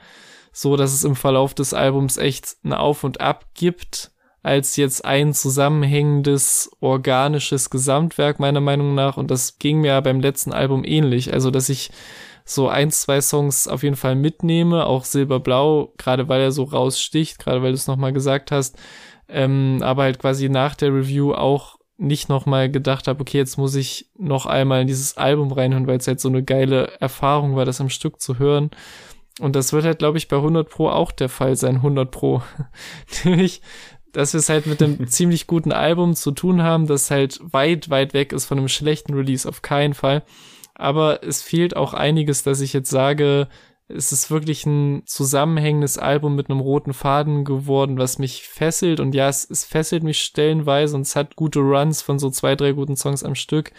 so, 0.51 0.77
dass 0.77 0.93
es 0.93 1.03
im 1.03 1.15
Verlauf 1.15 1.53
des 1.53 1.73
Albums 1.73 2.17
echt 2.17 2.57
ein 2.63 2.73
Auf 2.73 3.03
und 3.03 3.21
Ab 3.21 3.47
gibt 3.55 4.12
als 4.43 4.75
jetzt 4.75 5.05
ein 5.05 5.33
zusammenhängendes, 5.33 6.71
organisches 6.81 7.69
Gesamtwerk 7.69 8.39
meiner 8.39 8.61
Meinung 8.61 8.93
nach. 8.93 9.17
Und 9.17 9.31
das 9.31 9.57
ging 9.57 9.81
mir 9.81 9.99
beim 10.01 10.19
letzten 10.19 10.51
Album 10.51 10.83
ähnlich. 10.83 11.33
Also, 11.33 11.49
dass 11.49 11.69
ich 11.69 11.89
so 12.45 12.67
ein, 12.67 12.91
zwei 12.91 13.21
Songs 13.21 13.69
auf 13.69 13.83
jeden 13.83 13.95
Fall 13.95 14.15
mitnehme, 14.15 14.85
auch 14.85 15.05
Silberblau, 15.05 15.93
gerade 15.97 16.27
weil 16.27 16.41
er 16.41 16.51
so 16.51 16.63
raussticht, 16.63 17.39
gerade 17.39 17.61
weil 17.61 17.71
du 17.71 17.75
es 17.75 17.87
nochmal 17.87 18.11
gesagt 18.11 18.51
hast, 18.51 18.77
ähm, 19.29 19.79
aber 19.81 20.03
halt 20.03 20.19
quasi 20.19 20.49
nach 20.49 20.75
der 20.75 20.93
Review 20.93 21.33
auch 21.33 21.77
nicht 21.97 22.27
nochmal 22.27 22.69
gedacht 22.69 23.07
habe, 23.07 23.21
okay, 23.21 23.37
jetzt 23.37 23.57
muss 23.57 23.75
ich 23.75 24.09
noch 24.17 24.45
einmal 24.45 24.81
in 24.81 24.87
dieses 24.87 25.15
Album 25.15 25.53
reinhören, 25.53 25.87
weil 25.87 25.97
es 25.97 26.07
halt 26.07 26.19
so 26.19 26.27
eine 26.27 26.43
geile 26.43 26.91
Erfahrung 26.99 27.55
war, 27.55 27.63
das 27.63 27.79
am 27.79 27.89
Stück 27.89 28.19
zu 28.19 28.39
hören. 28.39 28.71
Und 29.39 29.55
das 29.55 29.73
wird 29.73 29.85
halt, 29.85 29.99
glaube 29.99 30.17
ich, 30.17 30.27
bei 30.27 30.35
100 30.35 30.69
Pro 30.69 30.89
auch 30.89 31.11
der 31.11 31.29
Fall 31.29 31.55
sein, 31.55 31.77
100 31.77 32.11
Pro. 32.11 32.41
Nämlich, 33.23 33.61
dass 34.13 34.33
wir 34.33 34.39
es 34.39 34.49
halt 34.49 34.65
mit 34.65 34.81
einem 34.81 35.07
ziemlich 35.07 35.45
guten 35.45 35.71
Album 35.71 36.15
zu 36.15 36.31
tun 36.31 36.63
haben, 36.63 36.87
das 36.87 37.11
halt 37.11 37.39
weit, 37.43 37.89
weit 37.89 38.13
weg 38.13 38.31
ist 38.31 38.45
von 38.45 38.57
einem 38.57 38.69
schlechten 38.69 39.13
Release, 39.13 39.47
auf 39.47 39.61
keinen 39.61 39.93
Fall 39.93 40.23
aber 40.75 41.23
es 41.23 41.41
fehlt 41.41 41.75
auch 41.75 41.93
einiges, 41.93 42.43
dass 42.43 42.61
ich 42.61 42.73
jetzt 42.73 42.89
sage, 42.89 43.47
es 43.89 44.11
ist 44.11 44.31
wirklich 44.31 44.65
ein 44.65 45.03
zusammenhängendes 45.05 45.97
Album 45.97 46.35
mit 46.35 46.49
einem 46.49 46.61
roten 46.61 46.93
Faden 46.93 47.43
geworden, 47.43 47.97
was 47.97 48.17
mich 48.17 48.43
fesselt. 48.43 48.99
Und 48.99 49.13
ja, 49.13 49.27
es, 49.27 49.47
es 49.47 49.65
fesselt 49.65 50.03
mich 50.03 50.19
stellenweise 50.19 50.95
und 50.95 51.01
es 51.01 51.15
hat 51.15 51.35
gute 51.35 51.59
Runs 51.59 52.01
von 52.01 52.17
so 52.17 52.29
zwei, 52.29 52.55
drei 52.55 52.71
guten 52.71 52.95
Songs 52.95 53.23
am 53.23 53.35
Stück. 53.35 53.71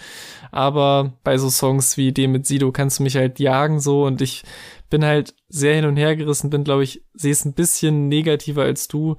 Aber 0.53 1.15
bei 1.25 1.37
so 1.37 1.51
Songs 1.51 1.97
wie 1.97 2.13
dem 2.13 2.33
mit 2.33 2.47
Sido 2.47 2.71
kannst 2.71 2.99
du 2.99 3.03
mich 3.03 3.17
halt 3.17 3.41
jagen 3.41 3.81
so 3.81 4.05
und 4.05 4.21
ich 4.21 4.45
bin 4.89 5.05
halt 5.05 5.35
sehr 5.49 5.75
hin 5.75 5.87
und 5.87 5.97
her 5.97 6.15
gerissen, 6.15 6.51
bin, 6.51 6.63
glaube 6.63 6.85
ich, 6.85 7.03
sehe 7.15 7.33
es 7.33 7.45
ein 7.45 7.55
bisschen 7.55 8.09
negativer 8.09 8.63
als 8.63 8.87
du. 8.87 9.17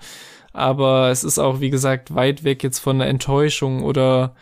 Aber 0.55 1.09
es 1.09 1.23
ist 1.23 1.37
auch, 1.37 1.59
wie 1.59 1.69
gesagt, 1.69 2.15
weit 2.15 2.43
weg 2.43 2.63
jetzt 2.63 2.79
von 2.79 2.95
einer 2.95 3.09
Enttäuschung 3.09 3.83
oder 3.83 4.35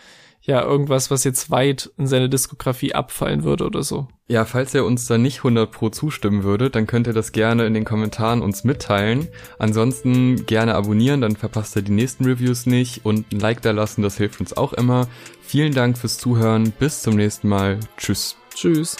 ja 0.46 0.62
irgendwas, 0.62 1.10
was 1.10 1.24
jetzt 1.24 1.50
weit 1.52 1.92
in 1.98 2.06
seine 2.06 2.30
Diskografie 2.30 2.94
abfallen 2.94 3.44
würde 3.44 3.66
oder 3.66 3.82
so. 3.82 4.08
Ja, 4.28 4.46
falls 4.46 4.74
er 4.76 4.86
uns 4.86 5.06
da 5.08 5.18
nicht 5.18 5.40
100 5.40 5.72
pro 5.72 5.90
zustimmen 5.90 6.44
würde, 6.44 6.70
dann 6.70 6.86
könnt 6.86 7.08
ihr 7.08 7.14
das 7.14 7.32
gerne 7.32 7.66
in 7.66 7.74
den 7.74 7.86
Kommentaren 7.86 8.42
uns 8.42 8.64
mitteilen. 8.64 9.30
Ansonsten 9.58 10.46
gerne 10.46 10.76
abonnieren, 10.76 11.22
dann 11.22 11.36
verpasst 11.36 11.76
ihr 11.76 11.82
die 11.82 11.92
nächsten 11.92 12.26
Reviews 12.26 12.66
nicht 12.66 13.06
und 13.06 13.32
ein 13.32 13.40
Like 13.40 13.62
da 13.62 13.72
lassen, 13.72 14.02
das 14.02 14.18
hilft 14.18 14.40
uns 14.40 14.56
auch 14.56 14.74
immer. 14.74 15.08
Vielen 15.42 15.74
Dank 15.74 15.98
fürs 15.98 16.18
Zuhören, 16.18 16.72
bis 16.78 17.02
zum 17.02 17.16
nächsten 17.16 17.48
Mal. 17.48 17.80
Tschüss. 17.98 18.36
Tschüss. 18.54 18.98